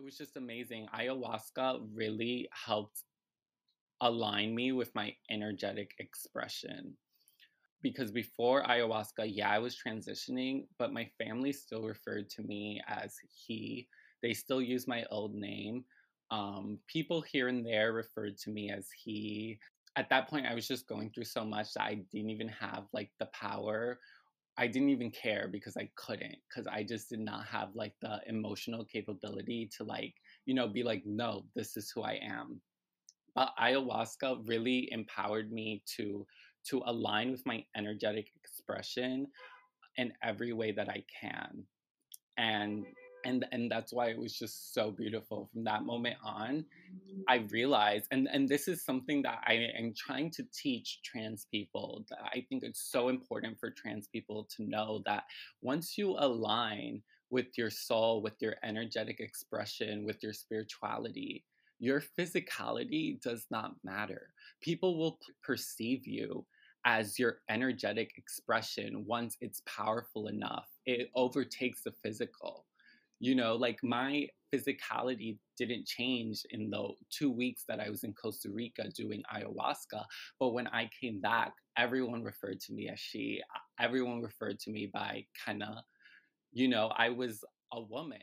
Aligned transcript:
it 0.00 0.04
was 0.04 0.16
just 0.16 0.36
amazing. 0.36 0.86
Ayahuasca 0.98 1.86
really 1.94 2.48
helped 2.52 3.02
align 4.00 4.54
me 4.54 4.72
with 4.72 4.94
my 4.94 5.14
energetic 5.30 5.92
expression. 5.98 6.94
Because 7.82 8.10
before 8.10 8.62
ayahuasca, 8.62 9.26
yeah, 9.26 9.50
I 9.50 9.58
was 9.58 9.76
transitioning, 9.76 10.66
but 10.78 10.92
my 10.92 11.08
family 11.22 11.52
still 11.52 11.82
referred 11.82 12.30
to 12.30 12.42
me 12.42 12.80
as 12.88 13.14
he. 13.44 13.88
They 14.22 14.32
still 14.32 14.62
use 14.62 14.88
my 14.88 15.04
old 15.10 15.34
name. 15.34 15.84
Um, 16.30 16.78
people 16.86 17.20
here 17.20 17.48
and 17.48 17.64
there 17.64 17.92
referred 17.92 18.38
to 18.38 18.50
me 18.50 18.70
as 18.70 18.88
he. 19.04 19.58
At 19.96 20.08
that 20.08 20.28
point, 20.28 20.46
I 20.46 20.54
was 20.54 20.66
just 20.66 20.86
going 20.88 21.10
through 21.10 21.24
so 21.24 21.44
much 21.44 21.74
that 21.74 21.82
I 21.82 21.94
didn't 22.10 22.30
even 22.30 22.48
have 22.48 22.84
like 22.94 23.10
the 23.18 23.26
power 23.26 23.98
I 24.60 24.66
didn't 24.66 24.90
even 24.90 25.10
care 25.10 25.48
because 25.50 25.78
I 25.78 25.88
couldn't 25.96 26.36
because 26.46 26.66
I 26.66 26.82
just 26.82 27.08
did 27.08 27.20
not 27.20 27.46
have 27.46 27.70
like 27.74 27.94
the 28.02 28.20
emotional 28.26 28.84
capability 28.84 29.70
to 29.78 29.84
like, 29.84 30.12
you 30.44 30.52
know, 30.52 30.68
be 30.68 30.82
like, 30.82 31.02
no, 31.06 31.46
this 31.56 31.78
is 31.78 31.90
who 31.90 32.02
I 32.02 32.20
am. 32.22 32.60
But 33.34 33.52
ayahuasca 33.58 34.46
really 34.46 34.92
empowered 34.92 35.50
me 35.50 35.82
to 35.96 36.26
to 36.68 36.82
align 36.84 37.30
with 37.30 37.46
my 37.46 37.64
energetic 37.74 38.28
expression 38.36 39.26
in 39.96 40.12
every 40.22 40.52
way 40.52 40.72
that 40.72 40.90
I 40.90 41.04
can. 41.20 41.64
And 42.36 42.84
and 43.24 43.46
and 43.52 43.70
that's 43.70 43.92
why 43.92 44.08
it 44.08 44.18
was 44.18 44.32
just 44.32 44.74
so 44.74 44.90
beautiful 44.90 45.48
from 45.52 45.64
that 45.64 45.84
moment 45.84 46.16
on. 46.24 46.64
Mm-hmm. 46.64 47.20
I 47.28 47.46
realized 47.50 48.06
and 48.10 48.28
and 48.32 48.48
this 48.48 48.68
is 48.68 48.84
something 48.84 49.22
that 49.22 49.40
i 49.46 49.54
am 49.78 49.92
trying 49.96 50.30
to 50.32 50.44
teach 50.52 51.00
trans 51.04 51.46
people 51.50 52.04
that 52.10 52.20
i 52.24 52.44
think 52.48 52.62
it's 52.62 52.82
so 52.90 53.08
important 53.08 53.58
for 53.58 53.70
trans 53.70 54.08
people 54.08 54.48
to 54.56 54.64
know 54.68 55.02
that 55.06 55.24
once 55.62 55.96
you 55.98 56.16
align 56.18 57.02
with 57.30 57.56
your 57.56 57.70
soul 57.70 58.22
with 58.22 58.34
your 58.40 58.56
energetic 58.64 59.20
expression 59.20 60.04
with 60.04 60.22
your 60.22 60.32
spirituality 60.32 61.44
your 61.80 62.02
physicality 62.18 63.20
does 63.22 63.46
not 63.50 63.74
matter. 63.82 64.28
People 64.60 64.98
will 64.98 65.18
perceive 65.42 66.06
you 66.06 66.44
as 66.84 67.18
your 67.18 67.38
energetic 67.48 68.12
expression 68.16 69.04
once 69.06 69.36
it's 69.40 69.62
powerful 69.66 70.28
enough. 70.28 70.68
It 70.86 71.10
overtakes 71.14 71.82
the 71.82 71.92
physical 72.02 72.66
you 73.20 73.34
know 73.34 73.54
like 73.54 73.78
my 73.82 74.26
physicality 74.52 75.36
didn't 75.56 75.86
change 75.86 76.42
in 76.50 76.70
the 76.70 76.88
two 77.10 77.30
weeks 77.30 77.64
that 77.68 77.78
i 77.78 77.88
was 77.88 78.02
in 78.02 78.12
costa 78.14 78.50
rica 78.50 78.88
doing 78.96 79.22
ayahuasca 79.32 80.02
but 80.40 80.48
when 80.48 80.66
i 80.68 80.88
came 81.00 81.20
back 81.20 81.52
everyone 81.76 82.24
referred 82.24 82.58
to 82.58 82.72
me 82.72 82.88
as 82.88 82.98
she 82.98 83.40
everyone 83.78 84.20
referred 84.20 84.58
to 84.58 84.70
me 84.70 84.90
by 84.92 85.24
of 85.62 85.76
you 86.52 86.66
know 86.66 86.90
i 86.96 87.08
was 87.08 87.44
a 87.74 87.80
woman 87.80 88.18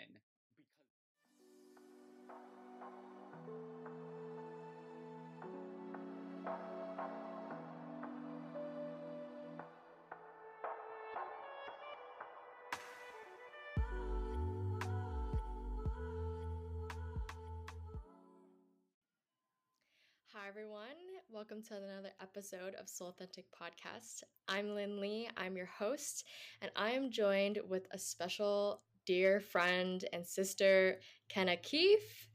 Everyone. 20.47 20.87
Welcome 21.29 21.61
to 21.63 21.75
another 21.75 22.11
episode 22.21 22.73
of 22.79 22.87
Soul 22.87 23.09
Authentic 23.09 23.47
Podcast. 23.51 24.23
I'm 24.47 24.75
Lynn 24.75 25.01
Lee, 25.01 25.27
I'm 25.35 25.57
your 25.57 25.65
host, 25.65 26.23
and 26.61 26.71
I 26.73 26.91
am 26.91 27.11
joined 27.11 27.59
with 27.67 27.85
a 27.91 27.99
special 27.99 28.81
dear 29.05 29.41
friend 29.41 30.05
and 30.13 30.25
sister, 30.25 31.01
Kenna 31.27 31.57
Keefe. 31.57 32.29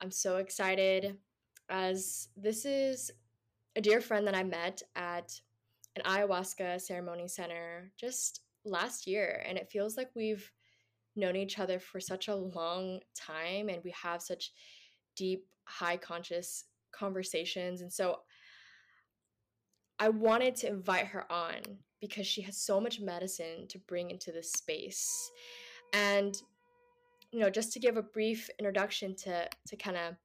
I'm 0.00 0.10
so 0.10 0.38
excited 0.38 1.18
as 1.68 2.30
this 2.36 2.64
is 2.64 3.12
a 3.76 3.80
dear 3.80 4.00
friend 4.00 4.26
that 4.26 4.34
I 4.34 4.42
met 4.42 4.82
at 4.96 5.32
an 5.94 6.02
ayahuasca 6.02 6.80
ceremony 6.80 7.28
center 7.28 7.92
just 7.96 8.40
last 8.64 9.06
year, 9.06 9.44
and 9.46 9.56
it 9.56 9.70
feels 9.70 9.96
like 9.96 10.10
we've 10.16 10.50
known 11.14 11.36
each 11.36 11.60
other 11.60 11.78
for 11.78 12.00
such 12.00 12.26
a 12.26 12.34
long 12.34 12.98
time 13.14 13.68
and 13.68 13.84
we 13.84 13.94
have 14.02 14.20
such 14.20 14.50
deep, 15.14 15.46
high 15.64 15.96
conscious 15.96 16.64
conversations. 16.92 17.80
And 17.80 17.92
so 17.92 18.18
I 19.98 20.08
wanted 20.08 20.56
to 20.56 20.68
invite 20.68 21.06
her 21.06 21.30
on 21.30 21.60
because 22.00 22.26
she 22.26 22.42
has 22.42 22.58
so 22.58 22.80
much 22.80 23.00
medicine 23.00 23.66
to 23.68 23.78
bring 23.78 24.10
into 24.10 24.32
this 24.32 24.52
space. 24.52 25.30
And 25.92 26.34
you 27.30 27.40
know, 27.40 27.50
just 27.50 27.72
to 27.72 27.80
give 27.80 27.96
a 27.96 28.02
brief 28.02 28.50
introduction 28.58 29.14
to 29.16 29.48
to 29.66 29.76
Kenna. 29.76 30.18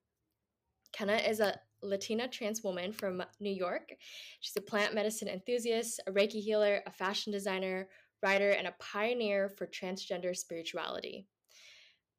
Kenna 0.94 1.16
is 1.16 1.40
a 1.40 1.60
Latina 1.84 2.28
trans 2.28 2.64
woman 2.64 2.92
from 2.92 3.24
New 3.40 3.52
York. 3.52 3.94
She's 4.40 4.58
a 4.58 4.62
plant 4.62 4.96
medicine 4.96 5.28
enthusiast, 5.28 6.02
a 6.08 6.12
Reiki 6.12 6.42
healer, 6.42 6.82
a 6.86 6.92
fashion 6.92 7.32
designer, 7.32 7.88
writer, 8.24 8.52
and 8.52 8.68
a 8.68 8.76
pioneer 8.80 9.50
for 9.50 9.68
transgender 9.68 10.36
spirituality 10.36 11.28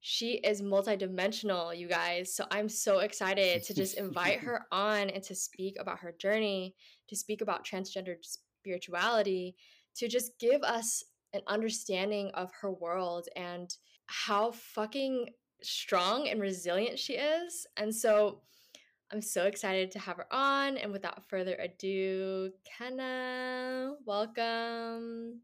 she 0.00 0.34
is 0.34 0.62
multidimensional, 0.62 1.76
you 1.76 1.88
guys. 1.88 2.34
So 2.34 2.44
I'm 2.50 2.68
so 2.68 3.00
excited 3.00 3.64
to 3.64 3.74
just 3.74 3.98
invite 3.98 4.38
her 4.40 4.66
on 4.70 5.10
and 5.10 5.22
to 5.24 5.34
speak 5.34 5.76
about 5.78 6.00
her 6.00 6.14
journey, 6.18 6.74
to 7.08 7.16
speak 7.16 7.40
about 7.40 7.66
transgender 7.66 8.16
spirituality, 8.22 9.56
to 9.96 10.08
just 10.08 10.38
give 10.38 10.62
us 10.62 11.02
an 11.32 11.40
understanding 11.46 12.30
of 12.34 12.50
her 12.60 12.72
world 12.72 13.28
and 13.36 13.74
how 14.06 14.52
fucking 14.52 15.26
strong 15.62 16.28
and 16.28 16.40
resilient 16.40 16.98
she 16.98 17.14
is. 17.14 17.66
And 17.76 17.94
so 17.94 18.40
I'm 19.12 19.22
so 19.22 19.44
excited 19.44 19.90
to 19.92 19.98
have 19.98 20.16
her 20.16 20.26
on. 20.32 20.76
And 20.76 20.92
without 20.92 21.28
further 21.28 21.56
ado, 21.56 22.52
Kenna, 22.64 23.94
welcome. 24.06 25.40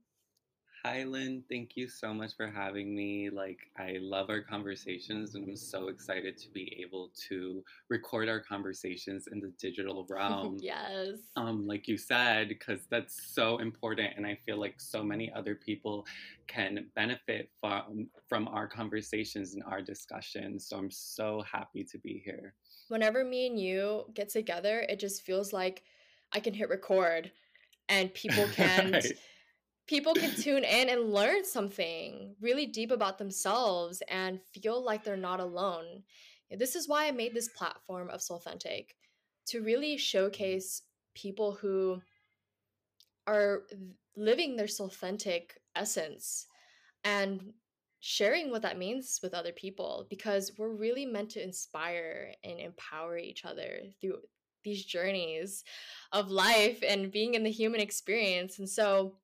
Hi, 0.86 1.02
Lynn. 1.04 1.42
Thank 1.48 1.78
you 1.78 1.88
so 1.88 2.12
much 2.12 2.36
for 2.36 2.46
having 2.46 2.94
me. 2.94 3.30
Like, 3.30 3.70
I 3.78 3.96
love 4.02 4.28
our 4.28 4.42
conversations, 4.42 5.34
and 5.34 5.48
I'm 5.48 5.56
so 5.56 5.88
excited 5.88 6.36
to 6.36 6.50
be 6.50 6.76
able 6.78 7.10
to 7.28 7.64
record 7.88 8.28
our 8.28 8.38
conversations 8.38 9.26
in 9.32 9.40
the 9.40 9.50
digital 9.58 10.06
realm. 10.10 10.58
yes. 10.60 11.16
Um, 11.36 11.66
like 11.66 11.88
you 11.88 11.96
said, 11.96 12.48
because 12.50 12.80
that's 12.90 13.34
so 13.34 13.56
important, 13.58 14.12
and 14.18 14.26
I 14.26 14.38
feel 14.44 14.60
like 14.60 14.78
so 14.78 15.02
many 15.02 15.32
other 15.32 15.54
people 15.54 16.04
can 16.48 16.86
benefit 16.94 17.48
from 17.62 18.10
from 18.28 18.46
our 18.48 18.68
conversations 18.68 19.54
and 19.54 19.62
our 19.64 19.80
discussions. 19.80 20.68
So 20.68 20.76
I'm 20.76 20.90
so 20.90 21.42
happy 21.50 21.82
to 21.84 21.96
be 21.96 22.20
here. 22.22 22.52
Whenever 22.88 23.24
me 23.24 23.46
and 23.46 23.58
you 23.58 24.04
get 24.12 24.28
together, 24.28 24.80
it 24.80 24.98
just 24.98 25.22
feels 25.22 25.50
like 25.50 25.82
I 26.34 26.40
can 26.40 26.52
hit 26.52 26.68
record, 26.68 27.32
and 27.88 28.12
people 28.12 28.46
can. 28.52 28.92
right 28.92 29.12
people 29.86 30.14
can 30.14 30.34
tune 30.34 30.64
in 30.64 30.88
and 30.88 31.12
learn 31.12 31.44
something 31.44 32.34
really 32.40 32.66
deep 32.66 32.90
about 32.90 33.18
themselves 33.18 34.02
and 34.08 34.40
feel 34.42 34.82
like 34.82 35.04
they're 35.04 35.16
not 35.16 35.40
alone. 35.40 36.02
This 36.50 36.76
is 36.76 36.88
why 36.88 37.06
I 37.06 37.10
made 37.10 37.34
this 37.34 37.48
platform 37.48 38.08
of 38.10 38.20
Soulthentic 38.20 38.96
to 39.46 39.62
really 39.62 39.96
showcase 39.96 40.82
people 41.14 41.52
who 41.52 42.00
are 43.26 43.62
living 44.16 44.56
their 44.56 44.66
Soulthentic 44.66 45.50
essence 45.74 46.46
and 47.02 47.52
sharing 48.00 48.50
what 48.50 48.62
that 48.62 48.78
means 48.78 49.18
with 49.22 49.34
other 49.34 49.52
people 49.52 50.06
because 50.10 50.52
we're 50.58 50.74
really 50.74 51.06
meant 51.06 51.30
to 51.30 51.42
inspire 51.42 52.32
and 52.44 52.58
empower 52.58 53.16
each 53.16 53.44
other 53.44 53.80
through 54.00 54.18
these 54.62 54.84
journeys 54.84 55.64
of 56.12 56.30
life 56.30 56.82
and 56.86 57.12
being 57.12 57.34
in 57.34 57.42
the 57.42 57.50
human 57.50 57.80
experience. 57.80 58.58
And 58.58 58.68
so 58.68 59.14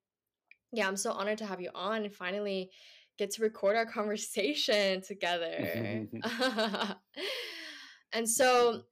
yeah, 0.71 0.87
I'm 0.87 0.97
so 0.97 1.11
honored 1.11 1.37
to 1.39 1.45
have 1.45 1.61
you 1.61 1.69
on 1.75 2.03
and 2.03 2.13
finally 2.13 2.71
get 3.17 3.31
to 3.31 3.41
record 3.41 3.75
our 3.75 3.85
conversation 3.97 5.01
together. 5.01 6.07
and 8.13 8.27
so, 8.27 8.83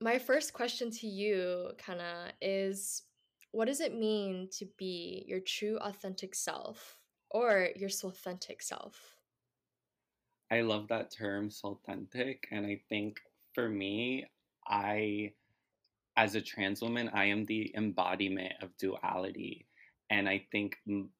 my 0.00 0.18
first 0.18 0.52
question 0.52 0.90
to 0.90 1.06
you, 1.06 1.70
Kana, 1.78 2.32
is 2.40 3.02
what 3.52 3.66
does 3.66 3.80
it 3.80 3.94
mean 3.94 4.48
to 4.58 4.66
be 4.78 5.24
your 5.28 5.40
true 5.40 5.78
authentic 5.80 6.34
self 6.34 6.96
or 7.30 7.68
your 7.76 7.90
authentic 8.04 8.62
self? 8.62 9.16
I 10.50 10.60
love 10.60 10.88
that 10.88 11.10
term, 11.10 11.50
authentic. 11.64 12.46
And 12.50 12.66
I 12.66 12.80
think 12.88 13.20
for 13.54 13.68
me, 13.68 14.26
I, 14.66 15.32
as 16.16 16.34
a 16.34 16.42
trans 16.42 16.82
woman, 16.82 17.10
I 17.14 17.26
am 17.26 17.44
the 17.46 17.72
embodiment 17.74 18.54
of 18.60 18.76
duality. 18.76 19.66
And 20.12 20.28
I 20.28 20.44
think 20.52 20.76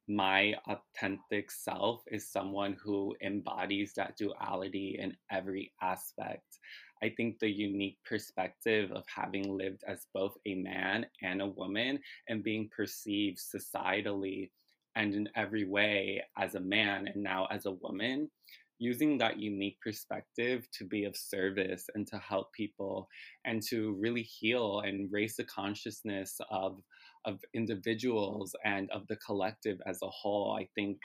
my 0.07 0.55
authentic 0.69 1.51
self 1.51 2.03
is 2.09 2.31
someone 2.31 2.75
who 2.75 3.17
embodies 3.23 3.95
that 3.97 4.19
duality 4.19 4.99
in 5.01 5.17
every 5.31 5.73
aspect. 5.81 6.59
I 7.03 7.09
think 7.09 7.39
the 7.39 7.49
unique 7.49 7.97
perspective 8.05 8.93
of 8.93 9.05
having 9.09 9.57
lived 9.57 9.83
as 9.89 10.07
both 10.13 10.37
a 10.45 10.57
man 10.57 11.07
and 11.23 11.41
a 11.41 11.47
woman 11.47 12.01
and 12.29 12.45
being 12.45 12.69
perceived 12.77 13.39
societally 13.39 14.51
and 14.95 15.15
in 15.15 15.27
every 15.37 15.65
way 15.65 16.23
as 16.37 16.55
a 16.55 16.61
man 16.61 17.09
and 17.09 17.23
now 17.23 17.47
as 17.51 17.65
a 17.65 17.73
woman, 17.73 18.31
using 18.79 19.17
that 19.17 19.39
unique 19.39 19.79
perspective 19.81 20.69
to 20.73 20.85
be 20.85 21.05
of 21.05 21.17
service 21.17 21.89
and 21.95 22.07
to 22.09 22.19
help 22.19 22.53
people 22.53 23.09
and 23.47 23.63
to 23.71 23.97
really 23.99 24.23
heal 24.23 24.81
and 24.81 25.11
raise 25.11 25.37
the 25.37 25.45
consciousness 25.45 26.39
of 26.51 26.79
of 27.25 27.41
individuals 27.55 28.55
and 28.65 28.91
of 28.91 29.07
the 29.09 29.17
collective 29.17 29.79
as 29.87 29.99
a 30.03 30.09
whole 30.09 30.57
i 30.59 30.69
think 30.75 30.99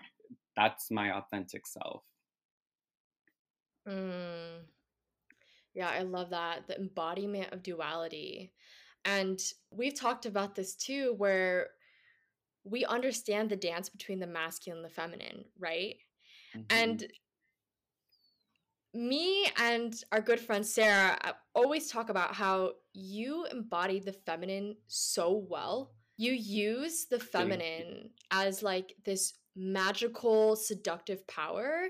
that's 0.56 0.90
my 0.92 1.12
authentic 1.12 1.66
self 1.68 2.04
mm. 3.88 4.60
yeah 5.74 5.90
i 5.90 6.02
love 6.02 6.30
that 6.30 6.68
the 6.68 6.78
embodiment 6.78 7.52
of 7.54 7.64
duality 7.64 8.52
and 9.06 9.40
we've 9.72 9.98
talked 9.98 10.26
about 10.26 10.56
this 10.56 10.76
too 10.76 11.14
where 11.18 11.68
we 12.64 12.84
understand 12.86 13.50
the 13.50 13.56
dance 13.56 13.88
between 13.88 14.20
the 14.20 14.28
masculine 14.28 14.80
and 14.80 14.86
the 14.86 14.94
feminine 14.94 15.46
right 15.60 15.96
mm-hmm. 16.56 16.64
and 16.70 17.08
me 18.98 19.48
and 19.58 20.04
our 20.12 20.22
good 20.22 20.40
friend 20.40 20.66
Sarah 20.66 21.18
uh, 21.24 21.34
always 21.54 21.88
talk 21.90 22.10
about 22.10 22.34
how 22.34 22.72
you 22.94 23.46
embody 23.52 24.00
the 24.00 24.14
feminine 24.14 24.76
so 24.88 25.46
well. 25.50 25.92
You 26.18 26.32
use 26.34 27.06
the 27.06 27.20
feminine 27.20 28.10
as 28.32 28.64
like 28.64 28.94
this 29.06 29.34
magical, 29.56 30.56
seductive 30.56 31.26
power, 31.28 31.88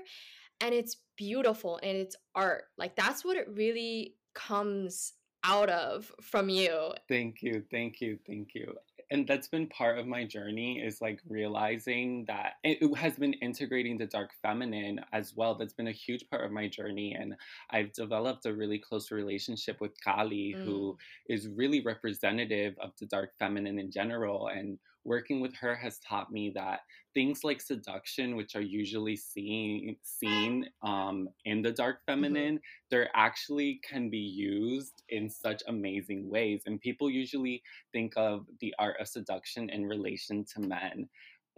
and 0.60 0.74
it's 0.74 0.96
beautiful 1.16 1.78
and 1.82 1.96
it's 1.96 2.16
art. 2.34 2.64
Like, 2.76 2.96
that's 2.96 3.24
what 3.24 3.36
it 3.36 3.48
really 3.48 4.14
comes 4.34 5.14
out 5.44 5.70
of 5.70 6.12
from 6.22 6.48
you. 6.48 6.92
Thank 7.08 7.42
you, 7.42 7.64
thank 7.70 8.00
you, 8.00 8.18
thank 8.26 8.54
you 8.54 8.74
and 9.10 9.26
that's 9.26 9.48
been 9.48 9.66
part 9.68 9.98
of 9.98 10.06
my 10.06 10.24
journey 10.24 10.80
is 10.80 11.00
like 11.00 11.20
realizing 11.28 12.24
that 12.26 12.54
it 12.62 12.96
has 12.96 13.16
been 13.16 13.32
integrating 13.34 13.96
the 13.96 14.06
dark 14.06 14.30
feminine 14.42 15.00
as 15.12 15.34
well 15.36 15.54
that's 15.54 15.72
been 15.72 15.88
a 15.88 15.92
huge 15.92 16.28
part 16.30 16.44
of 16.44 16.52
my 16.52 16.68
journey 16.68 17.16
and 17.18 17.34
i've 17.70 17.92
developed 17.92 18.46
a 18.46 18.52
really 18.52 18.78
close 18.78 19.10
relationship 19.10 19.80
with 19.80 19.92
kali 20.02 20.54
mm. 20.56 20.64
who 20.64 20.96
is 21.28 21.48
really 21.48 21.80
representative 21.80 22.74
of 22.80 22.90
the 23.00 23.06
dark 23.06 23.30
feminine 23.38 23.78
in 23.78 23.90
general 23.90 24.48
and 24.48 24.78
working 25.04 25.40
with 25.40 25.54
her 25.56 25.74
has 25.74 25.98
taught 25.98 26.30
me 26.30 26.50
that 26.54 26.80
things 27.14 27.42
like 27.42 27.60
seduction, 27.60 28.36
which 28.36 28.54
are 28.54 28.60
usually 28.60 29.16
seen 29.16 29.96
seen 30.02 30.68
um, 30.82 31.28
in 31.44 31.62
the 31.62 31.72
dark 31.72 31.96
mm-hmm. 31.96 32.12
feminine, 32.12 32.54
mm-hmm. 32.54 32.86
there 32.90 33.08
actually 33.14 33.80
can 33.88 34.08
be 34.10 34.18
used 34.18 35.02
in 35.08 35.28
such 35.28 35.62
amazing 35.66 36.28
ways. 36.28 36.62
And 36.66 36.80
people 36.80 37.10
usually 37.10 37.62
think 37.92 38.12
of 38.16 38.46
the 38.60 38.74
art 38.78 38.96
of 39.00 39.08
seduction 39.08 39.70
in 39.70 39.86
relation 39.86 40.44
to 40.54 40.60
men. 40.60 41.08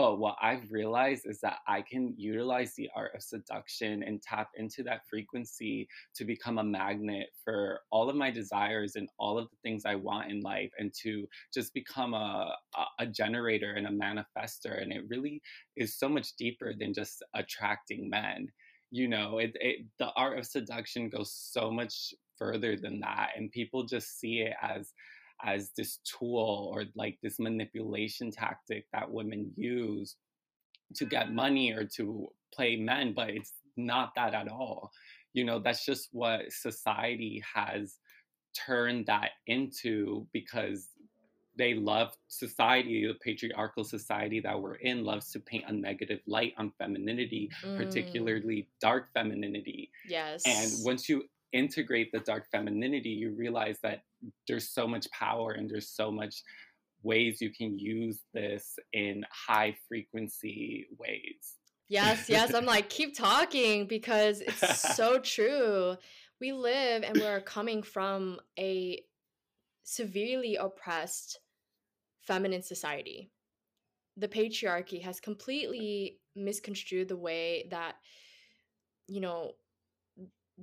But 0.00 0.18
what 0.18 0.36
I've 0.40 0.72
realized 0.72 1.26
is 1.26 1.40
that 1.40 1.58
I 1.68 1.82
can 1.82 2.14
utilize 2.16 2.72
the 2.74 2.88
art 2.96 3.10
of 3.14 3.22
seduction 3.22 4.02
and 4.02 4.22
tap 4.22 4.48
into 4.56 4.82
that 4.84 5.02
frequency 5.06 5.86
to 6.14 6.24
become 6.24 6.56
a 6.56 6.64
magnet 6.64 7.26
for 7.44 7.80
all 7.90 8.08
of 8.08 8.16
my 8.16 8.30
desires 8.30 8.96
and 8.96 9.10
all 9.18 9.36
of 9.36 9.50
the 9.50 9.58
things 9.62 9.82
I 9.84 9.96
want 9.96 10.30
in 10.30 10.40
life 10.40 10.70
and 10.78 10.90
to 11.02 11.28
just 11.52 11.74
become 11.74 12.14
a, 12.14 12.50
a 12.98 13.04
generator 13.04 13.74
and 13.74 13.86
a 13.86 13.90
manifester. 13.90 14.80
And 14.80 14.90
it 14.90 15.04
really 15.10 15.42
is 15.76 15.98
so 15.98 16.08
much 16.08 16.34
deeper 16.38 16.72
than 16.72 16.94
just 16.94 17.22
attracting 17.34 18.08
men. 18.08 18.48
You 18.90 19.06
know, 19.06 19.36
it, 19.36 19.54
it 19.60 19.84
the 19.98 20.12
art 20.16 20.38
of 20.38 20.46
seduction 20.46 21.10
goes 21.10 21.30
so 21.30 21.70
much 21.70 22.14
further 22.38 22.74
than 22.74 23.00
that. 23.00 23.32
And 23.36 23.52
people 23.52 23.84
just 23.84 24.18
see 24.18 24.38
it 24.38 24.54
as 24.62 24.94
as 25.44 25.70
this 25.76 25.98
tool 25.98 26.72
or 26.74 26.84
like 26.94 27.18
this 27.22 27.38
manipulation 27.38 28.30
tactic 28.30 28.86
that 28.92 29.10
women 29.10 29.52
use 29.56 30.16
to 30.96 31.04
get 31.04 31.32
money 31.32 31.72
or 31.72 31.84
to 31.84 32.28
play 32.54 32.76
men, 32.76 33.12
but 33.14 33.30
it's 33.30 33.52
not 33.76 34.12
that 34.16 34.34
at 34.34 34.48
all. 34.48 34.90
You 35.32 35.44
know, 35.44 35.58
that's 35.60 35.84
just 35.84 36.08
what 36.12 36.52
society 36.52 37.42
has 37.54 37.96
turned 38.54 39.06
that 39.06 39.30
into 39.46 40.26
because 40.32 40.88
they 41.56 41.74
love 41.74 42.16
society, 42.28 43.06
the 43.06 43.14
patriarchal 43.22 43.84
society 43.84 44.40
that 44.40 44.60
we're 44.60 44.76
in 44.76 45.04
loves 45.04 45.30
to 45.32 45.40
paint 45.40 45.64
a 45.68 45.72
negative 45.72 46.20
light 46.26 46.54
on 46.56 46.72
femininity, 46.78 47.50
mm. 47.62 47.76
particularly 47.76 48.68
dark 48.80 49.12
femininity. 49.12 49.90
Yes. 50.08 50.42
And 50.46 50.86
once 50.86 51.08
you 51.08 51.24
integrate 51.52 52.12
the 52.12 52.20
dark 52.20 52.50
femininity, 52.50 53.10
you 53.10 53.32
realize 53.32 53.78
that 53.82 54.02
there's 54.46 54.68
so 54.68 54.86
much 54.86 55.10
power 55.10 55.52
and 55.52 55.68
there's 55.68 55.88
so 55.88 56.10
much 56.10 56.42
ways 57.02 57.40
you 57.40 57.50
can 57.50 57.78
use 57.78 58.20
this 58.34 58.78
in 58.92 59.24
high 59.30 59.76
frequency 59.88 60.86
ways. 60.98 61.56
Yes, 61.88 62.28
yes. 62.28 62.54
I'm 62.54 62.66
like, 62.66 62.88
keep 62.88 63.16
talking 63.16 63.86
because 63.86 64.40
it's 64.40 64.94
so 64.96 65.18
true. 65.22 65.96
We 66.40 66.52
live 66.52 67.02
and 67.02 67.18
we're 67.18 67.40
coming 67.40 67.82
from 67.82 68.38
a 68.58 69.02
severely 69.82 70.56
oppressed 70.56 71.40
feminine 72.20 72.62
society. 72.62 73.30
The 74.16 74.28
patriarchy 74.28 75.02
has 75.02 75.20
completely 75.20 76.18
misconstrued 76.36 77.08
the 77.08 77.16
way 77.16 77.66
that, 77.70 77.96
you 79.08 79.20
know, 79.20 79.52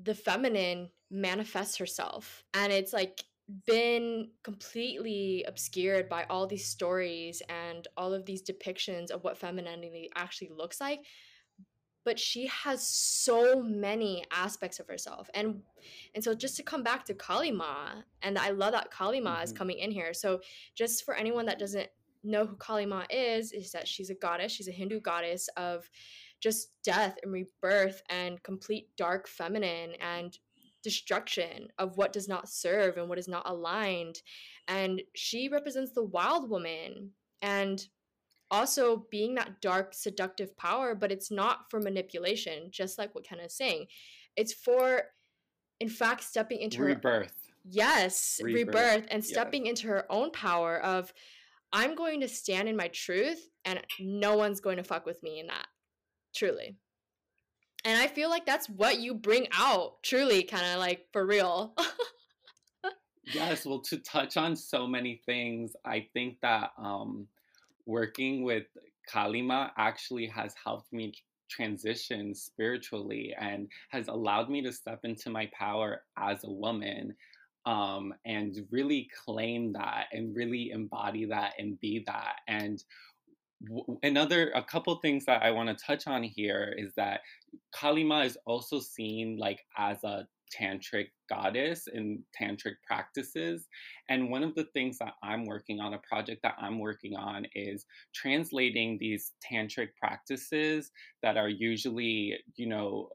the 0.03 0.15
feminine 0.15 0.89
manifests 1.09 1.77
herself. 1.77 2.44
And 2.53 2.71
it's 2.71 2.94
like 2.94 3.23
been 3.65 4.29
completely 4.44 5.45
obscured 5.47 6.09
by 6.09 6.25
all 6.29 6.45
these 6.47 6.67
stories 6.67 7.41
and 7.47 7.88
all 7.95 8.13
of 8.13 8.25
these 8.25 8.44
depictions 8.44 9.09
of 9.09 9.23
what 9.23 9.38
femininity 9.38 10.09
actually 10.15 10.49
looks 10.55 10.81
like 10.81 10.99
but 12.03 12.17
she 12.17 12.47
has 12.47 12.88
so 12.88 13.61
many 13.61 14.23
aspects 14.31 14.79
of 14.79 14.88
herself 14.88 15.29
and 15.33 15.61
and 16.13 16.23
so 16.23 16.33
just 16.33 16.55
to 16.57 16.63
come 16.63 16.83
back 16.83 17.05
to 17.05 17.13
kali 17.13 17.51
ma 17.51 17.89
and 18.21 18.38
i 18.38 18.50
love 18.50 18.73
that 18.73 18.91
kali 18.91 19.21
ma 19.21 19.35
mm-hmm. 19.35 19.43
is 19.43 19.53
coming 19.53 19.77
in 19.77 19.91
here 19.91 20.13
so 20.13 20.39
just 20.75 21.05
for 21.05 21.15
anyone 21.15 21.45
that 21.45 21.59
doesn't 21.59 21.88
know 22.23 22.45
who 22.45 22.55
kali 22.57 22.85
ma 22.85 23.03
is 23.09 23.53
is 23.53 23.71
that 23.71 23.88
she's 23.88 24.09
a 24.09 24.15
goddess 24.15 24.51
she's 24.51 24.67
a 24.67 24.71
hindu 24.71 25.00
goddess 25.00 25.50
of 25.55 25.89
just 26.42 26.69
death 26.84 27.18
and 27.24 27.31
rebirth 27.31 28.01
and 28.10 28.42
complete 28.44 28.89
dark 28.98 29.28
feminine 29.28 29.94
and 30.00 30.38
destruction 30.84 31.68
of 31.78 31.98
what 31.98 32.13
does 32.13 32.28
not 32.28 32.48
serve 32.48 32.98
and 32.98 33.10
what 33.10 33.18
is 33.18 33.28
not 33.28 33.50
aligned. 33.50 34.22
And 34.68 35.01
she 35.16 35.50
represents 35.50 35.92
the 35.92 36.04
wild 36.04 36.50
woman 36.50 37.12
and 37.42 37.86
also 38.50 39.06
being 39.12 39.36
that 39.36 39.62
dark, 39.62 39.94
seductive 39.94 40.56
power, 40.57 40.95
but 40.95 41.12
it's 41.12 41.31
not 41.31 41.69
for 41.69 41.81
manipulation, 41.81 42.69
just 42.72 42.98
like 42.98 43.13
what 43.13 43.25
Ken 43.25 43.39
is 43.39 43.56
saying. 43.56 43.88
It's 44.36 44.54
for, 44.54 45.01
in 45.80 45.89
fact, 45.89 46.24
stepping 46.24 46.62
into 46.62 46.84
rebirth. 46.84 47.28
Her, 47.28 47.54
yes, 47.66 48.39
rebirth, 48.41 48.67
rebirth 48.67 49.08
and 49.12 49.25
stepping 49.25 49.65
yes. 49.65 49.72
into 49.72 49.88
her 49.88 50.06
own 50.10 50.32
power 50.32 50.79
of, 50.79 51.12
I'm 51.74 51.96
going 51.96 52.22
to 52.22 52.29
stand 52.29 52.70
in 52.70 52.77
my 52.77 52.88
truth 52.88 53.50
and 53.65 53.82
no 54.00 54.38
one's 54.38 54.62
going 54.62 54.77
to 54.77 54.84
fuck 54.84 55.06
with 55.06 55.22
me 55.22 55.39
in 55.39 55.48
that. 55.48 55.67
Truly. 56.36 56.75
And 57.86 58.00
I 58.01 58.07
feel 58.07 58.29
like 58.29 58.46
that's 58.46 58.69
what 58.69 59.00
you 59.00 59.13
bring 59.13 59.48
out, 59.53 60.03
truly, 60.03 60.43
kind 60.43 60.65
of 60.65 60.79
like 60.79 61.05
for 61.13 61.25
real. 61.25 61.74
yes, 63.34 63.65
well, 63.65 63.79
to 63.81 63.98
touch 63.98 64.36
on 64.36 64.55
so 64.55 64.86
many 64.88 65.22
things, 65.25 65.74
I 65.86 66.07
think 66.13 66.38
that 66.41 66.72
um, 66.77 67.27
working 67.86 68.43
with 68.43 68.65
Kali 69.07 69.41
Ma 69.41 69.69
actually 69.77 70.27
has 70.27 70.53
helped 70.62 70.91
me 70.91 71.13
transition 71.50 72.36
spiritually 72.36 73.34
and 73.39 73.69
has 73.89 74.10
allowed 74.10 74.50
me 74.50 74.62
to 74.63 74.74
step 74.74 75.00
into 75.03 75.29
my 75.29 75.50
power 75.57 76.01
as 76.17 76.43
a 76.43 76.51
woman 76.51 77.15
um, 77.65 78.13
and 78.25 78.65
really 78.72 79.10
claim 79.25 79.74
that 79.74 80.05
and 80.12 80.36
really 80.36 80.72
embody 80.72 81.25
that 81.25 81.53
and 81.57 81.79
be 81.79 82.03
that. 82.05 82.36
And 82.48 82.84
another 84.03 84.51
a 84.55 84.63
couple 84.63 84.95
things 84.97 85.25
that 85.25 85.43
I 85.43 85.51
want 85.51 85.69
to 85.69 85.85
touch 85.85 86.07
on 86.07 86.23
here 86.23 86.73
is 86.77 86.93
that 86.95 87.21
Kali 87.73 88.03
Ma 88.03 88.21
is 88.21 88.37
also 88.45 88.79
seen 88.79 89.37
like 89.37 89.59
as 89.77 90.03
a 90.03 90.27
tantric 90.55 91.07
goddess 91.29 91.87
in 91.93 92.23
tantric 92.39 92.75
practices 92.85 93.67
and 94.09 94.29
one 94.29 94.43
of 94.43 94.55
the 94.55 94.65
things 94.73 94.97
that 94.97 95.13
i'm 95.21 95.45
working 95.45 95.79
on 95.79 95.93
a 95.93 95.99
project 96.09 96.41
that 96.41 96.55
i'm 96.59 96.79
working 96.79 97.15
on 97.15 97.45
is 97.55 97.85
translating 98.13 98.97
these 98.97 99.33
tantric 99.43 99.89
practices 99.99 100.91
that 101.21 101.37
are 101.37 101.49
usually 101.49 102.37
you 102.55 102.67
know 102.67 103.09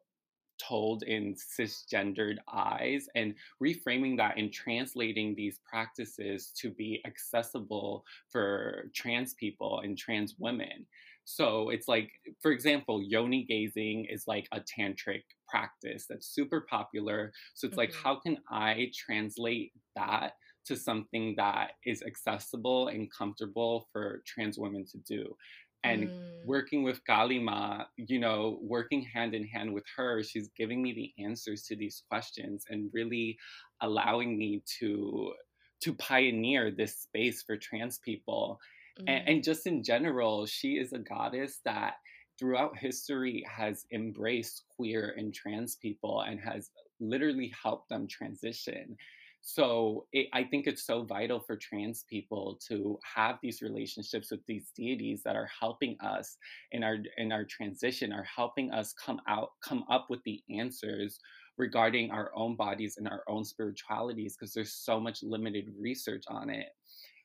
told 0.68 1.02
in 1.02 1.34
cisgendered 1.34 2.36
eyes 2.52 3.08
and 3.14 3.34
reframing 3.62 4.16
that 4.16 4.38
and 4.38 4.52
translating 4.52 5.34
these 5.34 5.60
practices 5.68 6.52
to 6.56 6.70
be 6.70 7.02
accessible 7.06 8.04
for 8.30 8.90
trans 8.94 9.34
people 9.34 9.80
and 9.80 9.98
trans 9.98 10.36
women. 10.38 10.86
So 11.24 11.70
it's 11.70 11.88
like, 11.88 12.10
for 12.40 12.50
example, 12.50 13.02
yoni 13.02 13.44
gazing 13.44 14.06
is 14.06 14.26
like 14.26 14.48
a 14.52 14.60
tantric 14.60 15.22
practice 15.48 16.06
that's 16.08 16.34
super 16.34 16.62
popular. 16.68 17.32
So 17.54 17.66
it's 17.66 17.72
mm-hmm. 17.72 17.78
like, 17.78 17.94
how 17.94 18.16
can 18.16 18.38
I 18.50 18.90
translate 18.94 19.72
that 19.94 20.32
to 20.64 20.76
something 20.76 21.34
that 21.36 21.72
is 21.84 22.02
accessible 22.02 22.88
and 22.88 23.10
comfortable 23.12 23.88
for 23.92 24.22
trans 24.26 24.58
women 24.58 24.84
to 24.92 24.98
do? 24.98 25.36
And 25.84 26.08
mm. 26.08 26.46
working 26.46 26.82
with 26.82 27.04
Kali 27.04 27.38
Ma, 27.38 27.84
you 27.96 28.18
know, 28.18 28.58
working 28.62 29.02
hand 29.02 29.34
in 29.34 29.46
hand 29.46 29.72
with 29.72 29.84
her, 29.96 30.22
she's 30.22 30.48
giving 30.56 30.82
me 30.82 30.92
the 30.92 31.24
answers 31.24 31.62
to 31.64 31.76
these 31.76 32.02
questions 32.08 32.64
and 32.68 32.90
really 32.92 33.38
allowing 33.80 34.38
me 34.38 34.62
to 34.78 35.32
to 35.80 35.92
pioneer 35.94 36.70
this 36.70 36.96
space 36.96 37.42
for 37.42 37.56
trans 37.56 37.98
people. 37.98 38.60
Mm. 39.00 39.04
And, 39.08 39.28
and 39.28 39.44
just 39.44 39.66
in 39.66 39.82
general, 39.82 40.46
she 40.46 40.74
is 40.74 40.92
a 40.92 40.98
goddess 40.98 41.60
that 41.64 41.94
throughout 42.38 42.76
history 42.78 43.44
has 43.48 43.84
embraced 43.92 44.64
queer 44.74 45.14
and 45.16 45.34
trans 45.34 45.76
people 45.76 46.22
and 46.22 46.40
has 46.40 46.70
literally 47.00 47.52
helped 47.62 47.88
them 47.88 48.06
transition. 48.06 48.96
So 49.44 50.06
it, 50.12 50.28
I 50.32 50.44
think 50.44 50.68
it's 50.68 50.86
so 50.86 51.02
vital 51.02 51.40
for 51.40 51.56
trans 51.56 52.04
people 52.08 52.60
to 52.68 52.96
have 53.02 53.38
these 53.42 53.60
relationships 53.60 54.30
with 54.30 54.46
these 54.46 54.70
deities 54.76 55.22
that 55.24 55.34
are 55.34 55.50
helping 55.60 55.96
us 56.00 56.36
in 56.70 56.84
our 56.84 56.98
in 57.18 57.32
our 57.32 57.44
transition, 57.44 58.12
are 58.12 58.22
helping 58.24 58.70
us 58.70 58.92
come 58.92 59.20
out, 59.28 59.50
come 59.62 59.84
up 59.90 60.06
with 60.08 60.22
the 60.24 60.40
answers 60.56 61.18
regarding 61.58 62.12
our 62.12 62.30
own 62.36 62.54
bodies 62.54 62.94
and 62.98 63.08
our 63.08 63.24
own 63.28 63.44
spiritualities, 63.44 64.36
because 64.36 64.54
there's 64.54 64.72
so 64.72 65.00
much 65.00 65.24
limited 65.24 65.66
research 65.76 66.22
on 66.28 66.48
it. 66.48 66.68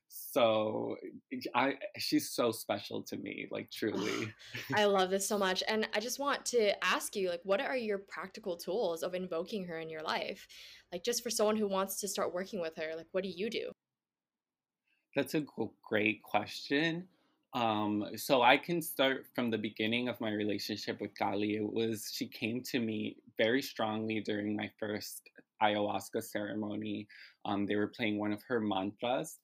So 0.10 0.96
I 1.54 1.76
she's 1.98 2.32
so 2.32 2.52
special 2.52 3.04
to 3.04 3.18
me, 3.18 3.48
like 3.52 3.70
truly. 3.72 4.34
I 4.76 4.86
love 4.86 5.10
this 5.10 5.28
so 5.28 5.38
much. 5.38 5.64
And 5.68 5.88
I 5.94 6.00
just 6.00 6.20
want 6.20 6.46
to 6.48 6.84
ask 6.84 7.16
you, 7.16 7.30
like, 7.30 7.42
what 7.44 7.62
are 7.62 7.78
your 7.78 8.00
practical 8.00 8.58
tools 8.58 9.04
of 9.04 9.14
invoking 9.14 9.66
her 9.66 9.78
in 9.80 9.90
your 9.90 10.02
life? 10.02 10.48
Like 10.92 11.04
just 11.04 11.24
for 11.24 11.30
someone 11.30 11.58
who 11.58 11.68
wants 11.68 12.00
to 12.00 12.08
start 12.08 12.34
working 12.34 12.60
with 12.62 12.76
her 12.76 12.96
like 12.96 13.08
what 13.12 13.24
do 13.24 13.30
you 13.30 13.50
do 13.50 13.72
that's 15.16 15.34
a 15.36 15.44
great 15.84 16.22
question 16.24 17.08
um, 17.54 18.06
so 18.16 18.42
I 18.42 18.58
can 18.58 18.82
start 18.82 19.26
from 19.34 19.50
the 19.50 19.58
beginning 19.58 20.10
of 20.10 20.20
my 20.22 20.32
relationship 20.32 21.02
with 21.02 21.18
Kali. 21.18 21.56
It 21.56 21.74
was 21.74 22.12
she 22.14 22.28
came 22.28 22.62
to 22.64 22.80
me 22.80 23.18
very 23.38 23.62
strongly 23.62 24.20
during 24.20 24.56
my 24.56 24.70
first 24.80 25.30
ayahuasca 25.64 26.24
ceremony. 26.24 27.08
Um, 27.46 27.66
they 27.66 27.76
were 27.76 27.88
playing 27.88 28.20
one 28.20 28.32
of 28.32 28.44
her 28.48 28.60
mantras, 28.60 29.40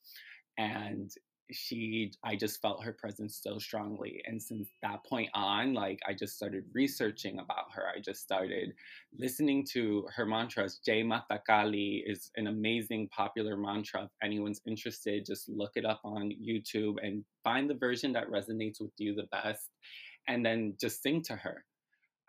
and 0.58 1.12
she 1.52 2.12
i 2.24 2.36
just 2.36 2.62
felt 2.62 2.84
her 2.84 2.94
presence 2.94 3.40
so 3.44 3.60
strongly 3.60 4.22
and 4.26 4.42
since 4.42 4.70
that 4.82 5.04
point 5.06 5.30
on 5.34 5.74
like 5.74 6.00
i 6.08 6.14
just 6.14 6.36
started 6.36 6.64
researching 6.74 7.40
about 7.40 7.66
her. 7.74 7.84
I 7.88 8.00
just 8.00 8.22
started 8.22 8.74
listening 9.18 9.66
to 9.74 10.08
her 10.16 10.26
mantras. 10.26 10.80
Jai 10.86 11.04
mata 11.04 11.42
kali 11.46 12.04
is 12.06 12.32
an 12.38 12.48
amazing 12.48 13.10
popular 13.10 13.58
mantra. 13.58 14.04
If 14.04 14.12
anyone's 14.24 14.62
interested 14.66 15.26
just 15.26 15.50
look 15.50 15.72
it 15.76 15.86
up 15.86 16.02
on 16.04 16.32
youtube 16.32 16.96
and 17.02 17.24
find 17.44 17.70
the 17.70 17.76
version 17.76 18.14
that 18.14 18.30
resonates 18.30 18.80
with 18.80 18.94
you 18.98 19.16
the 19.16 19.28
best 19.32 19.70
and 20.28 20.46
then 20.46 20.76
just 20.80 21.02
sing 21.02 21.22
to 21.24 21.36
her. 21.36 21.66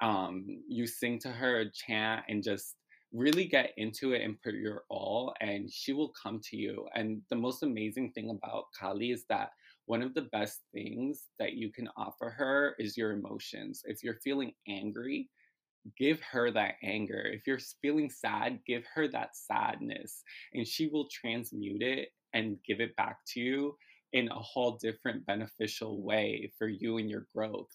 Um, 0.03 0.47
you 0.69 0.87
sing 0.87 1.19
to 1.21 1.29
her 1.29 1.65
chant 1.73 2.25
and 2.29 2.43
just 2.43 2.75
really 3.15 3.45
get 3.47 3.73
into 3.77 4.13
it 4.13 4.23
and 4.23 4.43
put 4.43 4.55
your 4.55 4.83
all 4.91 5.33
and 5.41 5.73
she 5.73 5.93
will 5.93 6.13
come 6.21 6.41
to 6.43 6.57
you 6.57 6.87
and 6.95 7.23
the 7.31 7.37
most 7.37 7.63
amazing 7.63 8.11
thing 8.13 8.29
about 8.29 8.65
kali 8.79 9.13
is 9.13 9.25
that 9.29 9.51
one 9.87 10.03
of 10.03 10.15
the 10.15 10.23
best 10.33 10.61
things 10.73 11.25
that 11.39 11.55
you 11.55 11.71
can 11.71 11.89
offer 11.97 12.31
her 12.31 12.75
is 12.79 12.97
your 12.97 13.13
emotions. 13.13 13.83
If 13.85 14.03
you're 14.03 14.21
feeling 14.25 14.53
angry 14.67 15.29
give 15.99 16.19
her 16.23 16.51
that 16.51 16.77
anger. 16.83 17.21
If 17.21 17.47
you're 17.47 17.59
feeling 17.83 18.09
sad 18.09 18.61
give 18.67 18.85
her 18.95 19.07
that 19.09 19.37
sadness 19.37 20.23
and 20.55 20.67
she 20.67 20.89
will 20.89 21.09
transmute 21.09 21.83
it 21.83 22.09
and 22.33 22.57
give 22.67 22.81
it 22.81 22.97
back 22.97 23.19
to 23.35 23.41
you 23.41 23.77
in 24.15 24.29
a 24.29 24.35
whole 24.35 24.79
different 24.81 25.27
beneficial 25.27 26.03
way 26.03 26.51
for 26.57 26.69
you 26.69 26.99
and 26.99 27.11
your 27.11 27.27
growth. 27.35 27.69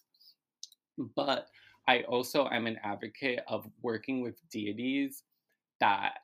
But 1.14 1.46
I 1.88 2.02
also 2.02 2.48
am 2.48 2.66
an 2.66 2.78
advocate 2.84 3.40
of 3.48 3.68
working 3.82 4.20
with 4.20 4.36
deities 4.50 5.24
that 5.80 6.14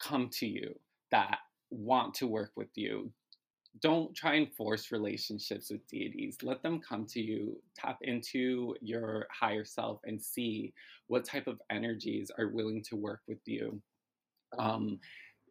come 0.00 0.28
to 0.30 0.46
you, 0.46 0.78
that 1.10 1.38
want 1.70 2.14
to 2.14 2.26
work 2.26 2.52
with 2.56 2.70
you. 2.74 3.12
Don't 3.80 4.14
try 4.14 4.34
and 4.34 4.52
force 4.52 4.90
relationships 4.90 5.70
with 5.70 5.86
deities. 5.88 6.38
Let 6.42 6.62
them 6.62 6.80
come 6.80 7.06
to 7.06 7.20
you, 7.20 7.60
tap 7.76 7.98
into 8.02 8.74
your 8.80 9.26
higher 9.30 9.64
self, 9.64 10.00
and 10.04 10.20
see 10.20 10.72
what 11.06 11.24
type 11.24 11.46
of 11.46 11.60
energies 11.70 12.30
are 12.36 12.48
willing 12.48 12.82
to 12.84 12.96
work 12.96 13.20
with 13.28 13.38
you. 13.46 13.80
Um, 14.58 14.98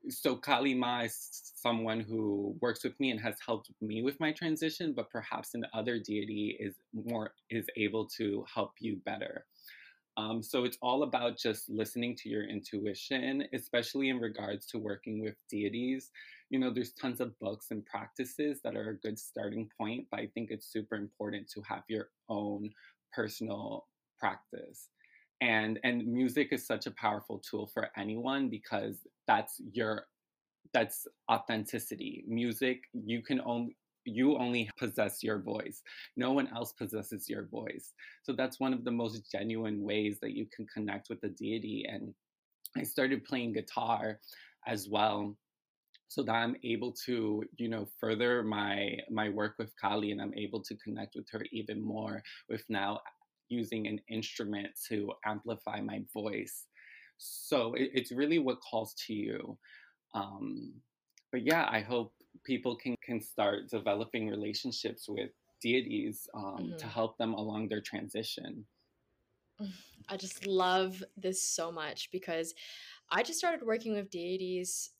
so 0.09 0.35
Kali 0.35 0.73
Ma 0.73 1.01
is 1.01 1.53
someone 1.55 1.99
who 1.99 2.55
works 2.61 2.83
with 2.83 2.99
me 2.99 3.11
and 3.11 3.19
has 3.19 3.35
helped 3.45 3.71
me 3.81 4.03
with 4.03 4.19
my 4.19 4.31
transition, 4.31 4.93
but 4.93 5.09
perhaps 5.09 5.53
an 5.53 5.65
other 5.73 5.99
deity 5.99 6.57
is 6.59 6.75
more 6.93 7.33
is 7.49 7.67
able 7.75 8.05
to 8.17 8.45
help 8.53 8.73
you 8.79 8.97
better. 9.05 9.45
Um, 10.17 10.41
so 10.41 10.63
it's 10.63 10.79
all 10.81 11.03
about 11.03 11.37
just 11.37 11.69
listening 11.69 12.15
to 12.17 12.29
your 12.29 12.43
intuition, 12.43 13.43
especially 13.53 14.09
in 14.09 14.19
regards 14.19 14.65
to 14.67 14.79
working 14.79 15.21
with 15.21 15.35
deities. 15.47 16.09
You 16.49 16.59
know, 16.59 16.73
there's 16.73 16.93
tons 16.93 17.21
of 17.21 17.37
books 17.39 17.67
and 17.69 17.85
practices 17.85 18.59
that 18.63 18.75
are 18.75 18.89
a 18.89 18.97
good 18.97 19.19
starting 19.19 19.69
point, 19.77 20.07
but 20.09 20.19
I 20.19 20.27
think 20.33 20.49
it's 20.49 20.65
super 20.65 20.95
important 20.95 21.47
to 21.51 21.61
have 21.69 21.83
your 21.87 22.09
own 22.29 22.71
personal 23.13 23.85
practice. 24.19 24.89
And 25.41 25.79
and 25.84 26.06
music 26.08 26.50
is 26.51 26.65
such 26.65 26.88
a 26.88 26.91
powerful 26.91 27.39
tool 27.39 27.67
for 27.67 27.89
anyone 27.96 28.50
because 28.50 28.98
that's 29.27 29.62
your 29.72 30.08
that's 30.74 31.08
authenticity. 31.32 32.24
Music, 32.27 32.84
you 32.94 33.22
can 33.22 33.41
only 33.41 33.75
you 34.06 34.38
only 34.38 34.70
possess 34.77 35.22
your 35.22 35.39
voice. 35.39 35.84
No 36.15 36.32
one 36.32 36.48
else 36.56 36.74
possesses 36.74 37.29
your 37.29 37.46
voice. 37.46 37.94
So 38.24 38.34
that's 38.34 38.60
one 38.60 38.74
of 38.74 38.84
the 38.86 38.91
most 38.91 39.29
genuine 39.32 39.82
ways 39.84 40.17
that 40.22 40.32
you 40.32 40.48
can 40.56 40.65
connect 40.74 41.10
with 41.10 41.22
the 41.22 41.29
deity. 41.29 41.86
And 41.88 42.13
I 42.77 42.84
started 42.84 43.25
playing 43.25 43.53
guitar 43.53 44.20
as 44.65 44.88
well 44.89 45.36
so 46.10 46.24
that 46.24 46.32
I'm 46.32 46.56
able 46.63 46.94
to, 47.06 47.44
you 47.58 47.70
know, 47.70 47.88
further 48.00 48.44
my 48.44 48.98
my 49.12 49.29
work 49.29 49.56
with 49.60 49.75
Kali 49.75 50.12
and 50.12 50.22
I'm 50.22 50.34
able 50.36 50.62
to 50.63 50.75
connect 50.75 51.15
with 51.15 51.27
her 51.32 51.44
even 51.51 51.82
more 51.82 52.24
with 52.50 52.63
now 52.70 53.01
using 53.49 53.87
an 53.87 53.99
instrument 54.09 54.67
to 54.89 55.11
amplify 55.25 55.81
my 55.81 56.03
voice. 56.13 56.65
So 57.17 57.73
it, 57.73 57.91
it's 57.93 58.11
really 58.11 58.39
what 58.39 58.59
calls 58.61 58.93
to 59.07 59.13
you. 59.13 59.57
Um, 60.13 60.73
but 61.31 61.45
yeah, 61.45 61.67
I 61.69 61.81
hope 61.81 62.13
people 62.45 62.75
can 62.75 62.95
can 63.03 63.21
start 63.21 63.69
developing 63.69 64.29
relationships 64.29 65.07
with 65.07 65.31
deities 65.61 66.27
um, 66.35 66.43
mm-hmm. 66.43 66.77
to 66.77 66.85
help 66.87 67.17
them 67.17 67.33
along 67.33 67.69
their 67.69 67.81
transition. 67.81 68.65
I 70.09 70.15
just 70.15 70.45
love 70.45 71.03
this 71.17 71.43
so 71.43 71.71
much 71.71 72.09
because 72.11 72.53
I 73.11 73.23
just 73.23 73.39
started 73.39 73.65
working 73.65 73.93
with 73.93 74.09
deities 74.09 74.91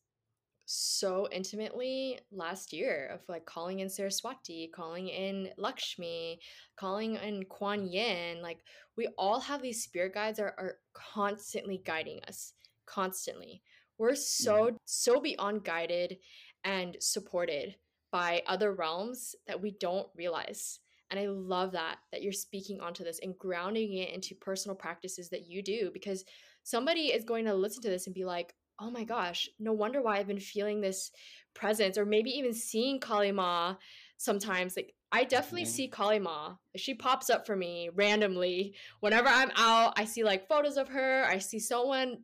so 0.70 1.30
intimately 1.32 2.20
last 2.30 2.74
year 2.74 3.10
of 3.14 3.22
like 3.30 3.46
calling 3.46 3.80
in 3.80 3.90
Saraswati, 3.90 4.70
calling 4.76 5.08
in 5.08 5.50
Lakshmi, 5.58 6.42
calling 6.76 7.16
in 7.16 7.46
Kuan 7.46 7.88
Yin. 7.88 8.42
Like 8.42 8.60
we 8.98 9.08
all 9.18 9.40
have 9.40 9.62
these 9.62 9.82
spirit 9.82 10.14
guides 10.14 10.40
are, 10.40 10.54
are 10.58 10.76
constantly 10.94 11.82
guiding 11.86 12.20
us, 12.28 12.52
constantly. 12.86 13.62
We're 13.98 14.16
so, 14.16 14.78
so 14.84 15.22
beyond 15.22 15.64
guided 15.64 16.18
and 16.66 16.98
supported 17.00 17.76
by 18.12 18.44
other 18.46 18.74
realms 18.74 19.36
that 19.48 19.62
we 19.62 19.72
don't 19.80 20.08
realize. 20.18 20.80
And 21.10 21.20
I 21.20 21.28
love 21.28 21.72
that 21.72 22.00
that 22.12 22.22
you're 22.22 22.34
speaking 22.34 22.82
onto 22.82 23.06
this 23.06 23.20
and 23.24 23.38
grounding 23.38 23.94
it 23.94 24.10
into 24.10 24.36
personal 24.36 24.76
practices 24.76 25.30
that 25.30 25.48
you 25.48 25.64
do 25.64 25.92
because 25.94 26.26
somebody 26.64 27.08
is 27.08 27.24
going 27.24 27.46
to 27.46 27.54
listen 27.54 27.82
to 27.84 27.90
this 27.90 28.08
and 28.08 28.14
be 28.14 28.26
like, 28.26 28.54
"Oh 28.80 28.92
my 28.92 29.04
gosh, 29.04 29.50
no 29.60 29.74
wonder 29.74 30.02
why 30.02 30.18
I've 30.18 30.28
been 30.28 30.40
feeling 30.40 30.82
this 30.82 31.12
presence 31.54 31.98
or 31.98 32.06
maybe 32.06 32.30
even 32.32 32.54
seeing 32.54 33.00
Kali 33.00 33.32
Ma 33.32 33.76
sometimes 34.18 34.76
like 34.76 34.94
I 35.12 35.24
definitely 35.24 35.64
mm-hmm. 35.64 35.72
see 35.72 35.88
Kali 35.88 36.20
Ma. 36.20 36.56
She 36.76 36.94
pops 36.94 37.30
up 37.30 37.46
for 37.46 37.56
me 37.56 37.90
randomly 37.94 38.76
whenever 39.00 39.30
I'm 39.30 39.52
out. 39.56 39.94
I 39.98 40.06
see 40.06 40.24
like 40.24 40.48
photos 40.48 40.78
of 40.78 40.90
her. 40.90 41.26
I 41.26 41.38
see 41.38 41.60
someone 41.60 42.24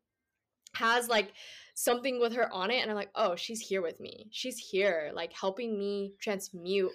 has 0.75 1.07
like 1.07 1.33
something 1.75 2.19
with 2.19 2.33
her 2.33 2.51
on 2.53 2.69
it 2.69 2.81
and 2.81 2.89
i'm 2.89 2.95
like 2.95 3.10
oh 3.15 3.36
she's 3.36 3.60
here 3.60 3.81
with 3.81 4.00
me 4.00 4.27
she's 4.31 4.57
here 4.57 5.12
like 5.15 5.33
helping 5.33 5.77
me 5.77 6.13
transmute 6.19 6.91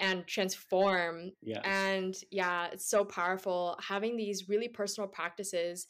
and 0.00 0.26
transform 0.26 1.32
yes. 1.42 1.60
and 1.64 2.14
yeah 2.30 2.68
it's 2.72 2.88
so 2.88 3.04
powerful 3.04 3.76
having 3.80 4.16
these 4.16 4.48
really 4.48 4.68
personal 4.68 5.08
practices 5.08 5.88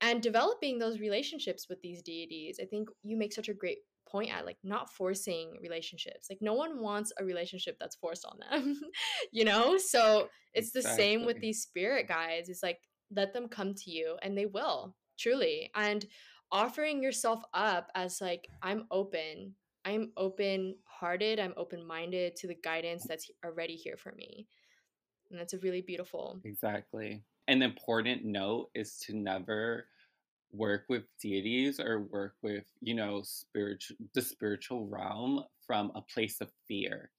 and 0.00 0.22
developing 0.22 0.78
those 0.78 1.00
relationships 1.00 1.66
with 1.68 1.80
these 1.82 2.02
deities 2.02 2.58
i 2.60 2.64
think 2.64 2.88
you 3.02 3.16
make 3.16 3.32
such 3.32 3.48
a 3.48 3.54
great 3.54 3.78
point 4.08 4.32
at 4.32 4.46
like 4.46 4.58
not 4.62 4.92
forcing 4.92 5.52
relationships 5.60 6.26
like 6.30 6.38
no 6.40 6.54
one 6.54 6.80
wants 6.80 7.12
a 7.18 7.24
relationship 7.24 7.76
that's 7.80 7.96
forced 7.96 8.24
on 8.24 8.38
them 8.50 8.80
you 9.32 9.44
know 9.44 9.76
so 9.76 10.28
it's 10.54 10.74
exactly. 10.74 10.82
the 10.82 10.96
same 10.96 11.26
with 11.26 11.40
these 11.40 11.62
spirit 11.62 12.06
guides 12.06 12.48
it's 12.48 12.62
like 12.62 12.78
let 13.14 13.32
them 13.32 13.48
come 13.48 13.74
to 13.74 13.90
you 13.90 14.16
and 14.22 14.36
they 14.36 14.46
will 14.46 14.94
truly 15.18 15.70
and 15.74 16.06
offering 16.52 17.02
yourself 17.02 17.42
up 17.52 17.90
as 17.94 18.20
like 18.20 18.46
i'm 18.62 18.86
open 18.90 19.54
I'm 19.86 20.10
open 20.16 20.74
hearted, 20.84 21.38
I'm 21.38 21.54
open 21.56 21.86
minded 21.86 22.34
to 22.36 22.48
the 22.48 22.56
guidance 22.56 23.04
that's 23.06 23.30
already 23.44 23.76
here 23.76 23.96
for 23.96 24.12
me. 24.12 24.48
And 25.30 25.38
that's 25.38 25.54
a 25.54 25.58
really 25.58 25.80
beautiful. 25.80 26.40
Exactly. 26.44 27.22
An 27.48 27.62
important 27.62 28.24
note 28.24 28.70
is 28.74 28.98
to 29.06 29.16
never 29.16 29.86
work 30.52 30.84
with 30.88 31.04
deities 31.20 31.78
or 31.78 32.00
work 32.00 32.34
with, 32.42 32.64
you 32.80 32.94
know, 32.94 33.22
spiritual 33.22 33.96
the 34.14 34.22
spiritual 34.22 34.86
realm 34.86 35.44
from 35.66 35.92
a 35.94 36.02
place 36.02 36.40
of 36.40 36.50
fear. 36.66 37.10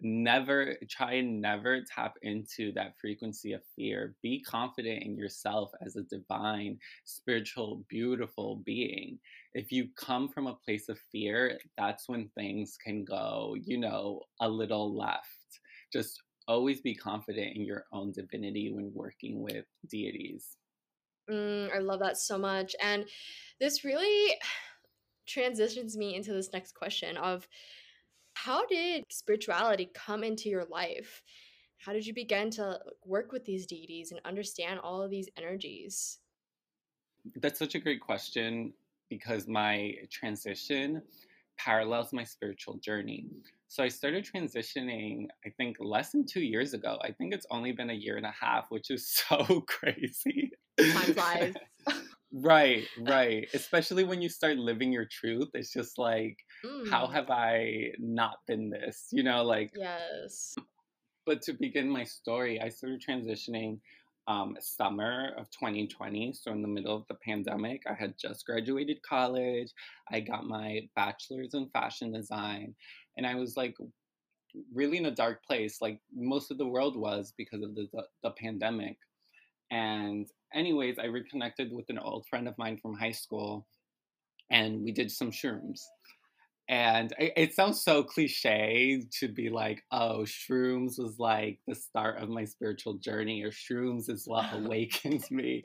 Never 0.00 0.76
try 0.88 1.14
and 1.14 1.40
never 1.40 1.80
tap 1.82 2.14
into 2.22 2.72
that 2.72 2.94
frequency 3.00 3.52
of 3.52 3.62
fear. 3.76 4.14
Be 4.22 4.42
confident 4.42 5.02
in 5.02 5.16
yourself 5.16 5.70
as 5.84 5.96
a 5.96 6.02
divine 6.02 6.78
spiritual 7.04 7.84
beautiful 7.88 8.56
being. 8.64 9.18
If 9.54 9.72
you 9.72 9.88
come 9.96 10.28
from 10.28 10.46
a 10.46 10.56
place 10.64 10.88
of 10.88 10.98
fear 11.10 11.58
that's 11.78 12.08
when 12.08 12.28
things 12.36 12.76
can 12.84 13.04
go 13.04 13.56
you 13.64 13.78
know 13.78 14.22
a 14.40 14.48
little 14.48 14.96
left. 14.96 15.60
Just 15.92 16.22
always 16.46 16.80
be 16.80 16.94
confident 16.94 17.56
in 17.56 17.64
your 17.64 17.84
own 17.92 18.12
divinity 18.12 18.72
when 18.72 18.90
working 18.94 19.42
with 19.42 19.64
deities 19.90 20.56
mm, 21.30 21.74
i 21.74 21.78
love 21.78 22.00
that 22.00 22.16
so 22.16 22.38
much 22.38 22.74
and 22.82 23.04
this 23.60 23.84
really 23.84 24.34
transitions 25.26 25.96
me 25.96 26.14
into 26.14 26.32
this 26.32 26.52
next 26.52 26.74
question 26.74 27.16
of 27.16 27.48
how 28.34 28.66
did 28.66 29.04
spirituality 29.10 29.90
come 29.94 30.22
into 30.24 30.48
your 30.48 30.64
life? 30.66 31.22
How 31.78 31.92
did 31.92 32.06
you 32.06 32.12
begin 32.12 32.50
to 32.52 32.78
work 33.04 33.32
with 33.32 33.44
these 33.44 33.66
deities 33.66 34.10
and 34.10 34.20
understand 34.24 34.80
all 34.80 35.02
of 35.02 35.10
these 35.10 35.28
energies? 35.38 36.18
That's 37.36 37.58
such 37.58 37.74
a 37.74 37.78
great 37.78 38.00
question 38.00 38.72
because 39.08 39.46
my 39.46 39.94
transition 40.10 41.02
parallels 41.58 42.12
my 42.12 42.24
spiritual 42.24 42.78
journey. 42.78 43.26
So 43.68 43.82
I 43.82 43.88
started 43.88 44.24
transitioning, 44.24 45.26
I 45.44 45.50
think, 45.56 45.76
less 45.80 46.12
than 46.12 46.26
two 46.26 46.42
years 46.42 46.74
ago. 46.74 46.98
I 47.02 47.10
think 47.10 47.34
it's 47.34 47.46
only 47.50 47.72
been 47.72 47.90
a 47.90 47.94
year 47.94 48.16
and 48.16 48.26
a 48.26 48.34
half, 48.38 48.66
which 48.68 48.90
is 48.90 49.08
so 49.28 49.64
crazy. 49.66 50.52
Time 50.78 51.14
flies. 51.14 51.54
right, 52.32 52.84
right. 53.00 53.48
Especially 53.52 54.04
when 54.04 54.22
you 54.22 54.28
start 54.28 54.58
living 54.58 54.92
your 54.92 55.06
truth. 55.06 55.48
It's 55.54 55.72
just 55.72 55.98
like, 55.98 56.38
mm. 56.64 56.88
how 56.88 57.06
have 57.06 57.30
I 57.30 57.90
not 57.98 58.36
been 58.46 58.70
this? 58.70 59.08
You 59.10 59.22
know, 59.22 59.42
like 59.42 59.72
yes. 59.74 60.54
But 61.26 61.42
to 61.42 61.54
begin 61.54 61.88
my 61.88 62.04
story, 62.04 62.60
I 62.60 62.68
started 62.68 63.02
transitioning 63.02 63.80
um, 64.26 64.56
summer 64.60 65.32
of 65.36 65.50
2020. 65.50 66.32
So 66.32 66.52
in 66.52 66.62
the 66.62 66.68
middle 66.68 66.96
of 66.96 67.06
the 67.08 67.16
pandemic, 67.16 67.82
I 67.88 67.94
had 67.94 68.14
just 68.18 68.46
graduated 68.46 69.02
college. 69.02 69.70
I 70.10 70.20
got 70.20 70.46
my 70.46 70.88
bachelor's 70.96 71.54
in 71.54 71.68
fashion 71.70 72.12
design, 72.12 72.74
and 73.16 73.26
I 73.26 73.34
was 73.34 73.56
like 73.56 73.76
really 74.72 74.98
in 74.98 75.06
a 75.06 75.10
dark 75.10 75.44
place, 75.44 75.78
like 75.80 75.98
most 76.14 76.50
of 76.50 76.58
the 76.58 76.66
world 76.66 76.96
was 76.96 77.32
because 77.36 77.62
of 77.62 77.74
the, 77.74 77.88
the, 77.92 78.04
the 78.22 78.30
pandemic. 78.30 78.96
And 79.70 80.26
anyways, 80.54 80.98
I 80.98 81.06
reconnected 81.06 81.72
with 81.72 81.86
an 81.88 81.98
old 81.98 82.26
friend 82.28 82.46
of 82.46 82.56
mine 82.58 82.78
from 82.80 82.94
high 82.94 83.12
school, 83.12 83.66
and 84.50 84.82
we 84.82 84.92
did 84.92 85.10
some 85.10 85.30
shrooms 85.30 85.80
and 86.68 87.12
it, 87.18 87.32
it, 87.36 87.54
sounds 87.54 87.82
so 87.82 88.02
cliche 88.02 89.02
to 89.18 89.28
be 89.28 89.50
like 89.50 89.82
oh 89.90 90.20
shrooms 90.20 90.98
was 90.98 91.16
like 91.18 91.58
the 91.66 91.74
start 91.74 92.18
of 92.22 92.28
my 92.28 92.44
spiritual 92.44 92.94
journey 92.94 93.42
or 93.42 93.50
shrooms 93.50 94.08
is 94.08 94.24
what 94.26 94.46
awakened 94.52 95.24
me. 95.30 95.62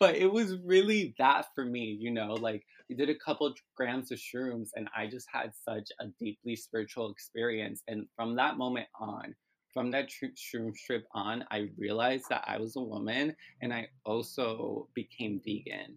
But 0.00 0.16
it 0.16 0.32
was 0.32 0.56
really 0.64 1.14
that 1.18 1.46
for 1.54 1.64
me 1.64 1.96
you 2.00 2.10
know 2.10 2.34
like 2.34 2.64
we 2.88 2.96
did 2.96 3.10
a 3.10 3.14
couple 3.14 3.52
grams 3.76 4.10
of 4.10 4.18
shrooms 4.18 4.68
and 4.74 4.88
i 4.96 5.06
just 5.06 5.26
had 5.32 5.52
such 5.68 5.88
a 6.00 6.06
deeply 6.18 6.56
spiritual 6.56 7.10
experience 7.10 7.82
and 7.88 8.06
from 8.16 8.36
that 8.36 8.56
moment 8.56 8.86
on 8.98 9.34
from 9.72 9.90
that 9.90 10.08
shroom 10.08 10.74
trip 10.86 11.04
on 11.12 11.44
i 11.50 11.68
realized 11.76 12.24
that 12.30 12.44
i 12.46 12.58
was 12.58 12.76
a 12.76 12.80
woman 12.80 13.34
and 13.62 13.72
i 13.72 13.86
also 14.04 14.88
became 14.94 15.40
vegan 15.44 15.96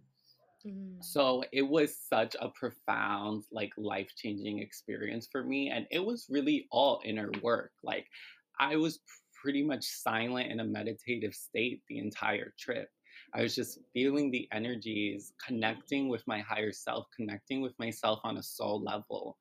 Mm. 0.65 1.03
So 1.03 1.43
it 1.51 1.63
was 1.63 1.97
such 1.97 2.35
a 2.39 2.49
profound, 2.49 3.43
like 3.51 3.71
life 3.77 4.09
changing 4.15 4.59
experience 4.59 5.27
for 5.31 5.43
me. 5.43 5.69
And 5.69 5.85
it 5.91 6.03
was 6.03 6.27
really 6.29 6.67
all 6.71 7.01
inner 7.05 7.31
work. 7.41 7.71
Like 7.83 8.07
I 8.59 8.75
was 8.75 8.99
pretty 9.41 9.63
much 9.63 9.83
silent 9.83 10.51
in 10.51 10.59
a 10.59 10.65
meditative 10.65 11.33
state 11.33 11.81
the 11.87 11.97
entire 11.97 12.53
trip. 12.59 12.89
I 13.33 13.41
was 13.41 13.55
just 13.55 13.79
feeling 13.93 14.29
the 14.29 14.47
energies, 14.51 15.33
connecting 15.45 16.09
with 16.09 16.23
my 16.27 16.39
higher 16.39 16.71
self, 16.71 17.07
connecting 17.15 17.61
with 17.61 17.73
myself 17.79 18.19
on 18.23 18.37
a 18.37 18.43
soul 18.43 18.81
level. 18.83 19.37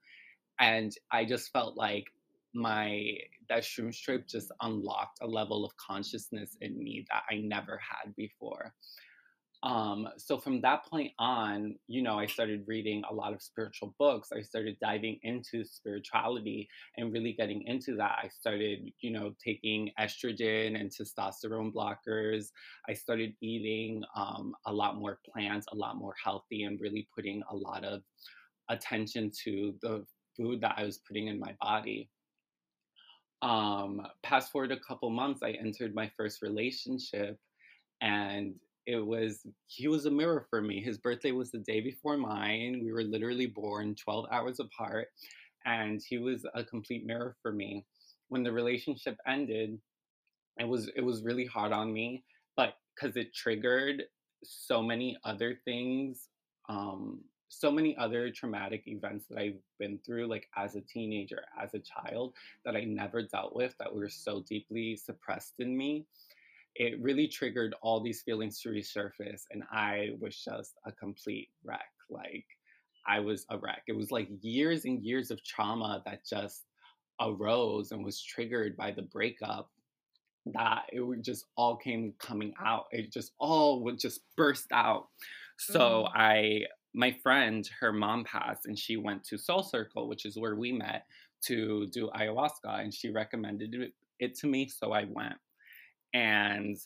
And 0.60 0.92
I 1.10 1.24
just 1.24 1.52
felt 1.52 1.76
like 1.76 2.06
my 2.54 3.16
that 3.48 3.62
shroom 3.62 3.96
trip 3.96 4.26
just 4.26 4.52
unlocked 4.60 5.18
a 5.22 5.26
level 5.26 5.64
of 5.64 5.72
consciousness 5.76 6.56
in 6.60 6.78
me 6.78 7.04
that 7.10 7.22
I 7.30 7.38
never 7.38 7.78
had 7.78 8.14
before. 8.16 8.72
Um, 9.62 10.08
so 10.16 10.38
from 10.38 10.62
that 10.62 10.86
point 10.86 11.12
on, 11.18 11.74
you 11.86 12.02
know, 12.02 12.18
I 12.18 12.26
started 12.26 12.64
reading 12.66 13.02
a 13.10 13.14
lot 13.14 13.34
of 13.34 13.42
spiritual 13.42 13.94
books. 13.98 14.30
I 14.34 14.40
started 14.40 14.78
diving 14.80 15.18
into 15.22 15.64
spirituality 15.64 16.66
and 16.96 17.12
really 17.12 17.34
getting 17.34 17.62
into 17.66 17.94
that. 17.96 18.18
I 18.22 18.28
started, 18.28 18.90
you 19.00 19.10
know, 19.10 19.34
taking 19.44 19.90
estrogen 20.00 20.80
and 20.80 20.90
testosterone 20.90 21.74
blockers. 21.74 22.46
I 22.88 22.94
started 22.94 23.34
eating 23.42 24.02
um, 24.16 24.54
a 24.66 24.72
lot 24.72 24.96
more 24.96 25.18
plants, 25.30 25.66
a 25.72 25.76
lot 25.76 25.96
more 25.96 26.14
healthy, 26.22 26.62
and 26.62 26.80
really 26.80 27.06
putting 27.14 27.42
a 27.50 27.54
lot 27.54 27.84
of 27.84 28.00
attention 28.70 29.30
to 29.44 29.74
the 29.82 30.06
food 30.38 30.62
that 30.62 30.76
I 30.78 30.84
was 30.84 31.00
putting 31.06 31.26
in 31.26 31.38
my 31.38 31.54
body. 31.60 32.08
Um, 33.42 34.06
forward 34.52 34.72
a 34.72 34.80
couple 34.80 35.10
months, 35.10 35.42
I 35.42 35.50
entered 35.50 35.94
my 35.94 36.10
first 36.16 36.40
relationship 36.40 37.38
and 38.00 38.54
it 38.92 39.06
was 39.06 39.46
he 39.66 39.88
was 39.88 40.06
a 40.06 40.10
mirror 40.10 40.46
for 40.50 40.60
me. 40.60 40.82
His 40.82 40.98
birthday 40.98 41.32
was 41.32 41.50
the 41.50 41.58
day 41.58 41.80
before 41.80 42.16
mine. 42.16 42.80
We 42.84 42.92
were 42.92 43.04
literally 43.04 43.46
born 43.46 43.94
12 43.94 44.26
hours 44.32 44.60
apart 44.60 45.08
and 45.64 46.00
he 46.06 46.18
was 46.18 46.44
a 46.54 46.64
complete 46.64 47.04
mirror 47.06 47.36
for 47.42 47.52
me. 47.52 47.86
When 48.28 48.42
the 48.42 48.52
relationship 48.52 49.16
ended, 49.26 49.78
it 50.58 50.66
was 50.68 50.90
it 50.96 51.02
was 51.02 51.22
really 51.22 51.46
hard 51.46 51.72
on 51.72 51.92
me, 51.92 52.24
but 52.56 52.74
cuz 52.98 53.16
it 53.16 53.34
triggered 53.34 54.04
so 54.44 54.82
many 54.82 55.16
other 55.24 55.54
things 55.64 56.28
um 56.68 57.20
so 57.52 57.70
many 57.70 57.96
other 57.96 58.30
traumatic 58.30 58.84
events 58.86 59.26
that 59.28 59.36
I've 59.38 59.58
been 59.80 59.98
through, 60.06 60.28
like 60.28 60.48
as 60.56 60.76
a 60.76 60.80
teenager, 60.82 61.42
as 61.60 61.74
a 61.74 61.80
child, 61.80 62.32
that 62.64 62.76
I 62.76 62.84
never 62.84 63.22
dealt 63.24 63.56
with, 63.56 63.74
that 63.78 63.92
were 63.92 64.08
so 64.08 64.44
deeply 64.48 64.94
suppressed 64.94 65.54
in 65.58 65.76
me 65.76 66.06
it 66.76 67.00
really 67.00 67.26
triggered 67.26 67.74
all 67.82 68.00
these 68.00 68.22
feelings 68.22 68.60
to 68.60 68.68
resurface 68.68 69.42
and 69.50 69.62
i 69.72 70.10
was 70.20 70.36
just 70.36 70.74
a 70.86 70.92
complete 70.92 71.48
wreck 71.64 71.90
like 72.08 72.46
i 73.06 73.18
was 73.18 73.46
a 73.50 73.58
wreck. 73.58 73.82
It 73.86 73.96
was 73.96 74.10
like 74.10 74.28
years 74.40 74.84
and 74.84 75.02
years 75.02 75.30
of 75.30 75.42
trauma 75.44 76.02
that 76.04 76.24
just 76.24 76.64
arose 77.20 77.92
and 77.92 78.04
was 78.04 78.22
triggered 78.22 78.76
by 78.76 78.90
the 78.90 79.02
breakup 79.02 79.70
that 80.46 80.84
it 80.92 81.00
would 81.00 81.22
just 81.22 81.46
all 81.56 81.76
came 81.76 82.14
coming 82.18 82.54
out. 82.64 82.86
It 82.92 83.12
just 83.12 83.32
all 83.38 83.82
would 83.84 83.98
just 83.98 84.20
burst 84.36 84.72
out. 84.72 85.08
So 85.58 86.06
mm. 86.06 86.10
i 86.14 86.62
my 86.92 87.12
friend 87.22 87.68
her 87.78 87.92
mom 87.92 88.24
passed 88.24 88.66
and 88.66 88.76
she 88.76 88.96
went 88.96 89.22
to 89.22 89.38
soul 89.38 89.62
circle 89.62 90.08
which 90.08 90.24
is 90.24 90.36
where 90.36 90.56
we 90.56 90.72
met 90.72 91.04
to 91.40 91.86
do 91.88 92.10
ayahuasca 92.16 92.82
and 92.82 92.92
she 92.92 93.10
recommended 93.10 93.72
it, 93.74 93.92
it 94.18 94.34
to 94.34 94.48
me 94.48 94.66
so 94.66 94.90
i 94.90 95.04
went 95.04 95.36
and 96.14 96.76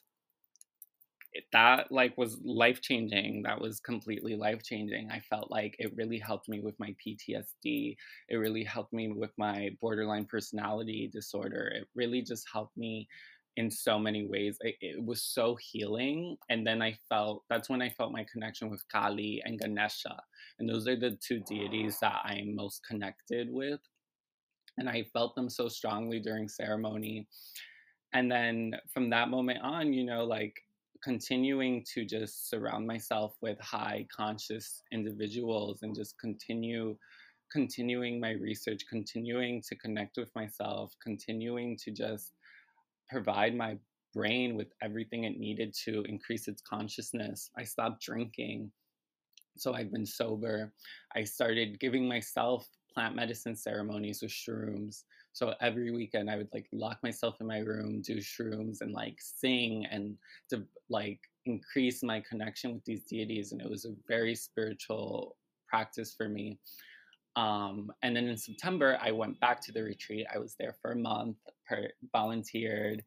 that 1.52 1.90
like 1.90 2.16
was 2.16 2.38
life 2.44 2.80
changing 2.80 3.42
that 3.42 3.60
was 3.60 3.80
completely 3.80 4.36
life 4.36 4.62
changing 4.62 5.10
i 5.10 5.18
felt 5.18 5.50
like 5.50 5.74
it 5.80 5.92
really 5.96 6.18
helped 6.18 6.48
me 6.48 6.60
with 6.60 6.78
my 6.78 6.94
ptsd 7.04 7.96
it 8.28 8.36
really 8.36 8.62
helped 8.62 8.92
me 8.92 9.08
with 9.08 9.32
my 9.36 9.70
borderline 9.80 10.24
personality 10.24 11.10
disorder 11.12 11.72
it 11.74 11.88
really 11.94 12.22
just 12.22 12.46
helped 12.52 12.76
me 12.76 13.08
in 13.56 13.70
so 13.70 13.98
many 13.98 14.26
ways 14.26 14.56
it, 14.60 14.76
it 14.80 15.04
was 15.04 15.22
so 15.22 15.56
healing 15.56 16.36
and 16.50 16.66
then 16.66 16.80
i 16.80 16.96
felt 17.08 17.42
that's 17.48 17.68
when 17.68 17.82
i 17.82 17.88
felt 17.88 18.12
my 18.12 18.24
connection 18.32 18.70
with 18.70 18.86
kali 18.88 19.42
and 19.44 19.58
ganesha 19.58 20.16
and 20.58 20.68
those 20.68 20.86
are 20.86 20.96
the 20.96 21.18
two 21.26 21.40
deities 21.40 21.98
that 22.00 22.20
i'm 22.24 22.54
most 22.54 22.84
connected 22.86 23.48
with 23.50 23.80
and 24.78 24.88
i 24.88 25.04
felt 25.12 25.34
them 25.34 25.48
so 25.48 25.68
strongly 25.68 26.20
during 26.20 26.48
ceremony 26.48 27.26
and 28.14 28.30
then 28.30 28.74
from 28.92 29.10
that 29.10 29.28
moment 29.28 29.58
on 29.62 29.92
you 29.92 30.04
know 30.04 30.24
like 30.24 30.56
continuing 31.02 31.84
to 31.92 32.04
just 32.04 32.48
surround 32.48 32.86
myself 32.86 33.36
with 33.42 33.60
high 33.60 34.06
conscious 34.14 34.82
individuals 34.92 35.80
and 35.82 35.94
just 35.94 36.18
continue 36.18 36.96
continuing 37.52 38.18
my 38.18 38.30
research 38.32 38.82
continuing 38.88 39.60
to 39.60 39.76
connect 39.76 40.16
with 40.16 40.34
myself 40.34 40.92
continuing 41.02 41.76
to 41.76 41.90
just 41.90 42.32
provide 43.10 43.54
my 43.54 43.76
brain 44.14 44.56
with 44.56 44.68
everything 44.80 45.24
it 45.24 45.38
needed 45.38 45.74
to 45.74 46.02
increase 46.08 46.48
its 46.48 46.62
consciousness 46.62 47.50
i 47.58 47.62
stopped 47.62 48.00
drinking 48.02 48.70
so 49.56 49.74
i've 49.74 49.92
been 49.92 50.06
sober 50.06 50.72
i 51.14 51.22
started 51.22 51.78
giving 51.78 52.08
myself 52.08 52.66
plant 52.94 53.16
medicine 53.16 53.56
ceremonies 53.56 54.22
with 54.22 54.30
shrooms. 54.30 55.02
So 55.34 55.52
every 55.60 55.90
weekend 55.90 56.30
I 56.30 56.36
would 56.36 56.48
like 56.54 56.68
lock 56.72 57.02
myself 57.02 57.40
in 57.40 57.48
my 57.48 57.58
room, 57.58 58.00
do 58.00 58.18
shrooms 58.18 58.80
and 58.80 58.92
like 58.92 59.18
sing 59.18 59.84
and 59.90 60.16
to 60.50 60.64
like 60.88 61.18
increase 61.44 62.04
my 62.04 62.20
connection 62.20 62.72
with 62.72 62.84
these 62.84 63.02
deities. 63.02 63.50
And 63.50 63.60
it 63.60 63.68
was 63.68 63.84
a 63.84 63.96
very 64.06 64.36
spiritual 64.36 65.36
practice 65.68 66.14
for 66.16 66.28
me. 66.28 66.60
Um, 67.34 67.90
and 68.04 68.14
then 68.14 68.28
in 68.28 68.36
September, 68.36 68.96
I 69.02 69.10
went 69.10 69.40
back 69.40 69.60
to 69.62 69.72
the 69.72 69.82
retreat. 69.82 70.24
I 70.32 70.38
was 70.38 70.54
there 70.54 70.76
for 70.80 70.92
a 70.92 70.96
month, 70.96 71.36
per- 71.68 71.90
volunteered, 72.12 73.02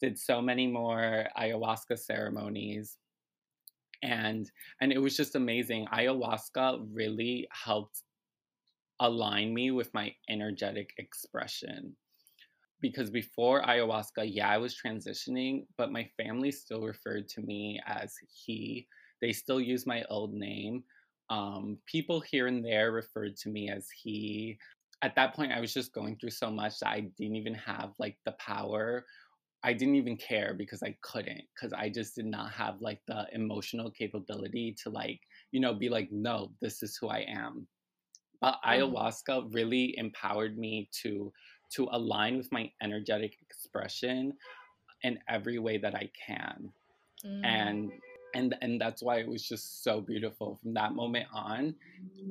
did 0.00 0.18
so 0.18 0.42
many 0.42 0.66
more 0.66 1.28
ayahuasca 1.38 1.96
ceremonies. 1.96 2.96
And 4.02 4.50
and 4.80 4.92
it 4.92 4.98
was 4.98 5.16
just 5.16 5.36
amazing. 5.36 5.86
Ayahuasca 5.92 6.88
really 6.92 7.46
helped 7.52 8.02
align 9.06 9.52
me 9.54 9.70
with 9.70 9.92
my 9.94 10.14
energetic 10.28 10.94
expression. 10.98 11.94
Because 12.80 13.10
before 13.10 13.62
ayahuasca, 13.62 14.28
yeah, 14.28 14.48
I 14.48 14.58
was 14.58 14.74
transitioning, 14.74 15.66
but 15.76 15.92
my 15.92 16.08
family 16.16 16.50
still 16.50 16.82
referred 16.82 17.28
to 17.30 17.40
me 17.40 17.80
as 17.86 18.14
he. 18.44 18.86
They 19.20 19.32
still 19.32 19.60
use 19.60 19.86
my 19.86 20.02
old 20.10 20.34
name. 20.34 20.82
Um, 21.30 21.78
people 21.86 22.20
here 22.20 22.48
and 22.48 22.64
there 22.64 22.90
referred 22.90 23.36
to 23.38 23.48
me 23.48 23.70
as 23.70 23.86
he. 24.02 24.58
At 25.02 25.14
that 25.16 25.34
point, 25.34 25.52
I 25.52 25.60
was 25.60 25.72
just 25.72 25.92
going 25.92 26.16
through 26.16 26.30
so 26.30 26.50
much 26.50 26.80
that 26.80 26.88
I 26.88 27.00
didn't 27.18 27.36
even 27.36 27.54
have 27.54 27.92
like 27.98 28.16
the 28.24 28.32
power 28.32 29.04
I 29.64 29.72
didn't 29.72 29.94
even 29.94 30.16
care 30.16 30.54
because 30.54 30.82
I 30.82 30.96
couldn't 31.02 31.42
because 31.54 31.72
I 31.72 31.88
just 31.88 32.16
did 32.16 32.26
not 32.26 32.50
have 32.52 32.80
like 32.80 33.00
the 33.06 33.26
emotional 33.32 33.90
capability 33.90 34.74
to 34.82 34.90
like 34.90 35.20
you 35.52 35.60
know 35.60 35.74
be 35.74 35.88
like 35.88 36.08
no 36.10 36.52
this 36.60 36.82
is 36.82 36.96
who 37.00 37.08
I 37.08 37.24
am. 37.28 37.66
But 38.42 38.58
mm-hmm. 38.64 38.70
ayahuasca 38.70 39.54
really 39.54 39.96
empowered 39.96 40.58
me 40.58 40.90
to 41.02 41.32
to 41.76 41.88
align 41.92 42.36
with 42.36 42.52
my 42.52 42.70
energetic 42.82 43.38
expression 43.40 44.34
in 45.02 45.18
every 45.28 45.58
way 45.58 45.78
that 45.78 45.94
I 45.94 46.10
can. 46.26 46.70
Mm. 47.24 47.46
And 47.46 47.92
and 48.34 48.54
and 48.60 48.80
that's 48.80 49.02
why 49.02 49.18
it 49.18 49.28
was 49.28 49.42
just 49.42 49.82
so 49.84 50.00
beautiful 50.00 50.58
from 50.62 50.74
that 50.74 50.94
moment 50.94 51.26
on 51.32 51.74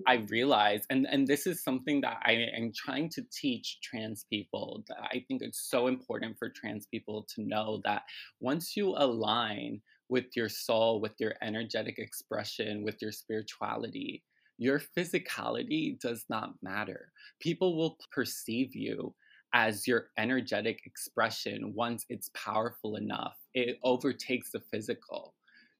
i 0.07 0.15
realized 0.29 0.85
and 0.89 1.07
and 1.09 1.27
this 1.27 1.45
is 1.45 1.63
something 1.63 2.01
that 2.01 2.17
i 2.23 2.31
am 2.31 2.71
trying 2.75 3.09
to 3.09 3.21
teach 3.31 3.79
trans 3.81 4.25
people 4.29 4.83
that 4.87 4.97
i 5.03 5.23
think 5.27 5.41
it's 5.41 5.69
so 5.69 5.87
important 5.87 6.37
for 6.37 6.49
trans 6.49 6.85
people 6.87 7.25
to 7.33 7.41
know 7.43 7.81
that 7.83 8.03
once 8.39 8.75
you 8.75 8.95
align 8.97 9.81
with 10.09 10.25
your 10.35 10.49
soul 10.49 10.99
with 10.99 11.13
your 11.19 11.35
energetic 11.41 11.99
expression 11.99 12.83
with 12.83 13.01
your 13.01 13.11
spirituality 13.11 14.23
your 14.61 14.79
physicality 14.79 15.99
does 15.99 16.23
not 16.29 16.53
matter. 16.61 17.11
People 17.39 17.75
will 17.75 17.97
perceive 18.11 18.75
you 18.75 19.11
as 19.55 19.87
your 19.87 20.09
energetic 20.19 20.85
expression 20.85 21.73
once 21.73 22.05
it's 22.09 22.29
powerful 22.35 22.95
enough. 22.95 23.37
It 23.55 23.79
overtakes 23.83 24.51
the 24.51 24.59
physical. 24.71 25.33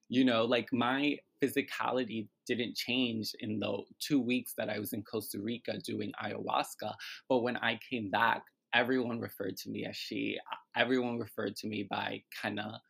You 0.08 0.24
know 0.24 0.44
like 0.44 0.68
my 0.72 1.16
physicality 1.40 2.26
didn't 2.44 2.74
change 2.74 3.36
in 3.38 3.60
the 3.60 3.78
two 3.98 4.20
weeks 4.20 4.52
that 4.56 4.68
i 4.68 4.78
was 4.78 4.92
in 4.92 5.02
costa 5.02 5.40
rica 5.40 5.76
doing 5.78 6.12
ayahuasca 6.22 6.94
but 7.28 7.40
when 7.40 7.56
i 7.56 7.80
came 7.90 8.10
back 8.10 8.44
everyone 8.74 9.18
referred 9.18 9.56
to 9.56 9.68
me 9.68 9.84
as 9.84 9.96
she. 9.96 10.38
Everyone 10.76 11.18
referred 11.18 11.56
to 11.56 11.66
me 11.66 11.86
by 11.90 12.22
of 12.44 12.80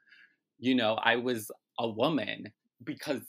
you 0.58 0.74
know 0.74 0.94
i 1.02 1.16
was 1.16 1.50
a 1.78 1.88
woman 1.88 2.52
because 2.84 3.22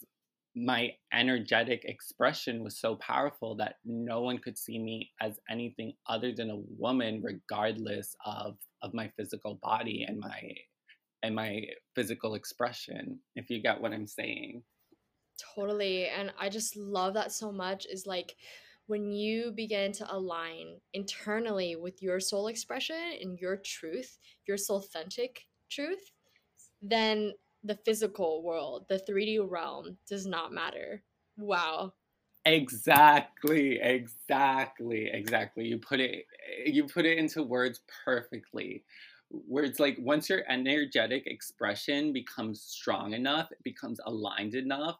my 0.56 0.92
energetic 1.12 1.84
expression 1.84 2.62
was 2.62 2.78
so 2.78 2.96
powerful 2.96 3.56
that 3.56 3.76
no 3.84 4.20
one 4.20 4.38
could 4.38 4.56
see 4.56 4.78
me 4.78 5.10
as 5.20 5.40
anything 5.50 5.94
other 6.08 6.32
than 6.32 6.50
a 6.50 6.62
woman 6.78 7.20
regardless 7.22 8.14
of 8.24 8.56
of 8.82 8.94
my 8.94 9.10
physical 9.16 9.58
body 9.62 10.04
and 10.06 10.18
my 10.20 10.54
and 11.24 11.34
my 11.34 11.64
physical 11.94 12.34
expression, 12.34 13.18
if 13.34 13.48
you 13.48 13.62
get 13.62 13.80
what 13.80 13.92
I'm 13.92 14.06
saying. 14.06 14.62
Totally. 15.54 16.06
And 16.06 16.32
I 16.38 16.50
just 16.50 16.76
love 16.76 17.14
that 17.14 17.32
so 17.32 17.50
much 17.50 17.86
is 17.86 18.06
like 18.06 18.36
when 18.86 19.10
you 19.10 19.50
begin 19.52 19.90
to 19.92 20.14
align 20.14 20.76
internally 20.92 21.76
with 21.76 22.02
your 22.02 22.20
soul 22.20 22.48
expression 22.48 23.14
and 23.22 23.38
your 23.40 23.56
truth, 23.56 24.18
your 24.46 24.58
soul 24.58 24.76
authentic 24.76 25.46
truth, 25.70 26.12
then 26.82 27.32
the 27.64 27.74
physical 27.74 28.42
world, 28.44 28.86
the 28.88 28.98
3D 29.00 29.38
realm 29.40 29.98
does 30.06 30.26
not 30.26 30.52
matter. 30.52 31.04
Wow. 31.36 31.94
Exactly, 32.46 33.80
exactly, 33.80 35.06
exactly. 35.10 35.66
You 35.66 35.78
put 35.78 36.00
it 36.00 36.26
you 36.66 36.84
put 36.86 37.06
it 37.06 37.16
into 37.18 37.42
words 37.42 37.80
perfectly 38.04 38.84
where 39.30 39.64
it's 39.64 39.80
like 39.80 39.96
once 39.98 40.28
your 40.28 40.44
energetic 40.48 41.26
expression 41.26 42.12
becomes 42.12 42.60
strong 42.62 43.14
enough, 43.14 43.50
it 43.50 43.62
becomes 43.64 43.98
aligned 44.04 44.54
enough, 44.54 44.98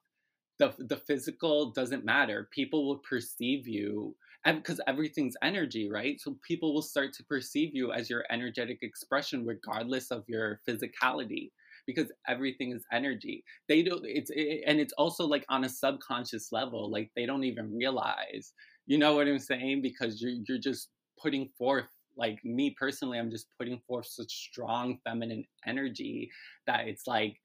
the 0.58 0.74
the 0.78 0.96
physical 0.96 1.72
doesn't 1.72 2.04
matter. 2.04 2.48
People 2.52 2.86
will 2.88 2.98
perceive 3.00 3.68
you 3.68 4.16
because 4.46 4.80
everything's 4.86 5.36
energy, 5.42 5.90
right? 5.90 6.20
So 6.20 6.38
people 6.46 6.74
will 6.74 6.82
start 6.82 7.12
to 7.14 7.24
perceive 7.24 7.74
you 7.74 7.92
as 7.92 8.10
your 8.10 8.24
energetic 8.30 8.80
expression 8.82 9.46
regardless 9.46 10.10
of 10.10 10.24
your 10.28 10.60
physicality 10.68 11.52
because 11.86 12.10
everything 12.28 12.72
is 12.72 12.84
energy. 12.92 13.44
They 13.68 13.82
don't 13.82 14.02
it's 14.04 14.30
it, 14.34 14.62
and 14.66 14.80
it's 14.80 14.94
also 14.94 15.26
like 15.26 15.44
on 15.48 15.64
a 15.64 15.68
subconscious 15.68 16.52
level, 16.52 16.90
like 16.90 17.10
they 17.16 17.26
don't 17.26 17.44
even 17.44 17.74
realize. 17.74 18.52
You 18.86 18.98
know 18.98 19.14
what 19.14 19.28
I'm 19.28 19.38
saying? 19.38 19.82
Because 19.82 20.20
you're 20.20 20.34
you're 20.46 20.58
just 20.58 20.88
putting 21.20 21.48
forth 21.56 21.86
like 22.16 22.38
me 22.44 22.74
personally 22.78 23.18
i'm 23.18 23.30
just 23.30 23.46
putting 23.58 23.80
forth 23.86 24.06
such 24.06 24.30
strong 24.30 24.98
feminine 25.04 25.44
energy 25.66 26.30
that 26.66 26.86
it's 26.86 27.06
like 27.06 27.36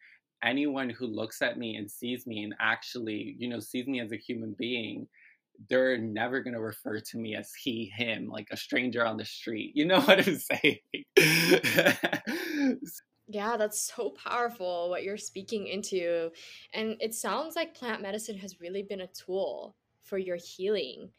anyone 0.44 0.90
who 0.90 1.06
looks 1.06 1.42
at 1.42 1.58
me 1.58 1.76
and 1.76 1.90
sees 1.90 2.26
me 2.26 2.44
and 2.44 2.54
actually 2.60 3.36
you 3.38 3.48
know 3.48 3.60
sees 3.60 3.88
me 3.88 4.00
as 4.00 4.12
a 4.12 4.18
human 4.18 4.56
being 4.58 5.08
they're 5.70 5.98
never 5.98 6.42
going 6.42 6.54
to 6.54 6.62
refer 6.62 7.00
to 7.00 7.18
me 7.18 7.36
as 7.36 7.52
he 7.62 7.92
him 7.96 8.30
like 8.30 8.48
a 8.52 8.58
stranger 8.58 9.06
on 9.06 9.18
the 9.18 9.26
street 9.26 9.72
you 9.76 9.86
know 9.86 10.00
what 10.06 10.26
i'm 10.28 10.40
saying 10.40 10.78
yeah 13.30 13.56
that's 13.56 13.92
so 13.96 14.10
powerful 14.10 14.90
what 14.90 15.04
you're 15.04 15.18
speaking 15.18 15.68
into 15.68 16.30
and 16.74 16.98
it 17.00 17.14
sounds 17.14 17.56
like 17.56 17.76
plant 17.76 18.02
medicine 18.02 18.38
has 18.38 18.60
really 18.60 18.84
been 18.84 19.02
a 19.02 19.08
tool 19.08 19.76
for 20.02 20.18
your 20.18 20.38
healing 20.38 21.10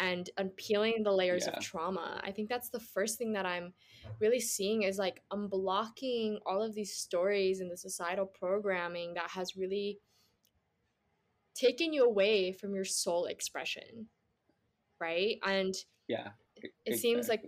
and 0.00 0.30
unpeeling 0.38 1.02
the 1.02 1.12
layers 1.12 1.46
yeah. 1.46 1.56
of 1.56 1.62
trauma. 1.62 2.20
I 2.24 2.30
think 2.30 2.48
that's 2.48 2.70
the 2.70 2.80
first 2.80 3.18
thing 3.18 3.32
that 3.34 3.44
I'm 3.44 3.74
really 4.18 4.40
seeing 4.40 4.82
is 4.82 4.98
like 4.98 5.22
unblocking 5.32 6.38
all 6.46 6.62
of 6.62 6.74
these 6.74 6.96
stories 6.96 7.60
and 7.60 7.70
the 7.70 7.76
societal 7.76 8.26
programming 8.26 9.14
that 9.14 9.30
has 9.30 9.56
really 9.56 9.98
taken 11.54 11.92
you 11.92 12.04
away 12.04 12.52
from 12.52 12.74
your 12.74 12.84
soul 12.84 13.26
expression. 13.26 14.06
Right? 15.00 15.36
And 15.46 15.74
yeah. 16.08 16.28
It 16.56 16.72
exactly. 16.86 16.98
seems 16.98 17.28
like 17.28 17.42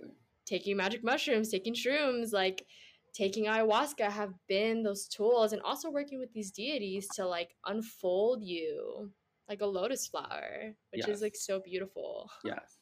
taking 0.47 0.77
magic 0.77 1.03
mushrooms, 1.03 1.51
taking 1.51 1.75
shrooms, 1.75 2.33
like 2.33 2.67
taking 3.15 3.45
ayahuasca 3.47 4.11
have 4.11 4.33
been 4.49 4.83
those 4.83 5.07
tools 5.07 5.53
and 5.53 5.63
also 5.63 5.91
working 5.91 6.19
with 6.19 6.33
these 6.33 6.51
deities 6.51 7.07
to 7.15 7.27
like 7.27 7.51
unfold 7.67 8.43
you 8.43 9.11
like 9.49 9.61
a 9.61 9.67
lotus 9.67 10.07
flower, 10.07 10.75
which 10.93 11.07
yes. 11.07 11.17
is 11.17 11.23
like 11.23 11.37
so 11.37 11.61
beautiful. 11.61 12.31
Yes. 12.45 12.79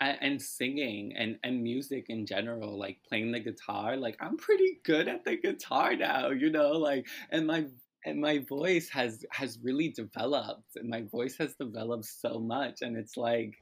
And, 0.00 0.18
and, 0.20 0.42
singing 0.42 1.14
and, 1.16 1.38
and 1.44 1.62
music 1.62 2.06
in 2.08 2.26
general, 2.26 2.76
like 2.76 2.98
playing 3.08 3.30
the 3.30 3.38
guitar, 3.38 3.96
like 3.96 4.16
I'm 4.20 4.36
pretty 4.36 4.80
good 4.84 5.06
at 5.06 5.24
the 5.24 5.36
guitar 5.36 5.94
now, 5.94 6.30
you 6.30 6.50
know, 6.50 6.72
like 6.72 7.06
and 7.30 7.46
my 7.46 7.66
and 8.04 8.20
my 8.20 8.38
voice 8.38 8.88
has 8.88 9.24
has 9.30 9.60
really 9.62 9.90
developed 9.90 10.74
and 10.74 10.88
my 10.88 11.02
voice 11.02 11.36
has 11.38 11.54
developed 11.54 12.06
so 12.06 12.40
much 12.40 12.82
and 12.82 12.96
it's 12.96 13.16
like 13.16 13.54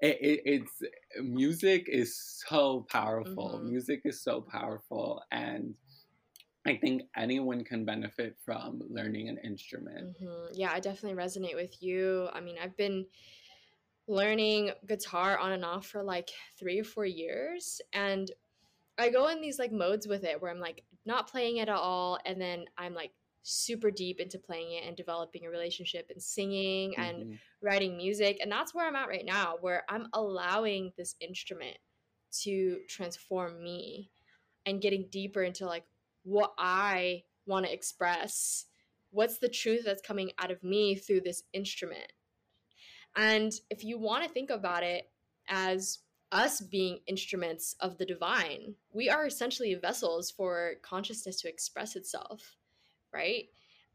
it, 0.00 0.18
it, 0.20 0.40
it's 0.44 0.82
music 1.22 1.86
is 1.88 2.42
so 2.46 2.86
powerful 2.90 3.54
mm-hmm. 3.56 3.68
music 3.68 4.00
is 4.04 4.22
so 4.22 4.40
powerful 4.40 5.22
and 5.30 5.74
I 6.66 6.76
think 6.76 7.02
anyone 7.16 7.64
can 7.64 7.84
benefit 7.84 8.36
from 8.44 8.82
learning 8.90 9.28
an 9.30 9.38
instrument. 9.42 10.16
Mm-hmm. 10.22 10.52
Yeah, 10.52 10.70
I 10.72 10.80
definitely 10.80 11.16
resonate 11.16 11.54
with 11.54 11.82
you. 11.82 12.28
I 12.34 12.40
mean, 12.40 12.56
I've 12.62 12.76
been 12.76 13.06
learning 14.06 14.72
guitar 14.86 15.38
on 15.38 15.52
and 15.52 15.64
off 15.64 15.86
for 15.86 16.02
like 16.02 16.30
three 16.58 16.78
or 16.78 16.84
four 16.84 17.06
years. 17.06 17.80
And 17.92 18.30
I 18.98 19.08
go 19.08 19.28
in 19.28 19.40
these 19.40 19.58
like 19.58 19.72
modes 19.72 20.06
with 20.06 20.24
it 20.24 20.40
where 20.42 20.50
I'm 20.50 20.60
like 20.60 20.84
not 21.06 21.30
playing 21.30 21.58
it 21.58 21.68
at 21.68 21.76
all. 21.76 22.18
And 22.26 22.40
then 22.40 22.66
I'm 22.76 22.92
like 22.92 23.12
super 23.42 23.90
deep 23.90 24.20
into 24.20 24.38
playing 24.38 24.72
it 24.72 24.84
and 24.86 24.96
developing 24.96 25.46
a 25.46 25.50
relationship 25.50 26.10
and 26.10 26.22
singing 26.22 26.92
mm-hmm. 26.92 27.02
and 27.02 27.38
writing 27.62 27.96
music. 27.96 28.38
And 28.40 28.50
that's 28.50 28.74
where 28.74 28.86
I'm 28.86 28.96
at 28.96 29.08
right 29.08 29.24
now, 29.24 29.56
where 29.60 29.84
I'm 29.88 30.08
allowing 30.12 30.92
this 30.96 31.14
instrument 31.20 31.76
to 32.42 32.78
transform 32.88 33.62
me 33.62 34.10
and 34.66 34.80
getting 34.80 35.08
deeper 35.10 35.42
into 35.42 35.66
like 35.66 35.84
what 36.22 36.52
I 36.58 37.24
want 37.46 37.66
to 37.66 37.72
express. 37.72 38.66
What's 39.10 39.38
the 39.38 39.48
truth 39.48 39.82
that's 39.84 40.02
coming 40.02 40.30
out 40.38 40.50
of 40.50 40.62
me 40.62 40.94
through 40.94 41.22
this 41.22 41.42
instrument? 41.52 42.12
And 43.16 43.52
if 43.70 43.82
you 43.82 43.98
want 43.98 44.22
to 44.22 44.30
think 44.30 44.50
about 44.50 44.84
it 44.84 45.10
as 45.48 45.98
us 46.32 46.60
being 46.60 47.00
instruments 47.06 47.74
of 47.80 47.98
the 47.98 48.06
divine. 48.06 48.74
We 48.92 49.08
are 49.08 49.26
essentially 49.26 49.74
vessels 49.74 50.30
for 50.30 50.74
consciousness 50.82 51.40
to 51.40 51.48
express 51.48 51.96
itself, 51.96 52.56
right? 53.12 53.44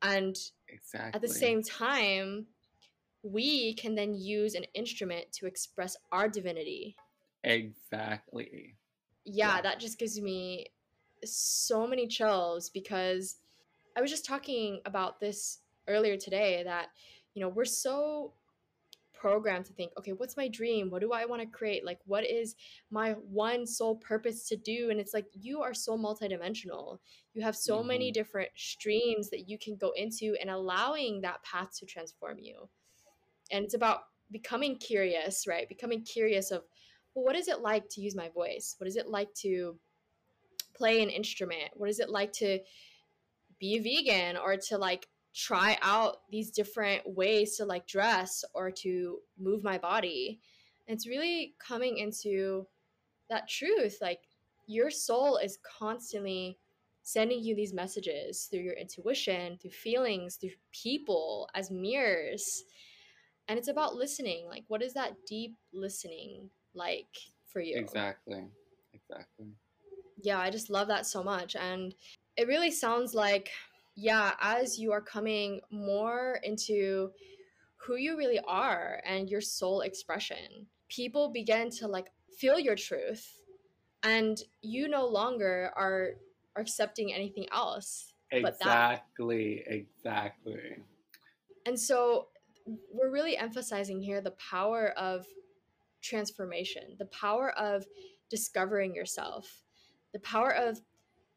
And 0.01 0.35
exactly. 0.69 1.11
at 1.13 1.21
the 1.21 1.27
same 1.27 1.61
time, 1.63 2.47
we 3.23 3.73
can 3.73 3.95
then 3.95 4.13
use 4.13 4.55
an 4.55 4.65
instrument 4.73 5.31
to 5.33 5.47
express 5.47 5.97
our 6.11 6.29
divinity. 6.29 6.95
Exactly. 7.43 8.75
Yeah, 9.25 9.55
yeah, 9.55 9.61
that 9.61 9.79
just 9.79 9.97
gives 9.97 10.19
me 10.19 10.67
so 11.23 11.87
many 11.87 12.07
chills 12.07 12.69
because 12.69 13.37
I 13.97 14.01
was 14.01 14.11
just 14.11 14.25
talking 14.25 14.81
about 14.85 15.19
this 15.19 15.59
earlier 15.87 16.17
today 16.17 16.61
that, 16.63 16.87
you 17.33 17.41
know, 17.41 17.49
we're 17.49 17.65
so 17.65 18.33
programmed 19.25 19.65
to 19.65 19.73
think, 19.73 19.91
okay, 19.97 20.11
what's 20.11 20.37
my 20.37 20.47
dream? 20.47 20.91
What 20.91 21.01
do 21.01 21.11
I 21.11 21.25
want 21.25 21.41
to 21.41 21.47
create? 21.47 21.83
Like, 21.83 21.97
what 22.05 22.29
is 22.29 22.53
my 22.91 23.13
one 23.13 23.65
sole 23.65 23.95
purpose 23.95 24.47
to 24.49 24.55
do? 24.55 24.91
And 24.91 24.99
it's 24.99 25.15
like, 25.15 25.25
you 25.33 25.63
are 25.63 25.73
so 25.73 25.97
multidimensional. 25.97 26.99
You 27.33 27.41
have 27.41 27.55
so 27.55 27.79
mm-hmm. 27.79 27.87
many 27.87 28.11
different 28.11 28.49
streams 28.55 29.31
that 29.31 29.49
you 29.49 29.57
can 29.57 29.77
go 29.77 29.93
into 29.95 30.35
and 30.39 30.51
allowing 30.51 31.21
that 31.21 31.41
path 31.41 31.69
to 31.79 31.87
transform 31.87 32.37
you. 32.37 32.69
And 33.49 33.65
it's 33.65 33.73
about 33.73 34.01
becoming 34.29 34.77
curious, 34.77 35.47
right? 35.47 35.67
Becoming 35.67 36.03
curious 36.03 36.51
of, 36.51 36.61
well, 37.15 37.25
what 37.25 37.35
is 37.35 37.47
it 37.47 37.61
like 37.61 37.89
to 37.93 38.01
use 38.01 38.15
my 38.15 38.29
voice? 38.29 38.75
What 38.77 38.87
is 38.87 38.95
it 38.95 39.07
like 39.07 39.33
to 39.41 39.75
play 40.75 41.01
an 41.01 41.09
instrument? 41.09 41.71
What 41.73 41.89
is 41.89 41.99
it 41.99 42.11
like 42.11 42.31
to 42.33 42.59
be 43.59 43.79
vegan 43.79 44.37
or 44.37 44.55
to 44.67 44.77
like 44.77 45.07
try 45.35 45.77
out 45.81 46.17
these 46.31 46.49
different 46.49 47.01
ways 47.05 47.57
to 47.57 47.65
like 47.65 47.85
dress 47.87 48.45
or 48.53 48.71
to 48.71 49.19
move 49.37 49.63
my 49.63 49.77
body. 49.77 50.39
And 50.87 50.95
it's 50.95 51.07
really 51.07 51.55
coming 51.59 51.97
into 51.97 52.65
that 53.29 53.49
truth. 53.49 53.97
Like 54.01 54.21
your 54.67 54.89
soul 54.89 55.37
is 55.37 55.59
constantly 55.77 56.57
sending 57.03 57.43
you 57.43 57.55
these 57.55 57.73
messages 57.73 58.47
through 58.49 58.61
your 58.61 58.73
intuition, 58.73 59.57
through 59.61 59.71
feelings, 59.71 60.37
through 60.37 60.51
people 60.71 61.49
as 61.53 61.69
mirrors. 61.69 62.63
And 63.47 63.59
it's 63.59 63.67
about 63.67 63.95
listening. 63.95 64.47
Like, 64.49 64.63
what 64.69 64.81
is 64.81 64.93
that 64.93 65.13
deep 65.27 65.55
listening 65.73 66.49
like 66.73 67.13
for 67.45 67.59
you? 67.59 67.77
Exactly. 67.77 68.45
Exactly. 68.93 69.47
Yeah, 70.23 70.39
I 70.39 70.49
just 70.49 70.69
love 70.69 70.87
that 70.87 71.05
so 71.05 71.21
much. 71.21 71.55
And 71.55 71.93
it 72.37 72.47
really 72.47 72.71
sounds 72.71 73.13
like 73.13 73.51
yeah, 73.95 74.33
as 74.41 74.77
you 74.77 74.91
are 74.91 75.01
coming 75.01 75.61
more 75.71 76.39
into 76.43 77.11
who 77.77 77.95
you 77.95 78.17
really 78.17 78.39
are 78.47 79.01
and 79.05 79.29
your 79.29 79.41
soul 79.41 79.81
expression, 79.81 80.67
people 80.89 81.29
begin 81.29 81.69
to 81.69 81.87
like 81.87 82.07
feel 82.37 82.59
your 82.59 82.75
truth 82.75 83.41
and 84.03 84.43
you 84.61 84.87
no 84.87 85.07
longer 85.07 85.71
are, 85.75 86.15
are 86.55 86.61
accepting 86.61 87.13
anything 87.13 87.45
else. 87.51 88.13
Exactly, 88.31 89.63
exactly. 89.65 90.77
And 91.65 91.79
so 91.79 92.27
we're 92.91 93.11
really 93.11 93.37
emphasizing 93.37 94.01
here 94.01 94.21
the 94.21 94.31
power 94.31 94.89
of 94.97 95.25
transformation, 96.01 96.95
the 96.99 97.05
power 97.05 97.51
of 97.57 97.85
discovering 98.29 98.93
yourself, 98.93 99.63
the 100.13 100.19
power 100.19 100.51
of 100.51 100.81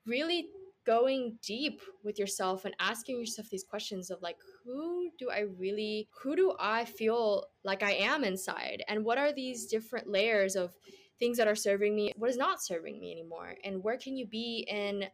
really 0.07 0.49
going 0.89 1.39
deep 1.43 1.83
with 2.03 2.19
yourself 2.19 2.65
and 2.65 2.75
asking 2.81 3.19
yourself 3.19 3.51
these 3.51 3.63
questions 3.63 4.09
of 4.11 4.23
like 4.23 4.39
who 4.65 5.11
do 5.19 5.29
i 5.29 5.41
really 5.59 6.09
who 6.23 6.35
do 6.35 6.55
i 6.59 6.83
feel 6.83 7.45
like 7.63 7.83
i 7.83 7.93
am 7.93 8.25
inside? 8.25 8.83
And 8.89 9.05
what 9.05 9.19
are 9.19 9.31
these 9.31 9.67
different 9.67 10.09
layers 10.09 10.57
of 10.57 10.75
things 11.19 11.37
that 11.37 11.47
are 11.47 11.55
serving 11.55 11.95
me 11.95 12.15
what 12.17 12.31
is 12.31 12.39
not 12.39 12.63
serving 12.63 12.99
me 12.99 13.13
anymore? 13.13 13.55
And 13.65 13.85
where 13.85 13.99
can 13.99 14.17
you 14.17 14.27
be 14.27 14.67
in 14.67 15.05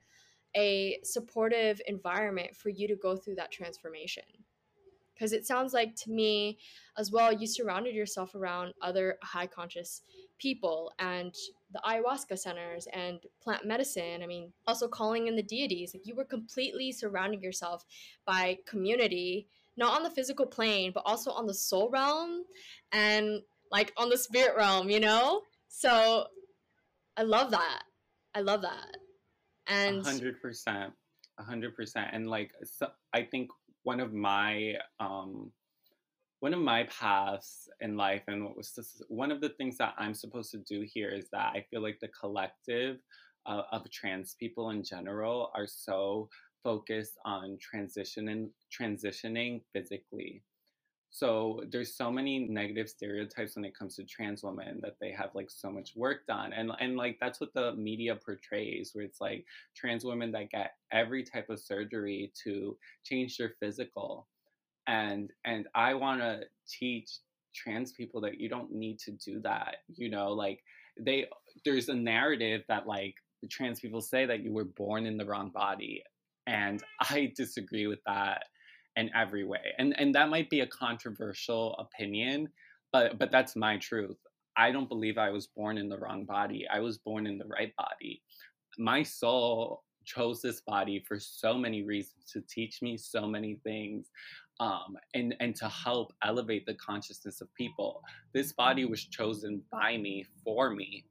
a 0.54 1.00
supportive 1.02 1.80
environment 1.88 2.54
for 2.54 2.68
you 2.68 2.87
to 2.87 2.94
go 2.94 3.16
through 3.16 3.34
that 3.34 3.50
transformation? 3.50 4.22
Because 5.12 5.32
it 5.32 5.44
sounds 5.44 5.72
like 5.74 5.96
to 5.96 6.10
me 6.10 6.58
as 6.96 7.10
well 7.10 7.32
you 7.32 7.48
surrounded 7.48 7.96
yourself 7.96 8.37
around 8.37 8.74
other 8.80 9.18
high 9.24 9.48
conscious 9.48 10.02
people 10.38 10.92
and 11.00 11.34
the 11.74 11.80
ayahuasca 11.84 12.38
centers 12.38 12.87
and 12.92 13.18
plant 13.42 13.66
medicine 13.66 14.22
i 14.22 14.26
mean 14.26 14.50
also 14.66 14.88
calling 14.88 15.26
in 15.26 15.37
the 15.37 15.42
deities 15.42 15.92
like 15.92 16.06
you 16.06 16.14
were 16.14 16.24
completely 16.24 16.90
surrounding 16.92 17.42
yourself 17.42 17.84
by 18.24 18.56
community 18.66 19.46
not 19.76 19.96
on 19.96 20.02
the 20.02 20.10
physical 20.10 20.46
plane 20.46 20.92
but 20.94 21.02
also 21.04 21.30
on 21.32 21.46
the 21.46 21.54
soul 21.54 21.90
realm 21.90 22.44
and 22.92 23.40
like 23.72 23.92
on 23.96 24.08
the 24.08 24.16
spirit 24.16 24.56
realm 24.56 24.88
you 24.88 25.00
know? 25.00 25.42
So 25.68 26.26
i 27.16 27.22
love 27.22 27.50
that. 27.50 27.82
I 28.34 28.40
love 28.40 28.62
that. 28.62 28.96
And 29.66 30.02
100% 30.04 30.92
100% 31.40 32.08
and 32.12 32.30
like 32.30 32.52
so 32.62 32.88
i 33.12 33.22
think 33.22 33.50
one 33.82 33.98
of 33.98 34.12
my 34.12 34.74
um 35.00 35.50
one 36.44 36.52
of 36.52 36.61
my 36.61 36.85
paths 36.85 37.70
in 37.80 37.96
life 37.96 38.22
and 38.28 38.44
what 38.44 38.57
was 38.57 38.72
this, 38.72 39.00
one 39.09 39.33
of 39.33 39.40
the 39.40 39.48
things 39.48 39.78
that 39.78 39.94
i'm 39.96 40.12
supposed 40.12 40.50
to 40.50 40.59
do 40.59 40.87
here 40.94 41.09
is 41.09 41.26
that 41.30 41.52
i 41.54 41.64
feel 41.70 41.80
like 41.80 41.98
the 42.00 42.09
collective 42.09 42.98
uh, 43.46 43.62
of 43.72 43.90
trans 43.90 44.35
people 44.35 44.70
in 44.70 44.83
general 44.83 45.50
are 45.54 45.66
so 45.66 46.28
focused 46.62 47.18
on 47.24 47.59
transition 47.61 48.28
and 48.28 48.48
transitioning 48.72 49.61
physically. 49.72 50.42
So 51.11 51.62
there's 51.70 51.94
so 51.94 52.11
many 52.11 52.40
negative 52.40 52.88
stereotypes 52.88 53.54
when 53.54 53.64
it 53.64 53.78
comes 53.78 53.94
to 53.96 54.04
trans 54.04 54.42
women 54.42 54.80
that 54.83 54.96
they 55.00 55.12
have 55.12 55.30
like 55.35 55.48
so 55.48 55.70
much 55.70 55.92
work 55.94 56.26
done 56.26 56.52
and 56.52 56.72
and 56.80 56.96
like 56.96 57.18
that's 57.20 57.40
what 57.40 57.54
the 57.54 57.72
media 57.76 58.16
portrays 58.16 58.90
where 58.92 59.04
it's 59.04 59.20
like 59.20 59.44
trans 59.76 60.04
women 60.04 60.33
that 60.33 60.50
get 60.50 60.72
every 60.90 61.22
type 61.22 61.50
of 61.50 61.61
surgery 61.61 62.33
to 62.42 62.76
change 63.04 63.37
their 63.38 63.54
physical 63.61 64.26
and 64.87 65.31
and 65.44 65.66
I 65.75 65.94
want 65.94 66.20
to 66.20 66.42
teach 66.68 67.11
trans 67.55 67.92
people 67.92 68.20
that 68.20 68.40
you 68.40 68.49
don't 68.49 68.73
need 68.73 68.99
to 68.99 69.12
do 69.12 69.40
that 69.40 69.77
you 69.94 70.11
know 70.11 70.33
like 70.33 70.62
they 70.99 71.27
there's 71.64 71.88
a 71.88 71.94
narrative 71.94 72.62
that 72.68 72.87
like 72.87 73.14
trans 73.51 73.79
people 73.79 74.01
say 74.01 74.27
that 74.27 74.42
you 74.42 74.53
were 74.53 74.64
born 74.64 75.07
in 75.07 75.16
the 75.16 75.25
wrong 75.25 75.51
body 75.51 76.03
and 76.47 76.83
I 77.01 77.33
disagree 77.37 77.87
with 77.87 78.01
that 78.07 78.44
in 78.97 79.11
every 79.14 79.44
way. 79.44 79.73
And 79.79 79.99
and 79.99 80.14
that 80.14 80.29
might 80.29 80.51
be 80.51 80.61
a 80.61 80.66
controversial 80.66 81.75
opinion, 81.79 82.49
but 82.92 83.18
but 83.18 83.31
that's 83.31 83.57
my 83.57 83.77
truth. 83.79 84.18
I 84.57 84.70
don't 84.70 84.88
believe 84.88 85.18
I 85.18 85.31
was 85.31 85.49
born 85.49 85.79
in 85.79 85.88
the 85.88 85.99
wrong 85.99 86.25
body. 86.25 86.66
I 86.73 86.79
was 86.79 86.99
born 86.99 87.27
in 87.27 87.38
the 87.38 87.47
right 87.47 87.75
body. 87.77 88.23
My 88.79 89.03
soul 89.03 89.83
chose 90.05 90.40
this 90.42 90.61
body 90.61 91.03
for 91.09 91.18
so 91.18 91.57
many 91.57 91.83
reasons 91.83 92.25
to 92.33 92.42
teach 92.42 92.83
me 92.83 92.97
so 92.97 93.27
many 93.27 93.59
things 93.64 94.11
um, 94.60 94.96
and 95.14 95.34
and 95.40 95.54
to 95.56 95.68
help 95.68 96.12
elevate 96.22 96.66
the 96.66 96.74
consciousness 96.74 97.40
of 97.40 97.52
people. 97.54 98.02
This 98.32 98.52
body 98.52 98.84
was 98.84 99.04
chosen 99.04 99.62
by 99.70 99.96
me 99.96 100.26
for 100.44 100.70
me. 100.70 101.04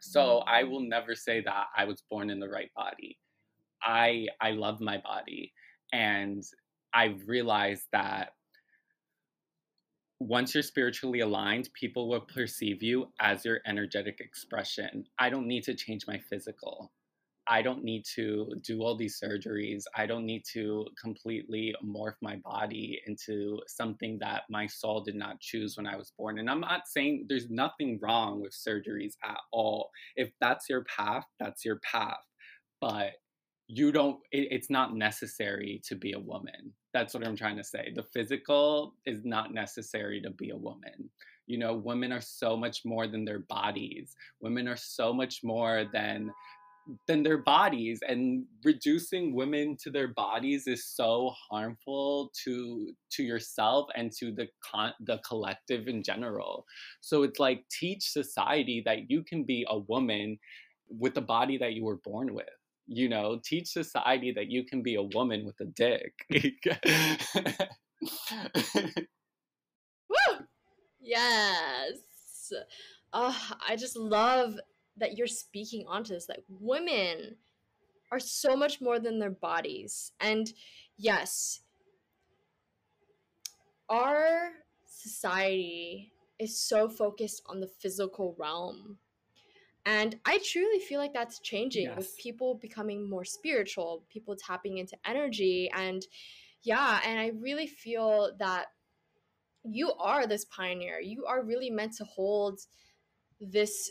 So 0.00 0.38
I 0.46 0.64
will 0.64 0.80
never 0.80 1.14
say 1.14 1.42
that 1.42 1.66
I 1.76 1.84
was 1.84 2.02
born 2.10 2.30
in 2.30 2.40
the 2.40 2.48
right 2.48 2.70
body. 2.74 3.18
I 3.82 4.26
I 4.40 4.52
love 4.52 4.80
my 4.80 4.98
body 4.98 5.52
and 5.92 6.42
I've 6.92 7.22
realized 7.26 7.86
that 7.92 8.30
once 10.18 10.54
you're 10.54 10.62
spiritually 10.62 11.20
aligned, 11.20 11.70
people 11.72 12.08
will 12.08 12.20
perceive 12.20 12.82
you 12.82 13.10
as 13.20 13.44
your 13.44 13.60
energetic 13.66 14.20
expression. 14.20 15.04
I 15.18 15.30
don't 15.30 15.46
need 15.46 15.64
to 15.64 15.74
change 15.74 16.06
my 16.06 16.18
physical. 16.18 16.92
I 17.50 17.62
don't 17.62 17.82
need 17.82 18.04
to 18.14 18.54
do 18.62 18.80
all 18.82 18.96
these 18.96 19.20
surgeries. 19.20 19.82
I 19.96 20.06
don't 20.06 20.24
need 20.24 20.44
to 20.52 20.86
completely 21.02 21.74
morph 21.84 22.14
my 22.22 22.36
body 22.36 23.00
into 23.08 23.60
something 23.66 24.18
that 24.20 24.44
my 24.48 24.68
soul 24.68 25.02
did 25.02 25.16
not 25.16 25.40
choose 25.40 25.76
when 25.76 25.86
I 25.86 25.96
was 25.96 26.12
born. 26.16 26.38
And 26.38 26.48
I'm 26.48 26.60
not 26.60 26.86
saying 26.86 27.26
there's 27.28 27.50
nothing 27.50 27.98
wrong 28.00 28.40
with 28.40 28.52
surgeries 28.52 29.14
at 29.24 29.38
all. 29.50 29.90
If 30.14 30.30
that's 30.40 30.70
your 30.70 30.84
path, 30.84 31.24
that's 31.40 31.64
your 31.64 31.80
path. 31.80 32.24
But 32.80 33.14
you 33.72 33.92
don't 33.92 34.18
it, 34.32 34.48
it's 34.50 34.68
not 34.68 34.96
necessary 34.96 35.80
to 35.84 35.94
be 35.94 36.12
a 36.12 36.18
woman 36.18 36.72
that's 36.92 37.14
what 37.14 37.24
i'm 37.24 37.36
trying 37.36 37.56
to 37.56 37.62
say 37.62 37.92
the 37.94 38.02
physical 38.02 38.94
is 39.06 39.24
not 39.24 39.54
necessary 39.54 40.20
to 40.20 40.30
be 40.30 40.50
a 40.50 40.56
woman 40.56 41.08
you 41.46 41.56
know 41.56 41.74
women 41.74 42.10
are 42.10 42.20
so 42.20 42.56
much 42.56 42.84
more 42.84 43.06
than 43.06 43.24
their 43.24 43.38
bodies 43.38 44.16
women 44.40 44.66
are 44.66 44.76
so 44.76 45.12
much 45.12 45.44
more 45.44 45.84
than 45.92 46.32
than 47.06 47.22
their 47.22 47.38
bodies 47.38 48.00
and 48.06 48.44
reducing 48.64 49.34
women 49.34 49.76
to 49.82 49.90
their 49.90 50.08
bodies 50.08 50.66
is 50.66 50.86
so 50.86 51.32
harmful 51.50 52.30
to 52.44 52.92
to 53.10 53.22
yourself 53.22 53.88
and 53.96 54.10
to 54.10 54.32
the 54.32 54.48
con 54.64 54.92
the 55.00 55.18
collective 55.18 55.86
in 55.88 56.02
general 56.02 56.64
so 57.00 57.22
it's 57.22 57.38
like 57.38 57.64
teach 57.70 58.02
society 58.02 58.82
that 58.84 59.10
you 59.10 59.22
can 59.22 59.44
be 59.44 59.64
a 59.68 59.78
woman 59.78 60.38
with 60.88 61.14
the 61.14 61.20
body 61.20 61.56
that 61.58 61.74
you 61.74 61.84
were 61.84 62.00
born 62.04 62.34
with 62.34 62.48
you 62.92 63.08
know, 63.08 63.40
teach 63.44 63.68
society 63.68 64.32
that 64.32 64.50
you 64.50 64.64
can 64.64 64.82
be 64.82 64.96
a 64.96 65.02
woman 65.02 65.46
with 65.46 65.60
a 65.60 65.64
dick. 65.64 66.12
Woo! 70.10 70.16
Yes. 71.00 72.52
uh, 73.12 73.32
I 73.66 73.76
just 73.76 73.96
love 73.96 74.54
that 75.00 75.16
you're 75.16 75.26
speaking 75.26 75.84
onto 75.88 76.14
this. 76.14 76.28
Like 76.28 76.44
women 76.48 77.36
are 78.12 78.20
so 78.20 78.56
much 78.56 78.80
more 78.80 78.98
than 78.98 79.18
their 79.18 79.30
bodies. 79.30 80.12
And 80.20 80.52
yes, 80.96 81.60
our 83.88 84.50
society 84.86 86.12
is 86.38 86.58
so 86.58 86.88
focused 86.88 87.42
on 87.46 87.60
the 87.60 87.66
physical 87.66 88.34
realm. 88.38 88.98
And 89.86 90.18
I 90.24 90.38
truly 90.44 90.78
feel 90.78 91.00
like 91.00 91.14
that's 91.14 91.40
changing 91.40 91.84
yes. 91.84 91.96
with 91.96 92.16
people 92.18 92.54
becoming 92.54 93.08
more 93.08 93.24
spiritual, 93.24 94.04
people 94.10 94.36
tapping 94.36 94.78
into 94.78 94.96
energy. 95.06 95.70
And 95.74 96.06
yeah, 96.62 97.00
and 97.04 97.18
I 97.18 97.32
really 97.40 97.66
feel 97.66 98.32
that 98.38 98.66
you 99.64 99.92
are 99.94 100.26
this 100.26 100.44
pioneer. 100.46 101.00
You 101.00 101.24
are 101.26 101.42
really 101.42 101.70
meant 101.70 101.96
to 101.96 102.04
hold 102.04 102.60
this 103.40 103.90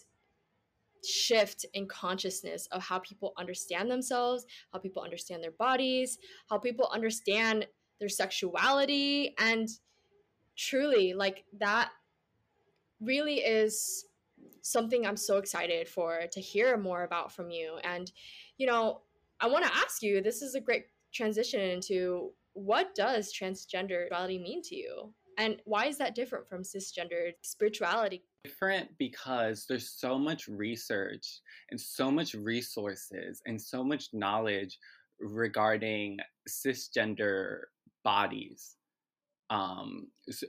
shift 1.06 1.66
in 1.74 1.88
consciousness 1.88 2.68
of 2.72 2.82
how 2.82 3.00
people 3.00 3.34
understand 3.38 3.90
themselves, 3.90 4.46
how 4.72 4.80
people 4.80 5.02
understand 5.02 5.44
their 5.44 5.52
bodies, 5.52 6.18
how 6.50 6.58
people 6.58 6.90
understand 6.92 7.66
their 8.00 8.10
sexuality 8.10 9.34
and 9.40 9.70
truly 10.58 11.14
like 11.14 11.44
that 11.60 11.90
really 13.02 13.36
is 13.36 14.06
something 14.62 15.06
I'm 15.06 15.18
so 15.18 15.38
excited 15.38 15.88
for 15.88 16.22
to 16.32 16.42
hear 16.42 16.78
more 16.78 17.04
about 17.04 17.32
from 17.32 17.50
you. 17.50 17.78
And 17.84 18.12
you 18.58 18.68
know 18.68 19.02
I 19.40 19.48
want 19.48 19.66
to 19.66 19.76
ask 19.76 20.02
you 20.02 20.22
this 20.22 20.42
is 20.42 20.56
a 20.56 20.62
great 20.62 20.86
transition 21.14 21.62
into 21.62 22.32
what 22.54 22.94
does 22.94 23.34
transgenderality 23.34 24.42
mean 24.42 24.62
to 24.64 24.76
you 24.76 25.14
and 25.40 25.56
why 25.64 25.86
is 25.86 25.98
that 25.98 26.16
different 26.16 26.48
from 26.48 26.64
cisgendered 26.64 27.34
spirituality? 27.42 28.24
Different 28.44 28.90
because 29.00 29.66
there's 29.68 29.90
so 29.90 30.20
much 30.20 30.50
research 30.50 31.40
and 31.72 31.80
so 31.80 32.12
much 32.12 32.34
resources 32.34 33.42
and 33.46 33.60
so 33.60 33.82
much 33.82 34.10
knowledge 34.12 34.78
regarding 35.20 36.18
cisgender 36.48 37.62
bodies. 38.04 38.76
Um 39.50 40.08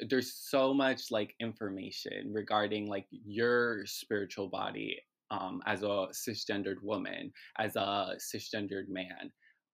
there's 0.09 0.35
so 0.35 0.75
much 0.75 1.11
like 1.11 1.35
information 1.41 2.33
regarding 2.33 2.89
like 2.89 3.07
your 3.11 3.87
spiritual 3.87 4.49
body 4.49 5.01
um 5.31 5.63
as 5.67 5.83
a 5.83 6.09
cisgendered 6.13 6.83
woman 6.83 7.33
as 7.59 7.77
a 7.77 8.17
cisgendered 8.19 8.89
man 8.89 9.31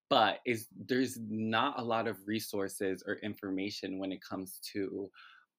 but 0.08 0.38
is 0.46 0.66
there's 0.86 1.18
not 1.28 1.78
a 1.78 1.82
lot 1.84 2.06
of 2.06 2.16
resources 2.26 3.02
or 3.06 3.14
information 3.16 3.98
when 3.98 4.12
it 4.12 4.20
comes 4.22 4.60
to 4.72 5.10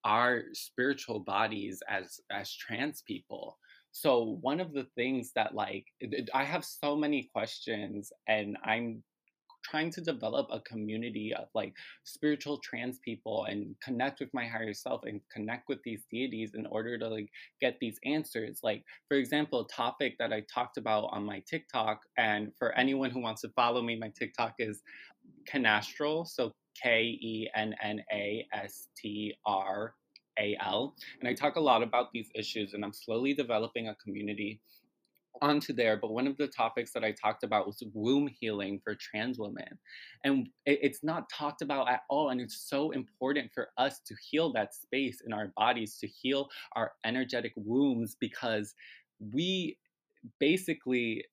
our 0.04 0.44
spiritual 0.54 1.20
bodies 1.20 1.82
as 1.90 2.20
as 2.32 2.54
trans 2.54 3.02
people. 3.02 3.58
So 3.92 4.38
one 4.42 4.60
of 4.60 4.74
the 4.74 4.86
things 4.96 5.32
that 5.34 5.56
like 5.56 5.86
i 6.34 6.44
have 6.44 6.64
so 6.64 6.96
many 6.96 7.30
questions 7.34 8.12
and 8.28 8.58
i'm 8.64 9.04
trying 9.70 9.92
to 9.92 10.02
develop 10.02 10.48
a 10.52 10.60
community 10.62 11.34
of 11.38 11.48
like 11.54 11.74
spiritual 12.04 12.58
trans 12.60 13.00
people 13.00 13.46
and 13.46 13.76
connect 13.84 14.20
with 14.20 14.30
my 14.34 14.46
higher 14.46 14.74
self 14.74 15.02
and 15.06 15.22
connect 15.32 15.68
with 15.68 15.80
these 15.84 16.04
deities 16.12 16.52
in 16.56 16.66
order 16.68 16.98
to 16.98 17.08
like 17.08 17.30
get 17.62 17.78
these 17.80 18.00
answers 18.06 18.60
like 18.64 18.84
for 19.08 19.18
example 19.18 19.62
a 19.62 19.68
topic 19.68 20.16
that 20.20 20.32
i 20.34 20.42
talked 20.54 20.78
about 20.78 21.10
on 21.12 21.24
my 21.24 21.42
tiktok 21.50 22.00
and 22.18 22.52
for 22.58 22.72
anyone 22.78 23.12
who 23.12 23.22
wants 23.22 23.42
to 23.42 23.50
follow 23.50 23.82
me 23.82 23.98
my 23.98 24.12
tiktok 24.18 24.54
is 24.60 24.82
Kennastral 25.52 26.26
so 26.28 26.54
k-e-n-n-a-s-t-r 26.82 27.54
AL. 30.40 30.96
And 31.20 31.28
I 31.28 31.34
talk 31.34 31.56
a 31.56 31.60
lot 31.60 31.82
about 31.82 32.12
these 32.14 32.30
issues, 32.36 32.74
and 32.74 32.84
I'm 32.86 32.94
slowly 32.94 33.34
developing 33.34 33.88
a 33.88 33.96
community 33.96 34.62
onto 35.42 35.74
there, 35.74 35.98
but 35.98 36.12
one 36.12 36.28
of 36.28 36.38
the 36.38 36.48
topics 36.48 36.92
that 36.94 37.04
I 37.04 37.12
talked 37.12 37.44
about 37.44 37.68
was 37.68 37.82
womb 37.94 38.30
healing 38.40 38.80
for 38.84 38.96
trans 38.96 39.40
women. 39.40 39.78
And 40.24 40.50
it's 40.66 41.04
not 41.04 41.30
talked 41.30 41.62
about 41.62 41.90
at 41.90 42.02
all. 42.10 42.30
And 42.30 42.42
it's 42.42 42.70
so 42.70 42.92
important 42.92 43.52
for 43.54 43.70
us 43.78 44.00
to 44.08 44.16
heal 44.30 44.52
that 44.54 44.74
space 44.74 45.22
in 45.26 45.34
our 45.34 45.52
bodies, 45.58 45.98
to 46.00 46.08
heal 46.08 46.50
our 46.76 46.94
energetic 47.06 47.54
wombs, 47.56 48.16
because 48.20 48.76
we 49.34 49.78
basically, 50.40 51.26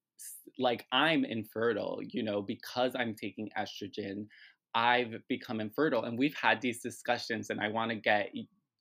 like, 0.59 0.87
I'm 0.93 1.25
infertile, 1.25 2.01
you 2.03 2.23
know, 2.23 2.43
because 2.43 2.93
I'm 2.97 3.15
taking 3.15 3.51
estrogen. 3.59 4.27
I've 4.77 5.15
become 5.29 5.61
infertile, 5.61 6.03
and 6.03 6.19
we've 6.19 6.35
had 6.35 6.61
these 6.61 6.81
discussions, 6.81 7.51
and 7.51 7.61
I 7.61 7.69
want 7.69 7.91
to 7.93 7.97
get 7.97 8.31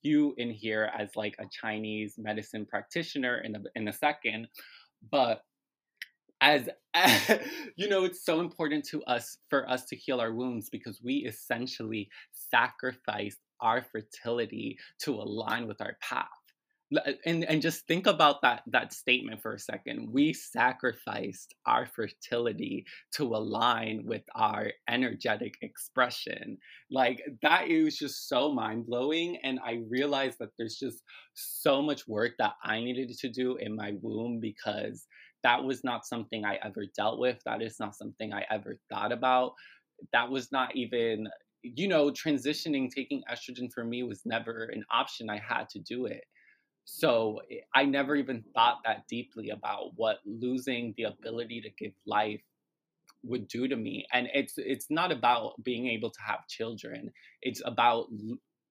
you 0.02 0.34
in 0.38 0.50
here 0.50 0.92
as 0.98 1.16
like 1.16 1.36
a 1.40 1.46
Chinese 1.52 2.16
medicine 2.18 2.66
practitioner 2.66 3.38
in 3.42 3.56
a, 3.56 3.60
in 3.76 3.88
a 3.88 3.94
second 3.94 4.48
but 5.12 5.42
as, 6.42 6.70
as 6.94 7.40
you 7.76 7.88
know 7.88 8.04
it's 8.04 8.26
so 8.26 8.40
important 8.40 8.84
to 8.86 9.04
us 9.04 9.38
for 9.50 9.70
us 9.70 9.86
to 9.86 9.96
heal 9.96 10.20
our 10.20 10.34
wounds 10.34 10.70
because 10.70 11.02
we 11.04 11.18
essentially 11.18 12.10
sacrifice 12.32 13.38
our 13.62 13.84
fertility 13.84 14.78
to 15.00 15.14
align 15.14 15.68
with 15.68 15.82
our 15.82 15.98
path 16.02 16.28
Uh, 16.96 17.12
and 17.26 17.44
and 17.46 17.62
just 17.62 17.88
think 17.88 18.08
about 18.08 18.42
that 18.42 18.64
that 18.68 18.94
statement 18.94 19.42
for 19.42 19.54
a 19.54 19.60
second. 19.60 20.10
We 20.12 20.34
sacrificed 20.34 21.56
our 21.66 21.86
fertility 21.86 22.86
to 23.14 23.24
align 23.24 24.04
with 24.06 24.24
our 24.36 24.72
energetic 24.90 25.56
expression. 25.62 26.58
Like 26.92 27.22
that 27.42 27.70
is 27.70 27.98
just 27.98 28.28
so 28.28 28.54
mind-blowing 28.54 29.38
and 29.44 29.60
i 29.66 29.82
realized 29.90 30.38
that 30.40 30.50
there's 30.58 30.76
just 30.76 31.02
so 31.34 31.82
much 31.82 32.08
work 32.08 32.34
that 32.40 32.54
i 32.64 32.80
needed 32.80 33.10
to 33.18 33.30
do 33.30 33.56
in 33.58 33.76
my 33.76 33.94
womb 34.02 34.40
because 34.40 35.06
that 35.44 35.64
was 35.64 35.84
not 35.84 36.06
something 36.06 36.46
i 36.46 36.58
ever 36.64 36.86
dealt 36.96 37.20
with 37.20 37.40
that 37.46 37.62
is 37.62 37.80
not 37.80 37.96
something 37.96 38.34
i 38.34 38.44
ever 38.52 38.78
thought 38.90 39.12
about. 39.12 39.54
That 40.12 40.30
was 40.30 40.52
not 40.52 40.76
even 40.76 41.28
you 41.62 41.88
know 41.88 42.12
transitioning 42.12 42.90
taking 42.90 43.24
estrogen 43.32 43.72
for 43.74 43.84
me 43.84 44.04
was 44.04 44.22
never 44.26 44.66
an 44.66 44.84
option 44.92 45.30
i 45.30 45.38
had 45.40 45.70
to 45.70 45.80
do 45.80 46.06
it 46.06 46.24
so 46.86 47.42
eh, 47.52 47.58
I 47.74 47.86
never 47.86 48.16
even 48.16 48.44
thought 48.54 48.80
that 48.86 49.08
deeply 49.08 49.50
about 49.50 49.92
what 49.96 50.20
losing 50.26 50.94
the 50.98 51.04
ability 51.04 51.62
to 51.62 51.70
give 51.70 51.94
life 52.06 52.42
would 53.24 53.48
do 53.48 53.68
to 53.68 53.76
me. 53.76 54.06
And 54.14 54.28
it's 54.34 54.56
it's 54.58 54.90
not 54.90 55.12
about 55.12 55.54
being 55.64 55.88
able 55.88 56.10
to 56.12 56.22
have 56.22 56.48
children. 56.48 57.12
It's 57.42 57.62
about 57.66 58.08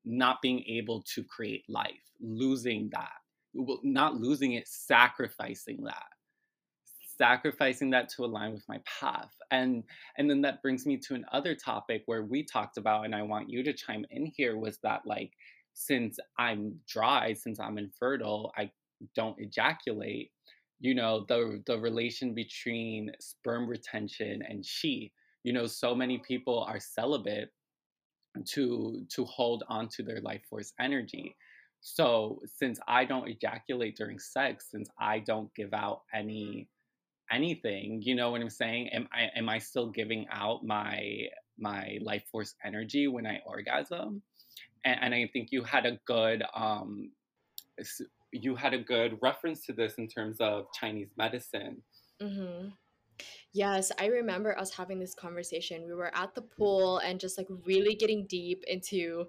not 0.04 0.42
being 0.42 0.64
able 0.66 1.02
to 1.14 1.24
create 1.24 1.64
life, 1.68 2.10
losing 2.20 2.90
that. 2.92 3.12
Not 3.82 4.16
losing 4.16 4.52
it, 4.52 4.66
sacrificing 4.66 5.84
that. 5.84 6.06
Sacrificing 7.18 7.90
that 7.90 8.08
to 8.10 8.24
align 8.24 8.52
with 8.52 8.64
my 8.68 8.80
path. 9.00 9.30
And 9.50 9.84
and 10.16 10.28
then 10.28 10.42
that 10.42 10.62
brings 10.62 10.86
me 10.86 10.96
to 10.98 11.14
another 11.14 11.54
topic 11.54 12.02
where 12.06 12.24
we 12.24 12.42
talked 12.42 12.76
about 12.76 13.04
and 13.04 13.14
I 13.14 13.22
want 13.22 13.50
you 13.50 13.62
to 13.64 13.72
chime 13.72 14.04
in 14.10 14.26
here 14.26 14.56
was 14.58 14.78
that 14.82 15.02
like 15.06 15.32
since 15.74 16.18
I'm 16.38 16.80
dry, 16.88 17.32
since 17.34 17.60
I'm 17.60 17.78
infertile, 17.78 18.52
I 18.56 18.70
don't 19.14 19.38
ejaculate. 19.38 20.30
You 20.80 20.94
know, 20.94 21.24
the 21.28 21.62
the 21.66 21.78
relation 21.78 22.34
between 22.34 23.12
sperm 23.20 23.68
retention 23.68 24.42
and 24.48 24.64
chi. 24.64 25.10
You 25.44 25.52
know, 25.52 25.66
so 25.66 25.94
many 25.94 26.18
people 26.18 26.64
are 26.64 26.80
celibate 26.80 27.50
to 28.46 29.04
to 29.10 29.24
hold 29.24 29.64
on 29.68 29.88
to 29.88 30.02
their 30.02 30.20
life 30.20 30.42
force 30.48 30.72
energy. 30.80 31.36
So 31.80 32.40
since 32.46 32.78
I 32.86 33.04
don't 33.04 33.28
ejaculate 33.28 33.96
during 33.96 34.18
sex, 34.18 34.68
since 34.70 34.88
I 34.98 35.18
don't 35.18 35.52
give 35.54 35.74
out 35.74 36.02
any 36.14 36.68
anything, 37.30 38.02
you 38.02 38.14
know 38.14 38.30
what 38.30 38.40
I'm 38.40 38.50
saying? 38.50 38.88
Am 38.90 39.08
I 39.12 39.30
am 39.36 39.48
I 39.48 39.58
still 39.58 39.90
giving 39.90 40.26
out 40.30 40.64
my 40.64 41.28
my 41.58 41.98
life 42.02 42.24
force 42.30 42.54
energy 42.64 43.08
when 43.08 43.26
I 43.26 43.40
orgasm? 43.46 44.22
And, 44.84 44.98
and 45.02 45.14
I 45.14 45.28
think 45.32 45.48
you 45.50 45.62
had 45.62 45.86
a 45.86 45.98
good 46.06 46.42
um, 46.54 47.10
you 48.32 48.56
had 48.56 48.74
a 48.74 48.78
good 48.78 49.18
reference 49.22 49.64
to 49.66 49.72
this 49.72 49.94
in 49.94 50.08
terms 50.08 50.38
of 50.40 50.66
Chinese 50.72 51.10
medicine. 51.16 51.82
Mm-hmm. 52.20 52.68
Yes, 53.52 53.92
I 53.98 54.06
remember 54.06 54.58
us 54.58 54.74
having 54.74 54.98
this 54.98 55.14
conversation. 55.14 55.84
We 55.86 55.94
were 55.94 56.14
at 56.16 56.34
the 56.34 56.42
pool 56.42 56.98
and 56.98 57.20
just 57.20 57.36
like 57.36 57.48
really 57.66 57.94
getting 57.94 58.26
deep 58.26 58.64
into 58.66 59.26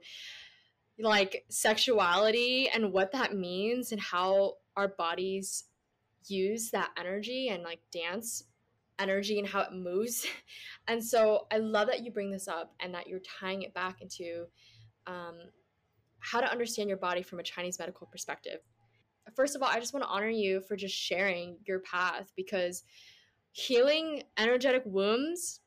like 0.99 1.43
sexuality 1.49 2.69
and 2.73 2.93
what 2.93 3.11
that 3.11 3.35
means 3.35 3.91
and 3.91 3.99
how 3.99 4.53
our 4.77 4.87
bodies 4.87 5.65
use 6.27 6.71
that 6.71 6.91
energy 6.97 7.49
and 7.49 7.63
like 7.63 7.79
dance 7.91 8.45
energy 8.99 9.39
and 9.39 9.47
how 9.47 9.61
it 9.61 9.73
moves. 9.73 10.25
And 10.85 11.01
so 11.01 11.47
I 11.49 11.59
love 11.59 11.87
that 11.87 12.03
you 12.03 12.11
bring 12.11 12.29
this 12.29 12.49
up 12.49 12.73
and 12.81 12.93
that 12.93 13.07
you're 13.07 13.21
tying 13.39 13.61
it 13.61 13.73
back 13.73 14.01
into 14.01 14.47
um, 15.07 15.39
how 16.19 16.39
to 16.39 16.49
understand 16.49 16.89
your 16.89 16.97
body 16.97 17.21
from 17.21 17.39
a 17.39 17.43
Chinese 17.43 17.79
medical 17.79 18.07
perspective. 18.07 18.59
First 19.35 19.55
of 19.55 19.61
all, 19.61 19.69
I 19.69 19.79
just 19.79 19.93
want 19.93 20.03
to 20.03 20.09
honor 20.09 20.29
you 20.29 20.61
for 20.61 20.75
just 20.75 20.95
sharing 20.95 21.57
your 21.65 21.79
path 21.79 22.31
because 22.35 22.83
healing 23.51 24.23
energetic 24.37 24.83
wombs, 24.85 25.61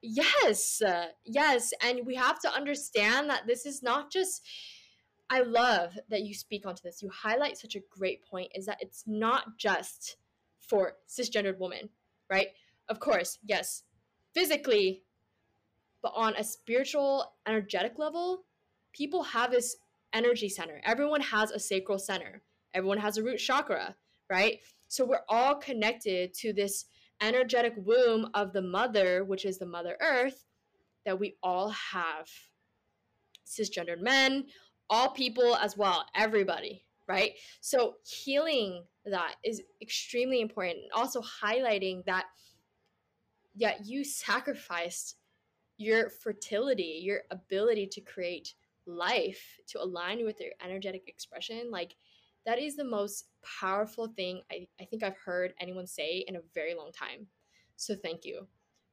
yes, 0.00 0.82
yes. 1.24 1.72
And 1.82 2.06
we 2.06 2.14
have 2.14 2.38
to 2.40 2.52
understand 2.52 3.30
that 3.30 3.46
this 3.46 3.66
is 3.66 3.82
not 3.82 4.10
just 4.12 4.46
I 5.30 5.40
love 5.40 5.98
that 6.10 6.22
you 6.22 6.34
speak 6.34 6.66
onto 6.66 6.82
this. 6.82 7.02
You 7.02 7.08
highlight 7.08 7.56
such 7.56 7.76
a 7.76 7.82
great 7.90 8.22
point 8.24 8.52
is 8.54 8.66
that 8.66 8.78
it's 8.80 9.04
not 9.06 9.56
just 9.56 10.16
for 10.60 10.94
cisgendered 11.08 11.58
women, 11.58 11.88
right? 12.30 12.48
Of 12.88 13.00
course, 13.00 13.38
yes, 13.44 13.84
physically, 14.34 15.02
but 16.02 16.12
on 16.14 16.34
a 16.36 16.44
spiritual, 16.44 17.32
energetic 17.46 17.98
level, 17.98 18.44
people 18.94 19.22
have 19.22 19.50
this 19.50 19.76
energy 20.14 20.48
center. 20.48 20.80
Everyone 20.84 21.20
has 21.20 21.50
a 21.50 21.58
sacral 21.58 21.98
center. 21.98 22.42
Everyone 22.72 22.98
has 22.98 23.18
a 23.18 23.22
root 23.22 23.38
chakra, 23.38 23.96
right? 24.30 24.60
So 24.88 25.04
we're 25.04 25.24
all 25.28 25.56
connected 25.56 26.32
to 26.34 26.52
this 26.52 26.86
energetic 27.20 27.74
womb 27.76 28.30
of 28.34 28.52
the 28.52 28.62
mother, 28.62 29.24
which 29.24 29.44
is 29.44 29.58
the 29.58 29.66
mother 29.66 29.96
earth, 30.00 30.44
that 31.04 31.18
we 31.18 31.36
all 31.42 31.70
have. 31.70 32.28
Cisgendered 33.46 34.00
men, 34.00 34.46
all 34.88 35.10
people 35.10 35.54
as 35.56 35.76
well, 35.76 36.06
everybody, 36.16 36.84
right? 37.06 37.32
So 37.60 37.96
healing 38.04 38.84
that 39.04 39.34
is 39.44 39.62
extremely 39.82 40.40
important. 40.40 40.84
Also 40.94 41.20
highlighting 41.20 42.04
that 42.06 42.24
yeah, 43.54 43.74
you 43.84 44.02
sacrificed 44.04 45.16
your 45.76 46.08
fertility, 46.08 47.00
your 47.02 47.20
ability 47.30 47.86
to 47.88 48.00
create 48.00 48.54
life 48.86 49.58
to 49.68 49.82
align 49.82 50.24
with 50.24 50.40
your 50.40 50.52
energetic 50.62 51.08
expression. 51.08 51.70
Like 51.70 51.96
that 52.46 52.58
is 52.58 52.76
the 52.76 52.84
most 52.84 53.26
powerful 53.60 54.08
thing 54.08 54.42
I, 54.50 54.66
I 54.80 54.84
think 54.84 55.02
I've 55.02 55.18
heard 55.18 55.54
anyone 55.60 55.86
say 55.86 56.24
in 56.26 56.36
a 56.36 56.40
very 56.54 56.74
long 56.74 56.92
time. 56.92 57.26
So 57.76 57.94
thank 57.94 58.24
you. 58.24 58.46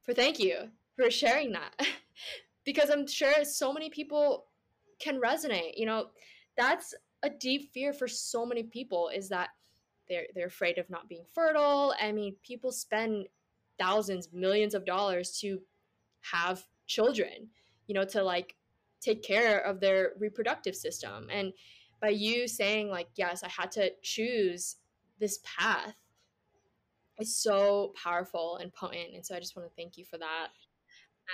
For 0.04 0.14
thank 0.14 0.40
you 0.40 0.70
for 0.96 1.12
sharing 1.12 1.52
that. 1.52 1.74
because 2.66 2.90
I'm 2.90 3.08
sure 3.08 3.44
so 3.44 3.74
many 3.74 3.90
people 3.90 4.46
can 5.00 5.20
resonate. 5.20 5.74
You 5.78 5.86
know, 5.86 6.08
that's 6.58 6.94
a 7.24 7.30
deep 7.30 7.72
fear 7.74 7.94
for 7.94 8.08
so 8.08 8.46
many 8.46 8.64
people 8.64 9.10
is 9.14 9.30
that 9.30 9.50
they're 10.10 10.28
they're 10.36 10.48
afraid 10.48 10.78
of 10.78 10.90
not 10.90 11.08
being 11.08 11.26
fertile. 11.34 11.94
I 12.02 12.12
mean, 12.12 12.36
people 12.44 12.72
spend 12.72 13.28
thousands, 13.80 14.30
millions 14.34 14.74
of 14.74 14.86
dollars 14.86 15.40
to 15.40 15.62
have 16.32 16.64
children, 16.88 17.50
you 17.88 17.96
know, 17.96 18.04
to 18.06 18.24
like 18.24 18.56
take 19.02 19.24
care 19.24 19.60
of 19.60 19.80
their 19.80 20.12
reproductive 20.20 20.76
system. 20.76 21.28
And 21.32 21.54
by 22.02 22.10
you 22.10 22.48
saying 22.48 22.90
like, 22.90 23.10
yes, 23.16 23.44
I 23.44 23.50
had 23.50 23.72
to 23.74 23.92
choose 24.02 24.78
this 25.20 25.40
path 25.44 25.96
is 27.20 27.36
so 27.36 27.94
powerful 28.02 28.58
and 28.58 28.74
potent. 28.74 29.14
And 29.14 29.26
so 29.26 29.36
I 29.36 29.40
just 29.40 29.56
want 29.56 29.68
to 29.68 29.76
thank 29.76 29.98
you 29.98 30.06
for 30.06 30.18
that. 30.18 30.48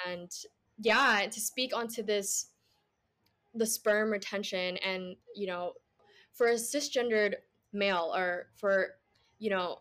And 0.05 0.31
yeah, 0.79 1.25
to 1.29 1.39
speak 1.39 1.75
onto 1.75 2.03
this 2.03 2.47
the 3.55 3.65
sperm 3.65 4.11
retention 4.11 4.77
and 4.77 5.15
you 5.35 5.47
know 5.47 5.73
for 6.33 6.47
a 6.47 6.53
cisgendered 6.53 7.35
male 7.73 8.13
or 8.15 8.47
for 8.55 8.89
you 9.39 9.49
know 9.49 9.79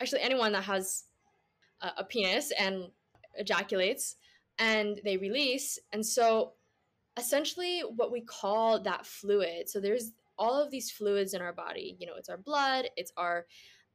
actually 0.00 0.20
anyone 0.20 0.52
that 0.52 0.62
has 0.62 1.04
a, 1.80 1.90
a 1.98 2.04
penis 2.04 2.52
and 2.58 2.88
ejaculates 3.34 4.16
and 4.58 5.00
they 5.04 5.16
release 5.16 5.78
and 5.92 6.04
so 6.04 6.52
essentially 7.16 7.80
what 7.80 8.12
we 8.12 8.20
call 8.20 8.80
that 8.80 9.06
fluid 9.06 9.68
so 9.68 9.80
there's 9.80 10.12
all 10.38 10.62
of 10.62 10.70
these 10.70 10.90
fluids 10.90 11.34
in 11.34 11.40
our 11.40 11.52
body 11.52 11.96
you 11.98 12.06
know 12.06 12.14
it's 12.16 12.28
our 12.28 12.38
blood 12.38 12.86
it's 12.96 13.12
our 13.16 13.46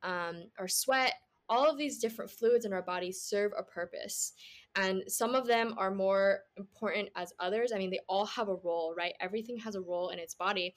um, 0.03 0.43
our 0.57 0.67
sweat 0.67 1.13
all 1.49 1.69
of 1.69 1.78
these 1.78 1.99
different 1.99 2.32
fluids 2.32 2.65
in 2.65 2.74
our 2.74 2.82
body 2.82 3.11
serve 3.11 3.51
a 3.57 3.63
purpose 3.63 4.34
and 4.76 5.03
some 5.07 5.36
of 5.36 5.47
them 5.47 5.74
are 5.78 5.93
more 5.93 6.41
important 6.57 7.09
as 7.15 7.34
others. 7.39 7.72
I 7.74 7.78
mean, 7.78 7.89
they 7.89 7.99
all 8.07 8.26
have 8.26 8.47
a 8.47 8.55
role, 8.55 8.93
right? 8.95 9.13
Everything 9.19 9.57
has 9.57 9.76
a 9.76 9.82
role 9.82 10.09
in 10.09 10.19
its 10.19 10.34
body. 10.34 10.76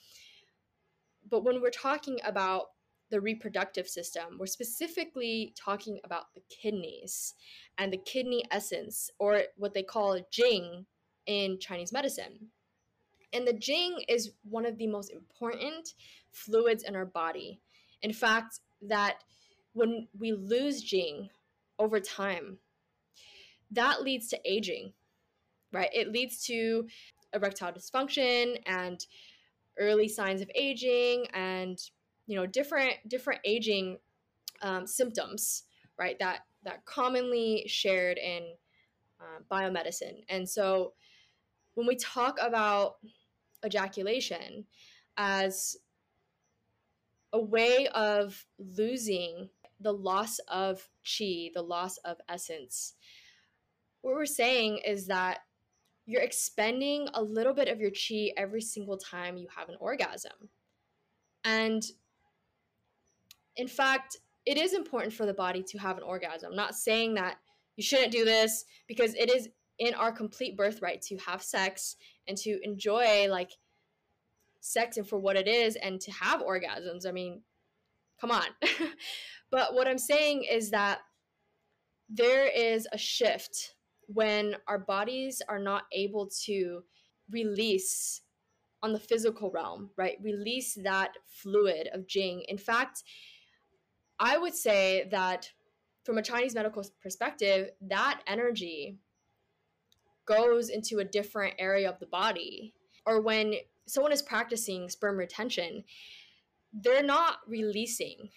But 1.30 1.45
when 1.45 1.61
we're 1.61 1.70
talking 1.70 2.18
about 2.24 2.66
the 3.11 3.20
reproductive 3.20 3.86
system, 3.86 4.36
we're 4.38 4.47
specifically 4.47 5.55
talking 5.57 6.01
about 6.05 6.34
the 6.34 6.42
kidneys 6.51 7.34
and 7.78 7.92
the 7.92 7.99
kidney 7.99 8.42
essence, 8.51 9.11
or 9.18 9.42
what 9.57 9.74
they 9.74 9.82
call 9.82 10.18
jing 10.32 10.86
in 11.26 11.58
Chinese 11.58 11.92
medicine. 11.92 12.48
And 13.32 13.46
the 13.46 13.52
jing 13.52 14.04
is 14.08 14.32
one 14.48 14.64
of 14.64 14.78
the 14.78 14.86
most 14.86 15.10
important 15.10 15.94
fluids 16.30 16.84
in 16.84 16.94
our 16.94 17.06
body. 17.06 17.60
In 18.02 18.12
fact, 18.12 18.60
that 18.82 19.16
when 19.72 20.08
we 20.18 20.32
lose 20.32 20.82
jing 20.82 21.30
over 21.78 21.98
time, 21.98 22.58
that 23.72 24.02
leads 24.02 24.28
to 24.28 24.38
aging, 24.44 24.92
right? 25.72 25.90
It 25.92 26.12
leads 26.12 26.44
to 26.46 26.86
erectile 27.34 27.72
dysfunction 27.72 28.58
and 28.66 29.04
early 29.78 30.08
signs 30.08 30.40
of 30.40 30.50
aging 30.54 31.26
and 31.34 31.78
you 32.26 32.36
know 32.36 32.46
different 32.46 32.94
different 33.08 33.40
aging 33.44 33.98
um, 34.62 34.86
symptoms 34.86 35.64
right 35.98 36.16
that 36.20 36.40
that 36.62 36.84
commonly 36.84 37.64
shared 37.66 38.18
in 38.18 38.42
uh, 39.20 39.40
biomedicine 39.50 40.22
and 40.28 40.48
so 40.48 40.92
when 41.74 41.86
we 41.86 41.96
talk 41.96 42.38
about 42.40 42.96
ejaculation 43.64 44.64
as 45.16 45.76
a 47.32 47.40
way 47.40 47.88
of 47.94 48.46
losing 48.58 49.48
the 49.80 49.92
loss 49.92 50.38
of 50.48 50.88
chi 51.04 51.50
the 51.54 51.62
loss 51.62 51.96
of 51.98 52.18
essence 52.28 52.94
what 54.02 54.14
we're 54.14 54.26
saying 54.26 54.78
is 54.84 55.06
that 55.06 55.38
you're 56.06 56.22
expending 56.22 57.08
a 57.14 57.22
little 57.22 57.54
bit 57.54 57.68
of 57.68 57.80
your 57.80 57.90
chi 57.90 58.30
every 58.36 58.60
single 58.60 58.98
time 58.98 59.36
you 59.36 59.48
have 59.56 59.68
an 59.68 59.76
orgasm. 59.80 60.50
And 61.44 61.82
in 63.56 63.68
fact, 63.68 64.18
it 64.44 64.58
is 64.58 64.74
important 64.74 65.14
for 65.14 65.24
the 65.24 65.32
body 65.32 65.62
to 65.62 65.78
have 65.78 65.96
an 65.96 66.02
orgasm. 66.02 66.50
I'm 66.50 66.56
not 66.56 66.74
saying 66.74 67.14
that 67.14 67.36
you 67.76 67.82
shouldn't 67.82 68.12
do 68.12 68.24
this 68.24 68.66
because 68.86 69.14
it 69.14 69.34
is 69.34 69.48
in 69.78 69.94
our 69.94 70.12
complete 70.12 70.56
birthright 70.56 71.02
to 71.02 71.16
have 71.18 71.42
sex 71.42 71.96
and 72.28 72.36
to 72.38 72.58
enjoy 72.62 73.28
like 73.28 73.50
sex 74.60 74.96
and 74.96 75.06
for 75.06 75.18
what 75.18 75.36
it 75.36 75.48
is 75.48 75.76
and 75.76 76.00
to 76.00 76.10
have 76.12 76.40
orgasms. 76.40 77.06
I 77.06 77.12
mean, 77.12 77.42
come 78.20 78.30
on. 78.30 78.46
but 79.50 79.74
what 79.74 79.88
I'm 79.88 79.98
saying 79.98 80.44
is 80.50 80.70
that 80.70 81.00
there 82.08 82.46
is 82.46 82.86
a 82.92 82.98
shift 82.98 83.74
when 84.06 84.56
our 84.68 84.78
bodies 84.78 85.42
are 85.48 85.58
not 85.58 85.84
able 85.92 86.28
to 86.44 86.82
release 87.30 88.20
on 88.82 88.92
the 88.92 89.00
physical 89.00 89.50
realm, 89.50 89.90
right? 89.96 90.18
Release 90.22 90.74
that 90.82 91.12
fluid 91.26 91.88
of 91.92 92.06
Jing. 92.06 92.44
In 92.48 92.58
fact, 92.58 93.02
I 94.20 94.36
would 94.36 94.54
say 94.54 95.08
that 95.10 95.50
from 96.04 96.18
a 96.18 96.22
Chinese 96.22 96.54
medical 96.54 96.84
perspective, 97.02 97.70
that 97.80 98.20
energy 98.26 98.98
goes 100.26 100.68
into 100.68 100.98
a 100.98 101.04
different 101.04 101.54
area 101.58 101.88
of 101.88 101.98
the 101.98 102.06
body. 102.06 102.74
Or 103.06 103.20
when 103.20 103.54
someone 103.86 104.12
is 104.12 104.22
practicing 104.22 104.88
sperm 104.88 105.16
retention, 105.16 105.84
they're 106.72 107.02
not 107.02 107.38
releasing 107.46 108.30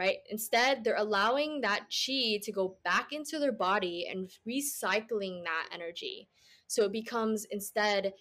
right? 0.00 0.18
Instead, 0.30 0.82
they're 0.82 0.96
allowing 0.96 1.60
that 1.60 1.80
chi 1.90 2.38
to 2.42 2.52
go 2.52 2.78
back 2.84 3.12
into 3.12 3.38
their 3.38 3.52
body 3.52 4.08
and 4.10 4.30
recycling 4.48 5.44
that 5.44 5.68
energy. 5.74 6.26
So 6.68 6.84
it 6.84 6.92
becomes 6.92 7.46
instead 7.50 8.14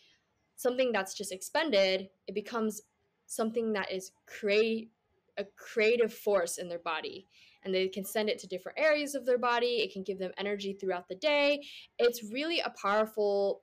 something 0.57 0.91
that's 0.91 1.13
just 1.13 1.31
expended, 1.31 2.09
it 2.27 2.35
becomes 2.35 2.81
something 3.27 3.71
that 3.73 3.91
is 3.93 4.11
create 4.25 4.91
a 5.37 5.45
creative 5.55 6.13
force 6.13 6.57
in 6.57 6.67
their 6.67 6.79
body 6.79 7.27
and 7.63 7.73
they 7.73 7.87
can 7.87 8.05
send 8.05 8.29
it 8.29 8.39
to 8.39 8.47
different 8.47 8.79
areas 8.79 9.15
of 9.15 9.25
their 9.25 9.37
body. 9.37 9.81
It 9.81 9.91
can 9.91 10.03
give 10.03 10.19
them 10.19 10.31
energy 10.37 10.73
throughout 10.73 11.07
the 11.07 11.15
day. 11.15 11.61
It's 11.97 12.31
really 12.31 12.59
a 12.59 12.73
powerful, 12.81 13.61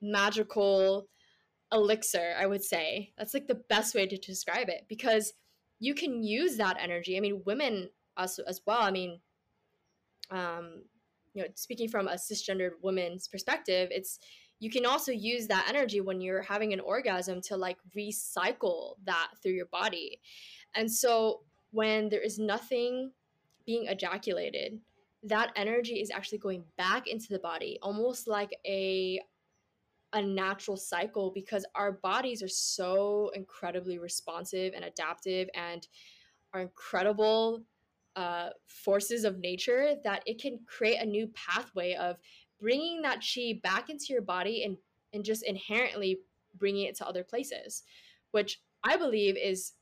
magical 0.00 1.08
elixir, 1.72 2.34
I 2.38 2.46
would 2.46 2.64
say. 2.64 3.12
That's 3.16 3.34
like 3.34 3.46
the 3.46 3.62
best 3.68 3.94
way 3.94 4.06
to 4.06 4.16
describe 4.16 4.68
it 4.68 4.86
because 4.88 5.32
you 5.78 5.94
can 5.94 6.22
use 6.22 6.56
that 6.56 6.78
energy. 6.80 7.16
I 7.16 7.20
mean, 7.20 7.42
women 7.44 7.90
as, 8.16 8.38
as 8.40 8.60
well. 8.66 8.82
I 8.82 8.90
mean, 8.90 9.20
um, 10.30 10.82
you 11.34 11.42
know, 11.42 11.48
speaking 11.54 11.88
from 11.88 12.08
a 12.08 12.14
cisgendered 12.14 12.72
woman's 12.82 13.28
perspective, 13.28 13.88
it's 13.90 14.18
you 14.58 14.70
can 14.70 14.86
also 14.86 15.12
use 15.12 15.46
that 15.48 15.66
energy 15.68 16.00
when 16.00 16.20
you're 16.20 16.40
having 16.40 16.72
an 16.72 16.80
orgasm 16.80 17.42
to 17.42 17.56
like 17.56 17.76
recycle 17.96 18.94
that 19.04 19.28
through 19.42 19.52
your 19.52 19.66
body. 19.66 20.20
And 20.74 20.90
so 20.90 21.40
when 21.76 22.08
there 22.08 22.22
is 22.22 22.38
nothing 22.38 23.12
being 23.66 23.86
ejaculated, 23.86 24.80
that 25.22 25.52
energy 25.56 26.00
is 26.00 26.10
actually 26.10 26.38
going 26.38 26.64
back 26.78 27.06
into 27.06 27.26
the 27.28 27.38
body, 27.38 27.78
almost 27.82 28.26
like 28.26 28.56
a 28.66 29.20
a 30.14 30.22
natural 30.22 30.76
cycle 30.78 31.30
because 31.34 31.66
our 31.74 31.92
bodies 31.92 32.42
are 32.42 32.48
so 32.48 33.30
incredibly 33.34 33.98
responsive 33.98 34.72
and 34.74 34.84
adaptive 34.84 35.50
and 35.54 35.88
are 36.54 36.62
incredible 36.62 37.62
uh, 38.14 38.48
forces 38.66 39.24
of 39.24 39.38
nature 39.40 39.96
that 40.02 40.22
it 40.24 40.40
can 40.40 40.58
create 40.66 41.02
a 41.02 41.04
new 41.04 41.26
pathway 41.34 41.92
of 41.94 42.16
bringing 42.58 43.02
that 43.02 43.22
chi 43.22 43.60
back 43.62 43.90
into 43.90 44.06
your 44.14 44.22
body 44.22 44.64
and 44.64 44.78
and 45.12 45.24
just 45.24 45.42
inherently 45.44 46.20
bringing 46.54 46.86
it 46.86 46.96
to 46.96 47.06
other 47.06 47.24
places, 47.24 47.82
which 48.30 48.62
I 48.82 48.96
believe 48.96 49.36
is 49.36 49.72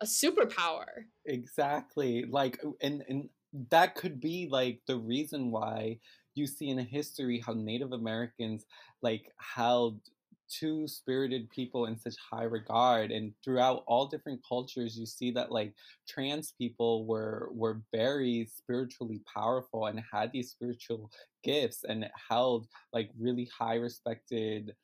a 0.00 0.06
superpower. 0.06 0.84
Exactly. 1.26 2.24
Like 2.24 2.58
uh, 2.64 2.70
and 2.80 3.02
and 3.08 3.28
that 3.70 3.94
could 3.94 4.20
be 4.20 4.48
like 4.50 4.80
the 4.86 4.96
reason 4.96 5.50
why 5.50 5.98
you 6.34 6.46
see 6.46 6.68
in 6.68 6.78
history 6.78 7.42
how 7.44 7.54
Native 7.54 7.92
Americans 7.92 8.64
like 9.02 9.32
held 9.38 10.00
two 10.48 10.88
spirited 10.88 11.48
people 11.50 11.86
in 11.86 11.98
such 11.98 12.14
high 12.30 12.44
regard 12.44 13.10
and 13.10 13.34
throughout 13.44 13.84
all 13.86 14.06
different 14.06 14.40
cultures 14.48 14.98
you 14.98 15.04
see 15.04 15.30
that 15.30 15.52
like 15.52 15.74
trans 16.08 16.52
people 16.56 17.04
were 17.04 17.50
were 17.52 17.82
very 17.92 18.48
spiritually 18.56 19.20
powerful 19.32 19.86
and 19.86 20.00
had 20.10 20.32
these 20.32 20.50
spiritual 20.50 21.10
gifts 21.44 21.84
and 21.84 22.08
held 22.30 22.66
like 22.94 23.10
really 23.18 23.46
high 23.58 23.74
respected 23.74 24.74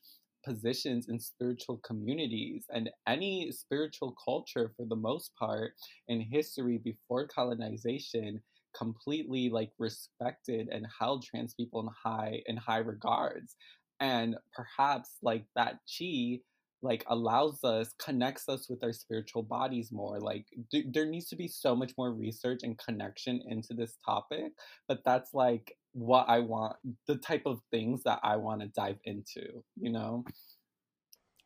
positions 0.45 1.09
in 1.09 1.19
spiritual 1.19 1.79
communities 1.79 2.65
and 2.73 2.91
any 3.07 3.51
spiritual 3.51 4.15
culture 4.25 4.73
for 4.77 4.87
the 4.87 4.97
most 4.97 5.33
part 5.39 5.73
in 6.09 6.21
history 6.21 6.79
before 6.79 7.27
colonization 7.27 8.41
completely 8.77 9.49
like 9.49 9.71
respected 9.79 10.69
and 10.71 10.87
held 10.99 11.25
trans 11.25 11.55
people 11.55 11.81
in 11.81 11.89
high 12.03 12.43
in 12.47 12.57
high 12.57 12.79
regards. 12.79 13.57
And 14.01 14.37
perhaps 14.53 15.11
like 15.23 15.47
that 15.55 15.79
chi 15.99 16.41
like 16.85 17.05
allows 17.09 17.65
us 17.65 17.95
connects 17.99 18.49
us 18.49 18.69
with 18.69 18.85
our 18.85 18.93
spiritual 18.93 19.43
bodies 19.43 19.91
more 19.91 20.21
like 20.21 20.47
th- 20.71 20.87
there 20.93 21.07
needs 21.07 21.29
to 21.29 21.37
be 21.37 21.49
so 21.49 21.75
much 21.75 21.93
more 21.97 22.13
research 22.13 22.61
and 22.63 22.79
connection 22.79 23.41
into 23.49 23.75
this 23.75 23.97
topic 24.05 24.53
but 24.87 25.03
that's 25.05 25.33
like 25.33 25.77
what 25.93 26.29
i 26.29 26.39
want 26.39 26.77
the 27.09 27.17
type 27.17 27.43
of 27.47 27.61
things 27.71 28.03
that 28.05 28.21
i 28.23 28.37
want 28.37 28.61
to 28.61 28.69
dive 28.69 28.99
into 29.05 29.63
you 29.81 29.91
know 29.91 30.25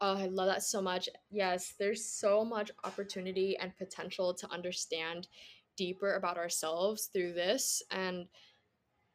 Oh, 0.01 0.17
I 0.17 0.27
love 0.27 0.47
that 0.47 0.63
so 0.63 0.81
much. 0.81 1.09
Yes, 1.29 1.75
there's 1.77 2.05
so 2.05 2.45
much 2.45 2.71
opportunity 2.85 3.57
and 3.57 3.77
potential 3.77 4.33
to 4.33 4.53
understand 4.53 5.27
deeper 5.77 6.15
about 6.15 6.39
ourselves 6.39 7.11
through 7.13 7.33
this. 7.33 7.83
And 7.91 8.27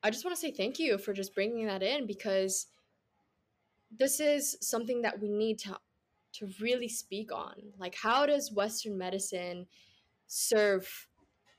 I 0.03 0.09
just 0.09 0.25
want 0.25 0.35
to 0.35 0.41
say 0.41 0.51
thank 0.51 0.79
you 0.79 0.97
for 0.97 1.13
just 1.13 1.33
bringing 1.33 1.67
that 1.67 1.83
in 1.83 2.05
because 2.05 2.67
this 3.97 4.19
is 4.19 4.57
something 4.61 5.01
that 5.03 5.19
we 5.21 5.29
need 5.29 5.59
to 5.59 5.77
to 6.33 6.49
really 6.59 6.87
speak 6.87 7.31
on. 7.31 7.55
Like 7.77 7.95
how 7.95 8.25
does 8.25 8.51
western 8.51 8.97
medicine 8.97 9.67
serve 10.27 11.07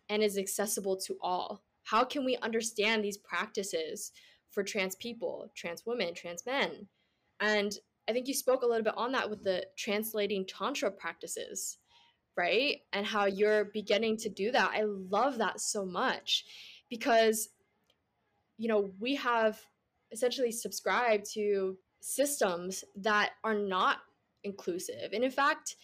and 0.08 0.22
is 0.22 0.38
accessible 0.38 0.96
to 0.98 1.16
all? 1.20 1.62
How 1.84 2.04
can 2.04 2.24
we 2.24 2.36
understand 2.38 3.04
these 3.04 3.18
practices 3.18 4.12
for 4.50 4.62
trans 4.62 4.94
people, 4.96 5.50
trans 5.54 5.84
women, 5.86 6.14
trans 6.14 6.44
men? 6.46 6.88
And 7.40 7.76
I 8.08 8.12
think 8.12 8.28
you 8.28 8.34
spoke 8.34 8.62
a 8.62 8.66
little 8.66 8.84
bit 8.84 8.96
on 8.96 9.12
that 9.12 9.28
with 9.28 9.44
the 9.44 9.66
translating 9.76 10.46
tantra 10.46 10.90
practices, 10.90 11.78
right? 12.36 12.78
And 12.92 13.06
how 13.06 13.26
you're 13.26 13.66
beginning 13.66 14.16
to 14.18 14.28
do 14.28 14.50
that. 14.52 14.72
I 14.74 14.82
love 14.84 15.38
that 15.38 15.60
so 15.60 15.84
much 15.84 16.44
because 16.90 17.48
you 18.56 18.68
know, 18.68 18.90
we 19.00 19.14
have 19.16 19.60
essentially 20.12 20.52
subscribed 20.52 21.30
to 21.32 21.76
systems 22.00 22.84
that 22.96 23.30
are 23.42 23.54
not 23.54 23.98
inclusive. 24.44 25.12
And 25.12 25.24
in 25.24 25.30
fact, 25.30 25.76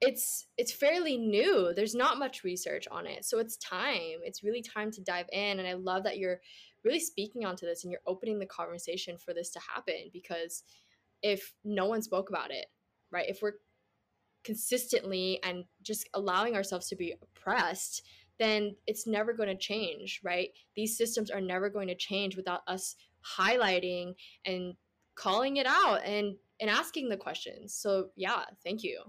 it's 0.00 0.46
it's 0.56 0.72
fairly 0.72 1.16
new. 1.16 1.72
There's 1.74 1.94
not 1.94 2.18
much 2.18 2.44
research 2.44 2.86
on 2.90 3.06
it. 3.06 3.24
So 3.24 3.38
it's 3.38 3.56
time. 3.56 4.20
It's 4.24 4.42
really 4.42 4.62
time 4.62 4.90
to 4.92 5.02
dive 5.02 5.26
in 5.32 5.58
and 5.58 5.68
I 5.68 5.74
love 5.74 6.04
that 6.04 6.18
you're 6.18 6.40
really 6.84 7.00
speaking 7.00 7.44
onto 7.44 7.66
this 7.66 7.84
and 7.84 7.92
you're 7.92 8.00
opening 8.06 8.38
the 8.38 8.46
conversation 8.46 9.18
for 9.18 9.34
this 9.34 9.50
to 9.50 9.60
happen 9.74 10.10
because 10.12 10.62
if 11.22 11.52
no 11.64 11.86
one 11.86 12.00
spoke 12.00 12.30
about 12.30 12.50
it, 12.50 12.66
right? 13.12 13.28
If 13.28 13.40
we're 13.42 13.54
consistently 14.44 15.38
and 15.42 15.64
just 15.82 16.08
allowing 16.14 16.56
ourselves 16.56 16.88
to 16.88 16.96
be 16.96 17.14
oppressed, 17.22 18.02
then 18.38 18.74
it's 18.86 19.06
never 19.06 19.34
going 19.34 19.50
to 19.50 19.56
change, 19.56 20.20
right? 20.24 20.48
These 20.74 20.96
systems 20.96 21.30
are 21.30 21.42
never 21.42 21.68
going 21.68 21.88
to 21.88 21.94
change 21.94 22.36
without 22.36 22.62
us 22.66 22.96
highlighting 23.38 24.14
and 24.46 24.74
calling 25.14 25.58
it 25.58 25.66
out 25.66 26.02
and 26.04 26.36
and 26.60 26.70
asking 26.70 27.08
the 27.08 27.16
questions. 27.16 27.74
So 27.74 28.08
yeah, 28.16 28.44
thank 28.64 28.82
you. 28.82 29.00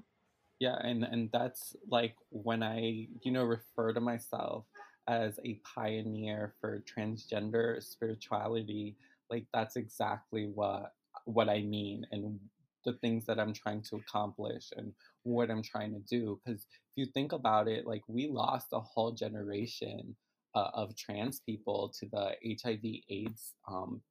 Yeah, 0.59 0.77
and 0.83 1.03
and 1.03 1.29
that's 1.33 1.75
like 1.89 2.15
when 2.29 2.61
I 2.63 3.07
you 3.23 3.31
know 3.31 3.43
refer 3.43 3.93
to 3.93 3.99
myself 3.99 4.65
as 5.07 5.39
a 5.43 5.59
pioneer 5.75 6.53
for 6.61 6.83
transgender 6.85 7.81
spirituality, 7.81 8.95
like 9.29 9.45
that's 9.53 9.75
exactly 9.75 10.51
what 10.53 10.93
what 11.25 11.49
I 11.49 11.61
mean 11.61 12.05
and 12.11 12.39
the 12.85 12.93
things 12.93 13.25
that 13.25 13.39
I'm 13.39 13.53
trying 13.53 13.81
to 13.83 13.97
accomplish 13.97 14.69
and 14.75 14.93
what 15.23 15.51
I'm 15.51 15.61
trying 15.61 15.93
to 15.93 15.99
do. 15.99 16.39
Because 16.43 16.61
if 16.61 16.95
you 16.95 17.05
think 17.13 17.31
about 17.31 17.67
it, 17.67 17.85
like 17.85 18.01
we 18.07 18.27
lost 18.27 18.67
a 18.73 18.79
whole 18.79 19.11
generation 19.11 20.15
uh, 20.55 20.69
of 20.73 20.95
trans 20.95 21.39
people 21.39 21.93
to 21.99 22.07
the 22.11 22.35
HIV/AIDS 22.63 23.53
um, 23.67 24.01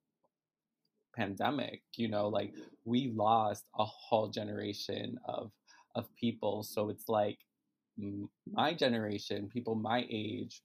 pandemic 1.16 1.82
you 1.96 2.08
know 2.08 2.28
like 2.28 2.52
we 2.84 3.12
lost 3.14 3.64
a 3.78 3.84
whole 3.84 4.28
generation 4.28 5.18
of 5.26 5.50
of 5.94 6.06
people 6.16 6.62
so 6.62 6.88
it's 6.88 7.08
like 7.08 7.38
my 8.52 8.72
generation 8.72 9.48
people 9.52 9.74
my 9.74 10.06
age 10.10 10.62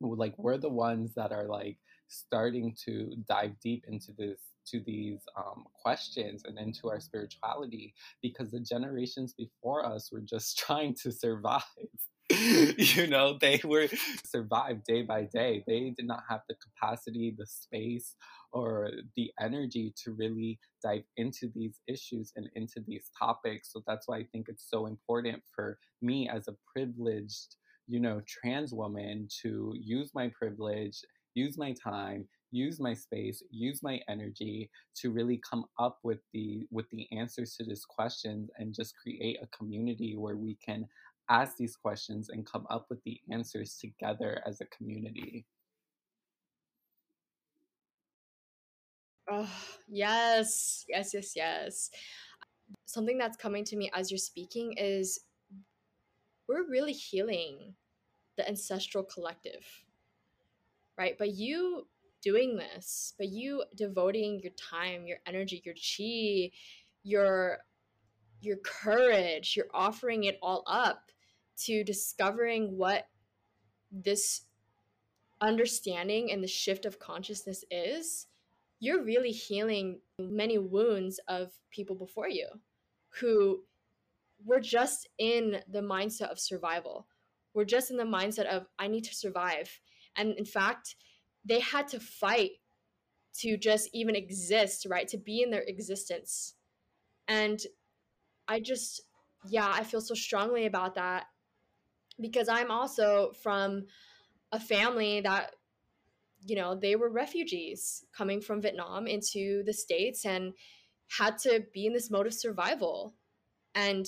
like 0.00 0.34
we're 0.38 0.58
the 0.58 0.68
ones 0.68 1.14
that 1.14 1.32
are 1.32 1.46
like 1.46 1.78
starting 2.08 2.74
to 2.84 3.14
dive 3.28 3.52
deep 3.62 3.84
into 3.88 4.12
this 4.18 4.40
to 4.66 4.80
these 4.80 5.20
um, 5.36 5.64
questions 5.82 6.42
and 6.44 6.58
into 6.58 6.88
our 6.88 7.00
spirituality 7.00 7.94
because 8.22 8.50
the 8.50 8.60
generations 8.60 9.32
before 9.32 9.84
us 9.86 10.10
were 10.12 10.20
just 10.20 10.58
trying 10.66 10.94
to 10.94 11.10
survive 11.10 11.62
you 12.78 13.08
know, 13.08 13.36
they 13.40 13.60
were 13.64 13.88
survived 14.24 14.84
day 14.84 15.02
by 15.02 15.24
day. 15.24 15.64
They 15.66 15.90
did 15.90 16.06
not 16.06 16.22
have 16.28 16.42
the 16.48 16.54
capacity, 16.54 17.34
the 17.36 17.46
space, 17.46 18.14
or 18.52 18.90
the 19.16 19.30
energy 19.40 19.92
to 20.04 20.12
really 20.12 20.58
dive 20.82 21.04
into 21.16 21.50
these 21.54 21.80
issues 21.86 22.32
and 22.36 22.48
into 22.54 22.80
these 22.86 23.10
topics. 23.18 23.72
So 23.72 23.82
that's 23.86 24.08
why 24.08 24.18
I 24.18 24.26
think 24.32 24.46
it's 24.48 24.68
so 24.68 24.86
important 24.86 25.42
for 25.54 25.78
me 26.02 26.28
as 26.28 26.48
a 26.48 26.56
privileged, 26.72 27.56
you 27.86 28.00
know, 28.00 28.22
trans 28.26 28.72
woman 28.72 29.28
to 29.42 29.74
use 29.78 30.10
my 30.14 30.30
privilege, 30.38 31.00
use 31.34 31.56
my 31.58 31.74
time, 31.82 32.26
use 32.52 32.80
my 32.80 32.92
space 32.94 33.42
use 33.50 33.82
my 33.82 34.00
energy 34.08 34.68
to 34.96 35.10
really 35.10 35.40
come 35.48 35.64
up 35.78 35.98
with 36.02 36.18
the 36.32 36.66
with 36.70 36.86
the 36.90 37.06
answers 37.12 37.54
to 37.56 37.64
this 37.64 37.84
question 37.84 38.48
and 38.58 38.74
just 38.74 38.94
create 39.00 39.38
a 39.42 39.56
community 39.56 40.16
where 40.16 40.36
we 40.36 40.56
can 40.64 40.86
ask 41.28 41.56
these 41.56 41.76
questions 41.76 42.28
and 42.30 42.44
come 42.44 42.66
up 42.70 42.86
with 42.90 42.98
the 43.04 43.18
answers 43.30 43.78
together 43.80 44.42
as 44.46 44.60
a 44.60 44.66
community. 44.76 45.46
Oh, 49.32 49.48
yes, 49.88 50.84
yes, 50.88 51.14
yes, 51.14 51.36
yes. 51.36 51.90
Something 52.86 53.16
that's 53.16 53.36
coming 53.36 53.64
to 53.66 53.76
me 53.76 53.90
as 53.94 54.10
you're 54.10 54.18
speaking 54.18 54.74
is 54.76 55.20
we're 56.48 56.68
really 56.68 56.92
healing 56.92 57.74
the 58.36 58.48
ancestral 58.48 59.04
collective, 59.04 59.64
right? 60.98 61.16
But 61.16 61.34
you 61.34 61.86
doing 62.22 62.56
this, 62.56 63.14
but 63.18 63.28
you 63.28 63.62
devoting 63.76 64.40
your 64.40 64.52
time, 64.52 65.06
your 65.06 65.18
energy, 65.26 65.62
your 65.64 65.74
chi, 65.74 66.50
your 67.04 67.58
your 68.40 68.56
courage, 68.56 69.54
you're 69.56 69.66
offering 69.74 70.24
it 70.24 70.38
all 70.42 70.64
up 70.66 71.10
to 71.58 71.84
discovering 71.84 72.76
what 72.76 73.06
this 73.92 74.42
understanding 75.42 76.32
and 76.32 76.42
the 76.42 76.48
shift 76.48 76.86
of 76.86 76.98
consciousness 76.98 77.64
is, 77.70 78.26
you're 78.80 79.04
really 79.04 79.30
healing 79.30 80.00
many 80.18 80.58
wounds 80.58 81.20
of 81.28 81.52
people 81.70 81.94
before 81.94 82.28
you 82.28 82.46
who 83.20 83.60
were 84.44 84.60
just 84.60 85.08
in 85.18 85.60
the 85.70 85.82
mindset 85.82 86.30
of 86.30 86.40
survival. 86.40 87.06
We're 87.52 87.64
just 87.64 87.90
in 87.90 87.98
the 87.98 88.04
mindset 88.04 88.46
of, 88.46 88.66
I 88.78 88.88
need 88.88 89.04
to 89.04 89.14
survive. 89.14 89.80
And 90.16 90.34
in 90.38 90.44
fact, 90.44 90.96
they 91.44 91.60
had 91.60 91.88
to 91.88 92.00
fight 92.00 92.52
to 93.40 93.56
just 93.56 93.90
even 93.92 94.16
exist, 94.16 94.86
right? 94.88 95.06
To 95.08 95.18
be 95.18 95.42
in 95.42 95.50
their 95.50 95.62
existence. 95.62 96.54
And 97.28 97.60
I 98.48 98.60
just, 98.60 99.02
yeah, 99.48 99.70
I 99.72 99.84
feel 99.84 100.00
so 100.00 100.14
strongly 100.14 100.66
about 100.66 100.94
that 100.94 101.26
because 102.20 102.48
I'm 102.48 102.70
also 102.70 103.32
from 103.42 103.84
a 104.52 104.60
family 104.60 105.20
that 105.20 105.52
you 106.44 106.56
know 106.56 106.74
they 106.74 106.96
were 106.96 107.10
refugees 107.10 108.04
coming 108.16 108.40
from 108.40 108.62
Vietnam 108.62 109.06
into 109.06 109.62
the 109.64 109.72
states 109.72 110.24
and 110.24 110.52
had 111.18 111.38
to 111.38 111.64
be 111.72 111.86
in 111.86 111.92
this 111.92 112.10
mode 112.10 112.26
of 112.26 112.34
survival 112.34 113.14
and 113.74 114.06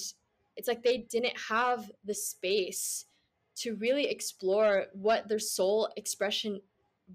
it's 0.56 0.68
like 0.68 0.82
they 0.82 0.98
didn't 0.98 1.36
have 1.48 1.90
the 2.04 2.14
space 2.14 3.06
to 3.54 3.74
really 3.76 4.06
explore 4.06 4.86
what 4.92 5.28
their 5.28 5.38
soul 5.38 5.88
expression 5.96 6.60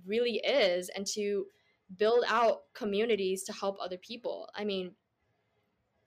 really 0.05 0.37
is 0.37 0.89
and 0.89 1.05
to 1.05 1.45
build 1.97 2.23
out 2.27 2.63
communities 2.73 3.43
to 3.43 3.53
help 3.53 3.77
other 3.81 3.97
people. 3.97 4.49
I 4.55 4.65
mean, 4.65 4.91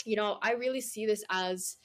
you 0.05 0.17
know, 0.17 0.39
I 0.43 0.53
really 0.53 0.81
see 0.81 1.07
this 1.07 1.25
as 1.31 1.77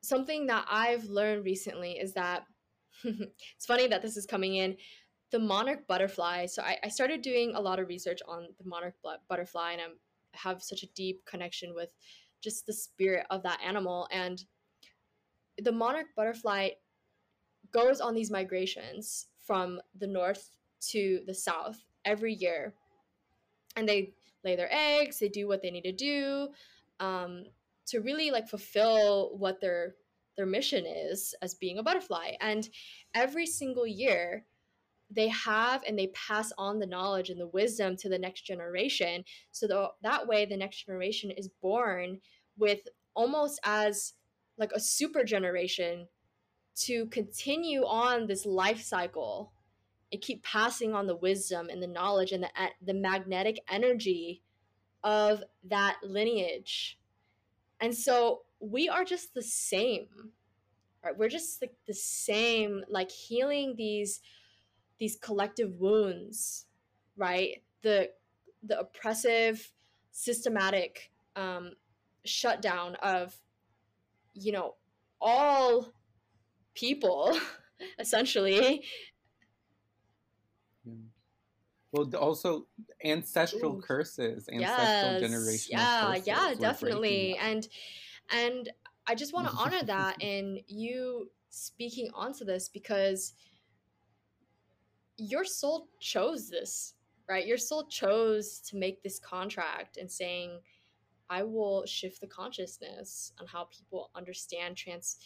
something 0.00 0.46
that 0.46 0.66
I've 0.70 1.04
learned 1.04 1.44
recently 1.44 1.92
is 1.92 2.14
that 2.14 2.44
it's 3.04 3.66
funny 3.66 3.86
that 3.88 4.02
this 4.02 4.16
is 4.16 4.26
coming 4.26 4.56
in. 4.56 4.76
The 5.30 5.38
monarch 5.38 5.86
butterfly. 5.86 6.46
So 6.46 6.62
I, 6.62 6.78
I 6.84 6.88
started 6.88 7.22
doing 7.22 7.54
a 7.54 7.60
lot 7.60 7.80
of 7.80 7.88
research 7.88 8.20
on 8.28 8.48
the 8.58 8.68
monarch 8.68 8.94
butterfly, 9.28 9.72
and 9.72 9.80
I 9.80 9.86
have 10.32 10.62
such 10.62 10.82
a 10.82 10.92
deep 10.94 11.24
connection 11.24 11.74
with 11.74 11.90
just 12.40 12.66
the 12.66 12.72
spirit 12.72 13.26
of 13.30 13.42
that 13.42 13.60
animal. 13.64 14.06
And 14.12 14.44
the 15.58 15.72
monarch 15.72 16.08
butterfly 16.16 16.70
goes 17.72 18.00
on 18.00 18.14
these 18.14 18.30
migrations 18.30 19.26
from 19.40 19.80
the 19.98 20.06
north 20.06 20.50
to 20.90 21.20
the 21.26 21.34
south 21.34 21.82
every 22.04 22.34
year. 22.34 22.74
And 23.76 23.88
they 23.88 24.14
lay 24.44 24.56
their 24.56 24.72
eggs, 24.72 25.18
they 25.18 25.28
do 25.28 25.48
what 25.48 25.62
they 25.62 25.70
need 25.70 25.84
to 25.84 25.92
do 25.92 26.48
um, 27.00 27.44
to 27.86 28.00
really 28.00 28.30
like 28.30 28.48
fulfill 28.48 29.36
what 29.36 29.60
their 29.60 29.94
their 30.36 30.46
mission 30.46 30.84
is 30.86 31.34
as 31.42 31.54
being 31.54 31.78
a 31.78 31.82
butterfly. 31.82 32.32
And 32.40 32.68
every 33.14 33.46
single 33.46 33.86
year, 33.86 34.44
they 35.10 35.28
have 35.28 35.82
and 35.86 35.98
they 35.98 36.08
pass 36.08 36.52
on 36.58 36.78
the 36.78 36.86
knowledge 36.86 37.30
and 37.30 37.40
the 37.40 37.46
wisdom 37.46 37.96
to 37.96 38.08
the 38.08 38.18
next 38.18 38.42
generation. 38.42 39.24
So 39.52 39.66
the, 39.66 39.88
that 40.02 40.26
way, 40.26 40.44
the 40.44 40.56
next 40.56 40.86
generation 40.86 41.30
is 41.30 41.48
born 41.62 42.20
with 42.56 42.80
almost 43.14 43.60
as 43.64 44.14
like 44.58 44.72
a 44.74 44.80
super 44.80 45.24
generation 45.24 46.08
to 46.76 47.06
continue 47.06 47.82
on 47.82 48.26
this 48.26 48.46
life 48.46 48.82
cycle 48.82 49.52
and 50.12 50.20
keep 50.20 50.42
passing 50.42 50.94
on 50.94 51.06
the 51.06 51.16
wisdom 51.16 51.68
and 51.68 51.82
the 51.82 51.86
knowledge 51.86 52.32
and 52.32 52.42
the, 52.42 52.50
the 52.84 52.94
magnetic 52.94 53.58
energy 53.68 54.42
of 55.02 55.42
that 55.68 55.96
lineage. 56.02 56.98
And 57.80 57.94
so 57.94 58.42
we 58.70 58.88
are 58.88 59.04
just 59.04 59.34
the 59.34 59.42
same. 59.42 60.08
Right? 61.04 61.16
We're 61.16 61.28
just 61.28 61.60
like 61.60 61.74
the 61.86 61.94
same, 61.94 62.82
like 62.88 63.10
healing 63.10 63.74
these 63.76 64.20
these 64.98 65.16
collective 65.16 65.78
wounds, 65.78 66.66
right? 67.16 67.62
The 67.82 68.10
the 68.62 68.80
oppressive, 68.80 69.70
systematic 70.12 71.10
um, 71.36 71.72
shutdown 72.24 72.96
of, 73.02 73.34
you 74.32 74.52
know, 74.52 74.76
all 75.20 75.92
people, 76.74 77.38
essentially, 77.98 78.82
yeah. 80.86 80.92
well, 81.92 82.10
also 82.16 82.66
ancestral 83.04 83.76
Ooh. 83.76 83.80
curses, 83.80 84.48
ancestral 84.50 85.20
yes. 85.20 85.22
generational 85.22 85.68
yeah. 85.68 86.14
Yeah, 86.24 86.54
definitely. 86.58 87.36
And 87.36 87.68
and 88.30 88.70
I 89.06 89.14
just 89.14 89.32
want 89.32 89.48
to 89.48 89.54
honor 89.58 89.82
that 89.84 90.22
and 90.22 90.60
you 90.66 91.30
speaking 91.50 92.10
onto 92.14 92.44
this 92.44 92.68
because 92.68 93.34
your 95.16 95.44
soul 95.44 95.88
chose 96.00 96.48
this, 96.48 96.94
right? 97.28 97.46
Your 97.46 97.58
soul 97.58 97.86
chose 97.86 98.58
to 98.70 98.76
make 98.76 99.02
this 99.02 99.18
contract 99.18 99.96
and 99.96 100.10
saying, 100.10 100.58
I 101.30 101.42
will 101.42 101.86
shift 101.86 102.20
the 102.20 102.26
consciousness 102.26 103.32
on 103.40 103.46
how 103.46 103.64
people 103.64 104.10
understand 104.14 104.76
trans 104.76 105.18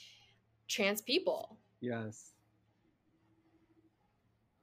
trans 0.69 1.01
people. 1.01 1.59
Yes. 1.81 2.33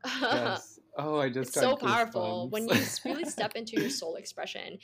yes. 0.22 0.80
Oh, 0.98 1.20
I 1.20 1.30
just 1.30 1.50
it's 1.50 1.60
so 1.60 1.76
powerful 1.76 2.48
when 2.50 2.70
you 2.70 2.76
really 3.04 3.26
step 3.30 3.56
into 3.56 3.80
your 3.80 3.90
soul 3.90 4.16
expression, 4.16 4.78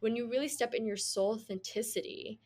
when 0.00 0.14
you 0.14 0.28
really 0.28 0.48
step 0.48 0.74
in 0.74 0.86
your 0.86 0.96
soul 0.96 1.34
authenticity, 1.34 2.40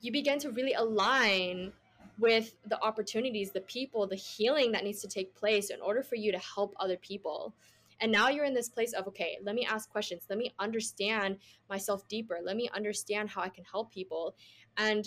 you 0.00 0.12
begin 0.12 0.38
to 0.40 0.50
really 0.50 0.74
align 0.74 1.72
with 2.18 2.54
the 2.66 2.80
opportunities, 2.82 3.50
the 3.50 3.62
people, 3.62 4.06
the 4.06 4.14
healing 4.14 4.72
that 4.72 4.84
needs 4.84 5.00
to 5.00 5.08
take 5.08 5.34
place 5.34 5.70
in 5.70 5.80
order 5.80 6.02
for 6.02 6.16
you 6.16 6.30
to 6.32 6.38
help 6.38 6.74
other 6.78 6.96
people. 6.98 7.54
And 8.00 8.12
now 8.12 8.28
you're 8.28 8.44
in 8.44 8.54
this 8.54 8.68
place 8.68 8.92
of, 8.92 9.06
okay, 9.08 9.38
let 9.42 9.54
me 9.54 9.66
ask 9.66 9.90
questions. 9.90 10.22
Let 10.28 10.38
me 10.38 10.52
understand 10.58 11.38
myself 11.68 12.06
deeper. 12.08 12.38
Let 12.42 12.56
me 12.56 12.68
understand 12.74 13.30
how 13.30 13.42
I 13.42 13.48
can 13.48 13.64
help 13.64 13.92
people. 13.92 14.34
And 14.76 15.06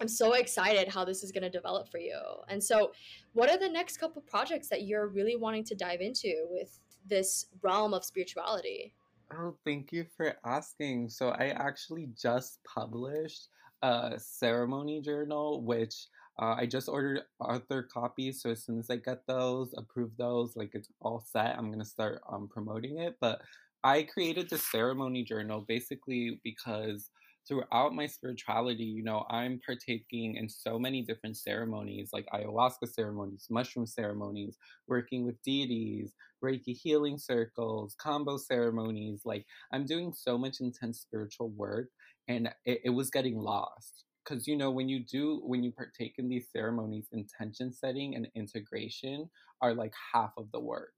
I'm 0.00 0.08
so 0.08 0.34
excited 0.34 0.88
how 0.88 1.04
this 1.04 1.22
is 1.22 1.32
going 1.32 1.44
to 1.44 1.50
develop 1.50 1.88
for 1.88 1.98
you. 1.98 2.20
And 2.48 2.62
so, 2.62 2.92
what 3.32 3.50
are 3.50 3.58
the 3.58 3.68
next 3.68 3.96
couple 3.98 4.20
projects 4.22 4.68
that 4.68 4.82
you're 4.82 5.08
really 5.08 5.36
wanting 5.36 5.64
to 5.64 5.74
dive 5.74 6.00
into 6.00 6.46
with 6.50 6.78
this 7.06 7.46
realm 7.62 7.94
of 7.94 8.04
spirituality? 8.04 8.92
Oh, 9.32 9.56
thank 9.64 9.92
you 9.92 10.04
for 10.16 10.34
asking. 10.44 11.08
So, 11.08 11.30
I 11.30 11.48
actually 11.48 12.10
just 12.20 12.58
published 12.64 13.48
a 13.82 14.14
ceremony 14.18 15.00
journal, 15.00 15.62
which 15.62 16.06
uh, 16.40 16.54
I 16.58 16.66
just 16.66 16.88
ordered 16.88 17.22
author 17.40 17.82
copies. 17.82 18.42
So, 18.42 18.50
as 18.50 18.64
soon 18.64 18.78
as 18.78 18.90
I 18.90 18.96
get 18.96 19.26
those, 19.26 19.74
approve 19.76 20.10
those, 20.16 20.54
like 20.56 20.70
it's 20.74 20.88
all 21.00 21.24
set, 21.32 21.56
I'm 21.58 21.72
to 21.72 21.84
start 21.84 22.20
um, 22.30 22.48
promoting 22.48 22.98
it. 22.98 23.16
But 23.20 23.40
I 23.84 24.02
created 24.02 24.50
the 24.50 24.58
ceremony 24.58 25.22
journal 25.24 25.64
basically 25.66 26.40
because 26.42 27.10
throughout 27.46 27.94
my 27.94 28.06
spirituality, 28.06 28.84
you 28.84 29.02
know, 29.02 29.24
I'm 29.30 29.60
partaking 29.64 30.36
in 30.36 30.48
so 30.48 30.78
many 30.78 31.02
different 31.02 31.36
ceremonies, 31.36 32.10
like 32.12 32.26
ayahuasca 32.34 32.92
ceremonies, 32.92 33.46
mushroom 33.50 33.86
ceremonies, 33.86 34.58
working 34.88 35.24
with 35.24 35.40
deities, 35.42 36.14
Reiki 36.42 36.76
healing 36.76 37.18
circles, 37.18 37.94
Kambo 38.04 38.38
ceremonies. 38.38 39.22
Like, 39.24 39.46
I'm 39.72 39.86
doing 39.86 40.12
so 40.12 40.36
much 40.36 40.60
intense 40.60 41.00
spiritual 41.00 41.50
work, 41.50 41.88
and 42.28 42.48
it, 42.64 42.80
it 42.84 42.90
was 42.90 43.10
getting 43.10 43.38
lost. 43.38 44.04
Because, 44.24 44.48
you 44.48 44.56
know, 44.56 44.72
when 44.72 44.88
you 44.88 45.04
do, 45.04 45.40
when 45.44 45.62
you 45.62 45.70
partake 45.70 46.16
in 46.18 46.28
these 46.28 46.48
ceremonies, 46.52 47.06
intention 47.12 47.72
setting 47.72 48.16
and 48.16 48.28
integration 48.34 49.30
are 49.62 49.74
like 49.74 49.94
half 50.12 50.32
of 50.36 50.50
the 50.52 50.60
work 50.60 50.92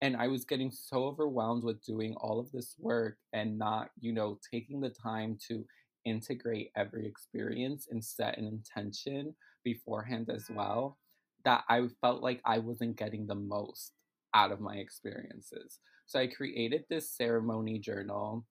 and 0.00 0.16
i 0.16 0.26
was 0.26 0.44
getting 0.44 0.70
so 0.70 1.04
overwhelmed 1.04 1.62
with 1.64 1.84
doing 1.84 2.14
all 2.20 2.38
of 2.40 2.50
this 2.52 2.74
work 2.78 3.18
and 3.32 3.58
not 3.58 3.90
you 4.00 4.12
know 4.12 4.38
taking 4.50 4.80
the 4.80 4.90
time 4.90 5.36
to 5.46 5.64
integrate 6.04 6.70
every 6.76 7.06
experience 7.06 7.88
and 7.90 8.02
set 8.02 8.38
an 8.38 8.46
intention 8.46 9.34
beforehand 9.64 10.30
as 10.30 10.46
well 10.50 10.96
that 11.44 11.64
I 11.68 11.86
felt 12.00 12.22
like 12.22 12.40
I 12.44 12.58
wasn't 12.58 12.96
getting 12.96 13.26
the 13.26 13.34
most 13.34 13.92
out 14.34 14.52
of 14.52 14.60
my 14.60 14.76
experiences. 14.76 15.78
So 16.06 16.18
I 16.18 16.26
created 16.26 16.84
this 16.88 17.10
ceremony 17.10 17.78
journal 17.78 18.44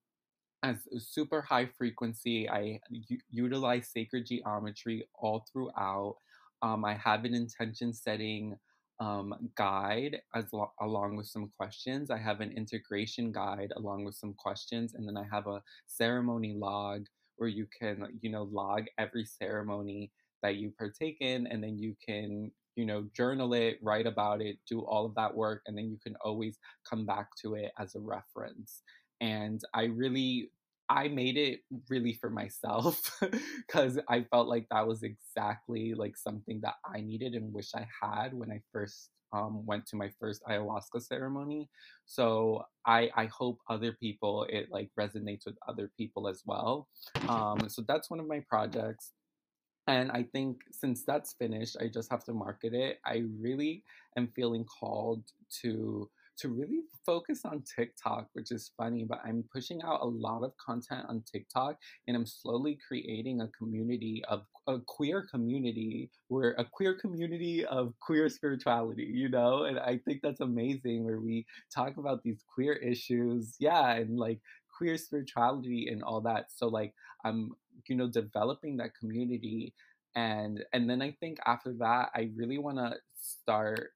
as 0.63 0.77
super 0.97 1.41
high 1.41 1.67
frequency. 1.77 2.49
I 2.49 2.79
u- 2.89 3.19
utilize 3.29 3.89
sacred 3.89 4.25
geometry 4.25 5.07
all 5.15 5.45
throughout. 5.51 6.15
Um, 6.61 6.83
I 6.85 6.95
have 6.95 7.25
an 7.25 7.35
intention 7.35 7.93
setting 7.93 8.57
um, 8.99 9.35
guide 9.55 10.21
as 10.33 10.45
lo- 10.51 10.73
along 10.81 11.15
with 11.17 11.27
some 11.27 11.51
questions. 11.57 12.09
I 12.09 12.17
have 12.17 12.41
an 12.41 12.51
integration 12.51 13.31
guide 13.31 13.71
along 13.77 14.05
with 14.05 14.15
some 14.15 14.33
questions, 14.33 14.95
and 14.95 15.07
then 15.07 15.17
I 15.17 15.25
have 15.31 15.47
a 15.47 15.61
ceremony 15.85 16.55
log 16.55 17.05
where 17.37 17.49
you 17.49 17.67
can, 17.79 18.07
you 18.21 18.31
know, 18.31 18.43
log 18.51 18.85
every 18.97 19.25
ceremony 19.25 20.11
that 20.43 20.55
you 20.55 20.71
partake 20.77 21.17
in 21.19 21.47
and 21.47 21.63
then 21.63 21.77
you 21.77 21.95
can 22.05 22.51
you 22.75 22.85
know 22.85 23.05
journal 23.15 23.53
it 23.53 23.79
write 23.81 24.05
about 24.05 24.39
it 24.39 24.57
do 24.69 24.81
all 24.81 25.05
of 25.05 25.15
that 25.15 25.33
work 25.33 25.63
and 25.65 25.77
then 25.77 25.89
you 25.89 25.97
can 26.01 26.15
always 26.21 26.59
come 26.87 27.05
back 27.05 27.27
to 27.41 27.55
it 27.55 27.71
as 27.79 27.95
a 27.95 27.99
reference 27.99 28.83
and 29.21 29.61
i 29.73 29.85
really 29.85 30.49
i 30.89 31.07
made 31.07 31.37
it 31.37 31.61
really 31.89 32.13
for 32.13 32.29
myself 32.29 33.19
because 33.67 33.99
i 34.07 34.21
felt 34.23 34.47
like 34.47 34.67
that 34.69 34.87
was 34.87 35.03
exactly 35.03 35.93
like 35.93 36.15
something 36.15 36.59
that 36.61 36.75
i 36.93 37.01
needed 37.01 37.33
and 37.33 37.53
wish 37.53 37.71
i 37.75 37.87
had 38.01 38.33
when 38.33 38.51
i 38.51 38.59
first 38.71 39.09
um, 39.33 39.65
went 39.65 39.85
to 39.87 39.95
my 39.95 40.09
first 40.19 40.41
ayahuasca 40.49 41.01
ceremony. 41.01 41.69
So 42.05 42.63
I 42.85 43.09
I 43.15 43.25
hope 43.25 43.59
other 43.69 43.91
people 43.93 44.45
it 44.49 44.69
like 44.71 44.89
resonates 44.99 45.45
with 45.45 45.57
other 45.67 45.91
people 45.97 46.27
as 46.27 46.43
well. 46.45 46.87
Um, 47.27 47.69
so 47.69 47.83
that's 47.87 48.09
one 48.09 48.19
of 48.19 48.27
my 48.27 48.41
projects. 48.47 49.11
And 49.87 50.11
I 50.11 50.23
think 50.23 50.57
since 50.71 51.03
that's 51.03 51.33
finished, 51.33 51.77
I 51.79 51.87
just 51.87 52.11
have 52.11 52.23
to 52.25 52.33
market 52.33 52.73
it. 52.73 52.99
I 53.05 53.23
really 53.39 53.83
am 54.17 54.27
feeling 54.35 54.65
called 54.65 55.23
to 55.61 56.09
to 56.39 56.49
really 56.49 56.81
focus 57.05 57.41
on 57.45 57.63
TikTok, 57.75 58.27
which 58.33 58.51
is 58.51 58.71
funny, 58.77 59.05
but 59.07 59.19
I'm 59.25 59.43
pushing 59.53 59.81
out 59.83 60.01
a 60.01 60.05
lot 60.05 60.43
of 60.43 60.51
content 60.57 61.05
on 61.09 61.23
TikTok 61.31 61.77
and 62.07 62.15
I'm 62.15 62.25
slowly 62.25 62.77
creating 62.87 63.41
a 63.41 63.47
community 63.49 64.23
of 64.29 64.43
a 64.67 64.79
queer 64.85 65.27
community 65.31 66.11
where 66.27 66.55
a 66.57 66.65
queer 66.65 66.95
community 66.95 67.65
of 67.65 67.93
queer 68.01 68.29
spirituality, 68.29 69.09
you 69.11 69.29
know? 69.29 69.63
And 69.63 69.79
I 69.79 69.99
think 70.05 70.21
that's 70.21 70.41
amazing 70.41 71.05
where 71.05 71.19
we 71.19 71.45
talk 71.73 71.97
about 71.97 72.23
these 72.23 72.43
queer 72.53 72.73
issues, 72.73 73.55
yeah, 73.59 73.93
and 73.93 74.17
like 74.17 74.39
queer 74.77 74.97
spirituality 74.97 75.87
and 75.91 76.03
all 76.03 76.21
that. 76.21 76.45
So 76.55 76.67
like 76.67 76.93
I'm, 77.25 77.51
you 77.87 77.95
know, 77.95 78.07
developing 78.07 78.77
that 78.77 78.95
community 78.99 79.73
and 80.15 80.63
and 80.73 80.89
then 80.89 81.01
I 81.01 81.15
think 81.19 81.37
after 81.45 81.73
that 81.79 82.09
I 82.15 82.31
really 82.35 82.57
want 82.57 82.77
to 82.77 82.95
start 83.15 83.91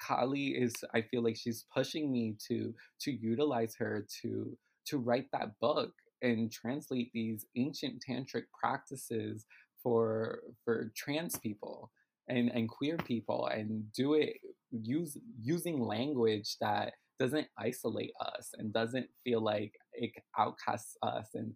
Kali 0.00 0.48
is 0.48 0.74
I 0.94 1.02
feel 1.02 1.22
like 1.22 1.36
she's 1.36 1.64
pushing 1.74 2.12
me 2.12 2.36
to 2.48 2.74
to 3.02 3.12
utilize 3.12 3.74
her 3.78 4.06
to 4.22 4.56
to 4.86 4.98
write 4.98 5.26
that 5.32 5.58
book 5.60 5.92
and 6.22 6.50
translate 6.50 7.10
these 7.12 7.46
ancient 7.56 8.02
tantric 8.08 8.44
practices 8.58 9.46
for 9.82 10.40
for 10.64 10.92
trans 10.96 11.38
people 11.38 11.90
and 12.28 12.50
and 12.50 12.68
queer 12.68 12.96
people 12.96 13.46
and 13.46 13.90
do 13.92 14.14
it 14.14 14.36
use 14.70 15.16
using 15.40 15.80
language 15.80 16.56
that 16.60 16.94
doesn't 17.18 17.46
isolate 17.58 18.12
us 18.20 18.50
and 18.58 18.72
doesn't 18.72 19.08
feel 19.24 19.40
like 19.40 19.72
it 19.94 20.10
outcasts 20.38 20.96
us 21.02 21.28
and 21.34 21.54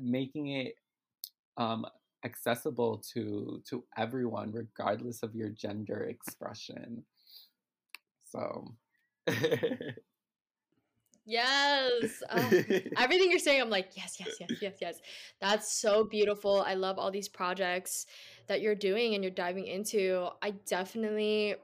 making 0.00 0.48
it 0.48 0.74
um, 1.56 1.84
accessible 2.24 3.02
to 3.14 3.62
to 3.68 3.82
everyone 3.96 4.52
regardless 4.52 5.22
of 5.22 5.34
your 5.34 5.48
gender 5.48 6.04
expression 6.04 7.04
so 8.30 8.74
Yes. 11.30 12.22
Oh, 12.28 12.50
everything 12.96 13.30
you're 13.30 13.38
saying, 13.38 13.60
I'm 13.60 13.70
like, 13.70 13.90
yes, 13.94 14.16
yes, 14.18 14.36
yes, 14.40 14.50
yes, 14.60 14.74
yes. 14.80 15.00
That's 15.40 15.72
so 15.80 16.02
beautiful. 16.02 16.64
I 16.66 16.74
love 16.74 16.98
all 16.98 17.12
these 17.12 17.28
projects 17.28 18.06
that 18.48 18.60
you're 18.60 18.74
doing 18.74 19.14
and 19.14 19.22
you're 19.22 19.30
diving 19.30 19.66
into. 19.66 20.28
I 20.42 20.52
definitely, 20.66 21.54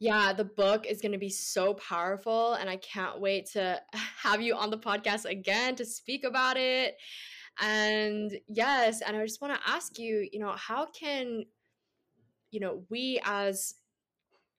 yeah, 0.00 0.32
the 0.32 0.44
book 0.44 0.84
is 0.86 1.00
going 1.00 1.12
to 1.12 1.18
be 1.18 1.28
so 1.28 1.74
powerful. 1.74 2.54
And 2.54 2.68
I 2.68 2.76
can't 2.78 3.20
wait 3.20 3.46
to 3.52 3.80
have 4.22 4.40
you 4.42 4.56
on 4.56 4.70
the 4.70 4.78
podcast 4.78 5.26
again 5.26 5.76
to 5.76 5.84
speak 5.84 6.24
about 6.24 6.56
it. 6.56 6.96
And 7.60 8.32
yes, 8.48 9.00
and 9.00 9.16
I 9.16 9.24
just 9.24 9.40
want 9.42 9.54
to 9.54 9.70
ask 9.70 9.96
you, 9.96 10.28
you 10.32 10.40
know, 10.40 10.54
how 10.56 10.86
can, 10.86 11.44
you 12.50 12.58
know, 12.58 12.82
we 12.88 13.20
as, 13.24 13.74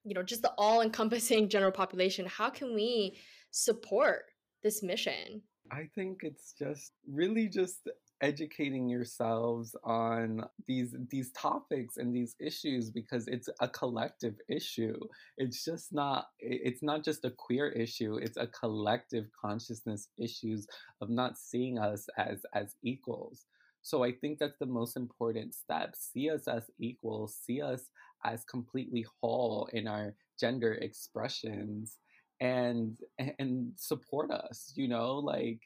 you 0.04 0.14
know, 0.14 0.24
just 0.24 0.41
the 0.41 0.54
all 0.58 0.82
encompassing 0.82 1.49
general 1.49 1.72
population, 1.72 2.26
how 2.26 2.49
can 2.49 2.74
we 2.74 3.18
support 3.52 4.26
this 4.64 4.82
mission? 4.82 5.41
I 5.72 5.89
think 5.95 6.20
it's 6.24 6.54
just 6.58 6.93
really 7.08 7.47
just 7.47 7.88
educating 8.22 8.88
yourselves 8.88 9.76
on 9.84 10.43
these 10.68 10.95
these 11.10 11.32
topics 11.32 11.97
and 11.97 12.16
these 12.16 12.36
issues 12.39 12.91
because 12.91 13.28
it's 13.28 13.49
a 13.62 13.68
collective 13.68 14.36
issue. 14.47 14.97
It's 15.38 15.66
just 15.66 15.93
not 15.93 16.28
it's 16.39 16.84
not 16.84 17.04
just 17.04 17.26
a 17.26 17.32
queer 17.32 17.70
issue 17.70 18.18
it's 18.18 18.38
a 18.38 18.47
collective 18.47 19.26
consciousness 19.39 20.10
issues 20.20 20.68
of 21.02 21.10
not 21.10 21.38
seeing 21.38 21.80
us 21.80 22.08
as 22.18 22.41
as 22.54 22.76
equals. 22.84 23.45
So 23.84 24.04
i 24.04 24.12
think 24.12 24.38
that's 24.38 24.60
the 24.60 24.68
most 24.68 24.95
important 24.97 25.56
step. 25.56 25.95
See 25.95 26.30
us 26.30 26.47
as 26.47 26.70
equals 26.80 27.36
see 27.36 27.62
us 27.62 27.89
as 28.26 28.43
completely 28.45 29.05
whole 29.22 29.69
in 29.74 29.88
our 29.88 30.15
gender 30.39 30.74
expressions 30.74 31.97
and 32.39 32.97
and 33.39 33.72
support 33.76 34.32
us 34.32 34.74
you 34.76 34.88
know 34.88 35.15
like 35.15 35.59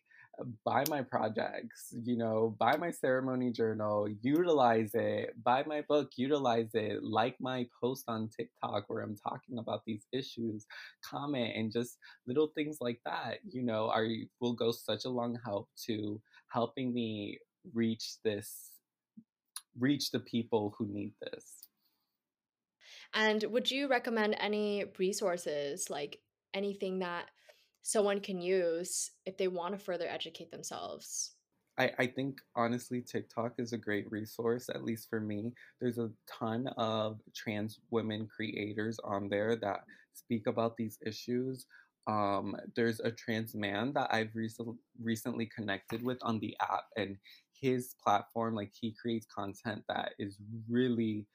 buy 0.66 0.84
my 0.89 1.01
projects 1.01 1.93
you 2.03 2.18
know 2.18 2.56
buy 2.60 2.76
my 2.76 2.91
ceremony 2.91 3.51
journal 3.51 4.08
utilize 4.22 4.91
it 4.93 5.34
buy 5.43 5.64
my 5.66 5.82
book 5.88 6.12
utilize 6.18 6.70
it 6.74 7.01
like 7.03 7.36
my 7.39 7.66
post 7.82 8.03
on 8.08 8.30
tiktok 8.36 8.84
where 8.88 9.01
i'm 9.01 9.16
talking 9.16 9.58
about 9.58 9.82
these 9.86 10.06
issues 10.12 10.66
comment 11.03 11.56
and 11.56 11.72
just 11.72 11.97
little 12.28 12.51
things 12.56 12.78
like 12.82 12.99
that 13.06 13.38
you 13.49 13.62
know 13.62 13.89
are 13.89 14.08
will 14.41 14.53
go 14.53 14.72
such 14.72 15.06
a 15.06 15.10
long 15.10 15.38
help 15.45 15.70
to 15.78 16.22
helping 16.47 16.93
me 16.93 17.39
reach 17.74 18.16
this 18.24 18.72
reach 19.80 20.12
the 20.12 20.20
people 20.20 20.74
who 20.78 20.88
need 20.88 21.14
this 21.22 21.55
and 23.16 23.43
would 23.49 23.72
you 23.72 23.88
recommend 23.88 24.36
any 24.39 24.86
resources 24.99 25.89
like 25.89 26.20
anything 26.53 26.99
that 26.99 27.26
someone 27.82 28.20
can 28.20 28.41
use 28.41 29.11
if 29.26 29.38
they 29.38 29.47
want 29.47 29.74
to 29.78 29.84
further 29.84 30.07
educate 30.07 30.51
themselves? 30.51 31.32
I, 31.78 31.91
I 31.99 32.07
think 32.07 32.39
honestly, 32.55 33.01
TikTok 33.01 33.53
is 33.57 33.74
a 33.74 33.78
great 33.78 34.09
resource, 34.09 34.70
at 34.70 34.84
least 34.84 35.09
for 35.09 35.20
me. 35.20 35.51
There's 35.82 35.97
a 35.97 36.11
ton 36.28 36.68
of 36.78 37.20
trans 37.36 37.80
women 37.91 38.28
creators 38.28 38.97
on 39.03 39.30
there 39.30 39.55
that 39.57 39.82
speak 40.13 40.47
about 40.47 40.78
these 40.78 40.97
issues. 41.05 41.66
Um, 42.07 42.55
there's 42.76 42.99
a 42.99 43.11
trans 43.11 43.55
man 43.55 43.91
that 43.93 44.13
I've 44.13 44.36
recently 44.36 44.76
recently 45.01 45.47
connected 45.47 46.03
with 46.03 46.18
on 46.22 46.39
the 46.39 46.55
app, 46.61 46.86
and 46.95 47.18
his 47.51 47.95
platform, 48.01 48.55
like 48.55 48.72
he 48.80 48.93
creates 48.93 49.26
content 49.26 49.84
that 49.89 50.13
is 50.20 50.38
really 50.70 51.26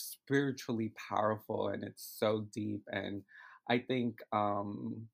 spiritually 0.00 0.92
powerful 1.10 1.68
and 1.68 1.84
it's 1.84 2.16
so 2.18 2.46
deep. 2.52 2.82
And 2.92 3.22
I 3.70 3.78
think, 3.78 4.18
um, 4.32 5.08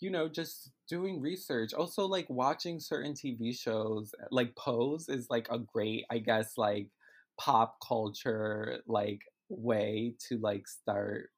you 0.00 0.10
know, 0.10 0.28
just 0.28 0.70
doing 0.88 1.20
research. 1.20 1.72
Also, 1.74 2.06
like 2.06 2.26
watching 2.30 2.80
certain 2.80 3.14
TV 3.14 3.52
shows, 3.52 4.12
like 4.30 4.54
Pose 4.56 5.08
is 5.08 5.26
like 5.30 5.48
a 5.50 5.58
great, 5.58 6.04
I 6.10 6.18
guess, 6.18 6.52
like 6.56 6.88
pop 7.38 7.76
culture, 7.86 8.80
like 8.86 9.20
way 9.48 10.14
to 10.28 10.38
like 10.38 10.68
start 10.68 11.30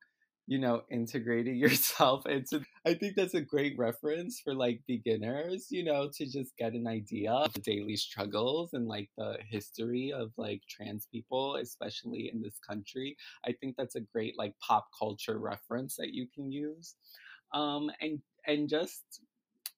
you 0.47 0.59
know 0.59 0.83
integrating 0.91 1.57
yourself 1.59 2.27
into 2.27 2.61
i 2.87 2.95
think 2.95 3.15
that's 3.15 3.35
a 3.35 3.41
great 3.41 3.77
reference 3.79 4.41
for 4.41 4.55
like 4.55 4.81
beginners 4.87 5.67
you 5.71 5.85
know 5.85 6.09
to 6.13 6.25
just 6.25 6.57
get 6.57 6.73
an 6.73 6.87
idea 6.87 7.31
of 7.31 7.53
the 7.53 7.61
daily 7.61 7.97
struggles 7.97 8.73
and 8.73 8.87
like 8.87 9.09
the 9.17 9.39
history 9.49 10.13
of 10.13 10.33
like 10.37 10.63
trans 10.69 11.07
people 11.13 11.57
especially 11.57 12.31
in 12.33 12.43
this 12.43 12.59
country. 12.59 13.17
I 13.47 13.53
think 13.53 13.77
that's 13.77 13.97
a 13.97 14.01
great 14.01 14.37
like 14.39 14.55
pop 14.67 14.89
culture 14.99 15.39
reference 15.39 15.97
that 15.97 16.13
you 16.13 16.27
can 16.35 16.51
use. 16.51 16.95
Um 17.53 17.91
and 18.01 18.21
and 18.47 18.69
just 18.69 19.03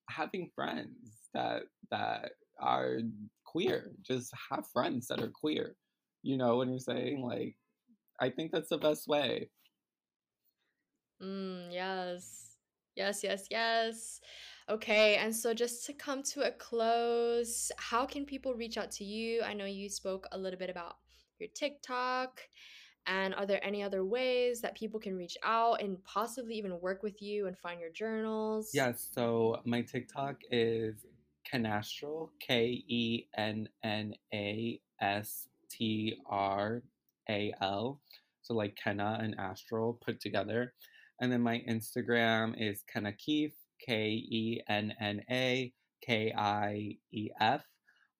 having 0.09 0.51
friends 0.55 0.97
that 1.33 1.63
that 1.91 2.31
are 2.59 2.99
queer 3.45 3.91
just 4.01 4.31
have 4.49 4.65
friends 4.71 5.07
that 5.07 5.21
are 5.21 5.31
queer 5.31 5.75
you 6.21 6.37
know 6.37 6.57
what 6.57 6.67
i'm 6.67 6.79
saying? 6.79 7.21
Like 7.21 7.55
i 8.19 8.29
think 8.29 8.51
that's 8.51 8.69
the 8.69 8.77
best 8.77 9.07
way. 9.07 9.49
Mm, 11.21 11.71
yes. 11.71 12.42
Yes, 12.95 13.23
yes, 13.23 13.47
yes. 13.49 14.21
Okay, 14.69 15.15
and 15.15 15.35
so 15.35 15.53
just 15.53 15.85
to 15.87 15.93
come 15.93 16.23
to 16.23 16.47
a 16.47 16.51
close, 16.51 17.71
how 17.77 18.05
can 18.05 18.25
people 18.25 18.53
reach 18.53 18.77
out 18.77 18.91
to 18.91 19.03
you? 19.03 19.41
I 19.41 19.53
know 19.53 19.65
you 19.65 19.89
spoke 19.89 20.27
a 20.31 20.37
little 20.37 20.59
bit 20.59 20.69
about 20.69 20.97
your 21.39 21.49
TikTok. 21.53 22.41
And 23.05 23.35
are 23.35 23.45
there 23.45 23.63
any 23.65 23.83
other 23.83 24.05
ways 24.05 24.61
that 24.61 24.75
people 24.75 24.99
can 24.99 25.17
reach 25.17 25.37
out 25.43 25.81
and 25.81 26.01
possibly 26.05 26.55
even 26.55 26.79
work 26.79 27.03
with 27.03 27.21
you 27.21 27.47
and 27.47 27.57
find 27.57 27.81
your 27.81 27.89
journals? 27.89 28.71
Yes, 28.73 29.05
so 29.13 29.59
my 29.65 29.81
TikTok 29.81 30.37
is 30.51 31.05
Kennastral, 31.51 32.29
K 32.39 32.83
E 32.87 33.25
N 33.35 33.67
N 33.83 34.13
A 34.33 34.79
S 35.01 35.49
T 35.69 36.17
R 36.29 36.81
A 37.29 37.53
L. 37.61 37.99
So 38.41 38.53
like 38.53 38.77
Kenna 38.81 39.19
and 39.21 39.35
Astral 39.37 39.99
put 40.01 40.21
together. 40.21 40.73
And 41.23 41.31
then 41.31 41.39
my 41.39 41.63
Instagram 41.69 42.53
is 42.57 42.83
Kenna 42.91 43.13
Kief, 43.13 43.53
K 43.79 44.09
E 44.09 44.61
N 44.67 44.93
N 44.99 45.21
A 45.31 45.71
K 46.05 46.33
I 46.35 46.97
E 47.13 47.29
F. 47.39 47.63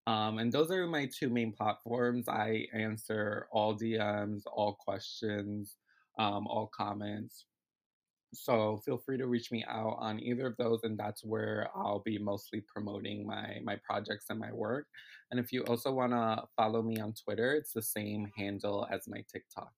Um, 0.07 0.37
and 0.37 0.49
those 0.49 0.71
are 0.71 0.87
my 0.87 1.09
two 1.13 1.29
main 1.29 1.51
platforms. 1.51 2.29
I 2.29 2.65
answer 2.73 3.49
all 3.51 3.77
DMs, 3.77 4.43
all 4.45 4.77
questions, 4.79 5.75
um, 6.17 6.47
all 6.47 6.71
comments. 6.73 7.43
So 8.33 8.81
feel 8.85 8.97
free 8.97 9.17
to 9.17 9.27
reach 9.27 9.51
me 9.51 9.65
out 9.67 9.97
on 9.99 10.21
either 10.21 10.47
of 10.47 10.55
those, 10.55 10.79
and 10.83 10.97
that's 10.97 11.25
where 11.25 11.67
I'll 11.75 12.03
be 12.05 12.17
mostly 12.17 12.63
promoting 12.73 13.27
my 13.27 13.59
my 13.65 13.75
projects 13.85 14.27
and 14.29 14.39
my 14.39 14.53
work. 14.53 14.87
And 15.29 15.41
if 15.41 15.51
you 15.51 15.65
also 15.65 15.91
want 15.91 16.13
to 16.13 16.45
follow 16.55 16.81
me 16.81 17.01
on 17.01 17.13
Twitter, 17.21 17.53
it's 17.53 17.73
the 17.73 17.81
same 17.81 18.31
handle 18.37 18.87
as 18.89 19.09
my 19.09 19.25
TikTok. 19.29 19.73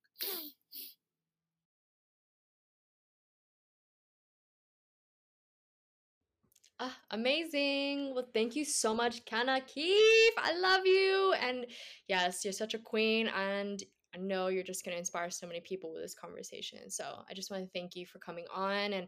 Ah, 6.88 6.96
amazing. 7.10 8.14
Well, 8.14 8.28
thank 8.32 8.56
you 8.56 8.64
so 8.64 8.94
much, 8.94 9.26
Kenna 9.26 9.60
Kief. 9.60 10.34
I 10.38 10.56
love 10.60 10.86
you. 10.86 11.34
And 11.42 11.66
yes, 12.08 12.44
you're 12.44 12.54
such 12.54 12.76
a 12.76 12.80
queen. 12.80 13.28
And 13.28 13.82
I 14.14 14.20
know 14.20 14.50
you're 14.50 14.62
just 14.62 14.86
going 14.86 14.94
to 14.94 15.00
inspire 15.00 15.32
so 15.32 15.48
many 15.48 15.62
people 15.62 15.92
with 15.92 16.04
this 16.04 16.14
conversation. 16.14 16.92
So 16.92 17.24
I 17.28 17.34
just 17.34 17.50
want 17.50 17.64
to 17.64 17.70
thank 17.74 17.96
you 17.96 18.06
for 18.06 18.20
coming 18.20 18.46
on. 18.54 18.94
And 18.94 19.08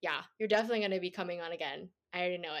yeah, 0.00 0.22
you're 0.38 0.48
definitely 0.48 0.78
going 0.78 0.92
to 0.92 1.00
be 1.00 1.10
coming 1.10 1.42
on 1.42 1.52
again. 1.52 1.90
I 2.14 2.20
already 2.20 2.38
know 2.38 2.56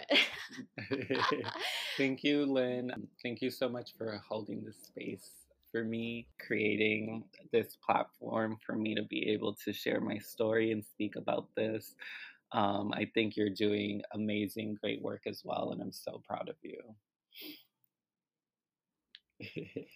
it. 0.90 1.46
thank 1.96 2.22
you, 2.22 2.44
Lynn. 2.44 2.92
Thank 3.22 3.40
you 3.40 3.50
so 3.50 3.66
much 3.66 3.94
for 3.96 4.20
holding 4.28 4.62
this 4.62 4.76
space 4.76 5.30
for 5.72 5.84
me, 5.84 6.26
creating 6.46 7.24
this 7.50 7.78
platform 7.84 8.58
for 8.64 8.74
me 8.74 8.94
to 8.94 9.04
be 9.04 9.30
able 9.30 9.54
to 9.64 9.72
share 9.72 10.00
my 10.00 10.18
story 10.18 10.72
and 10.72 10.84
speak 10.84 11.16
about 11.16 11.48
this. 11.56 11.94
Um, 12.52 12.92
I 12.94 13.06
think 13.14 13.36
you're 13.36 13.50
doing 13.50 14.02
amazing, 14.12 14.76
great 14.80 15.02
work 15.02 15.22
as 15.26 15.42
well, 15.44 15.70
and 15.72 15.80
I'm 15.80 15.92
so 15.92 16.20
proud 16.26 16.48
of 16.48 16.56
you. 16.62 16.78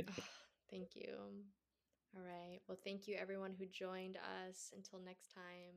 oh, 0.09 0.23
thank 0.71 0.91
you. 0.95 1.15
All 2.17 2.23
right. 2.23 2.61
Well, 2.69 2.79
thank 2.85 3.09
you 3.09 3.17
everyone 3.17 3.55
who 3.59 3.67
joined 3.67 4.17
us. 4.17 4.73
Until 4.75 5.01
next 5.01 5.33
time. 5.35 5.75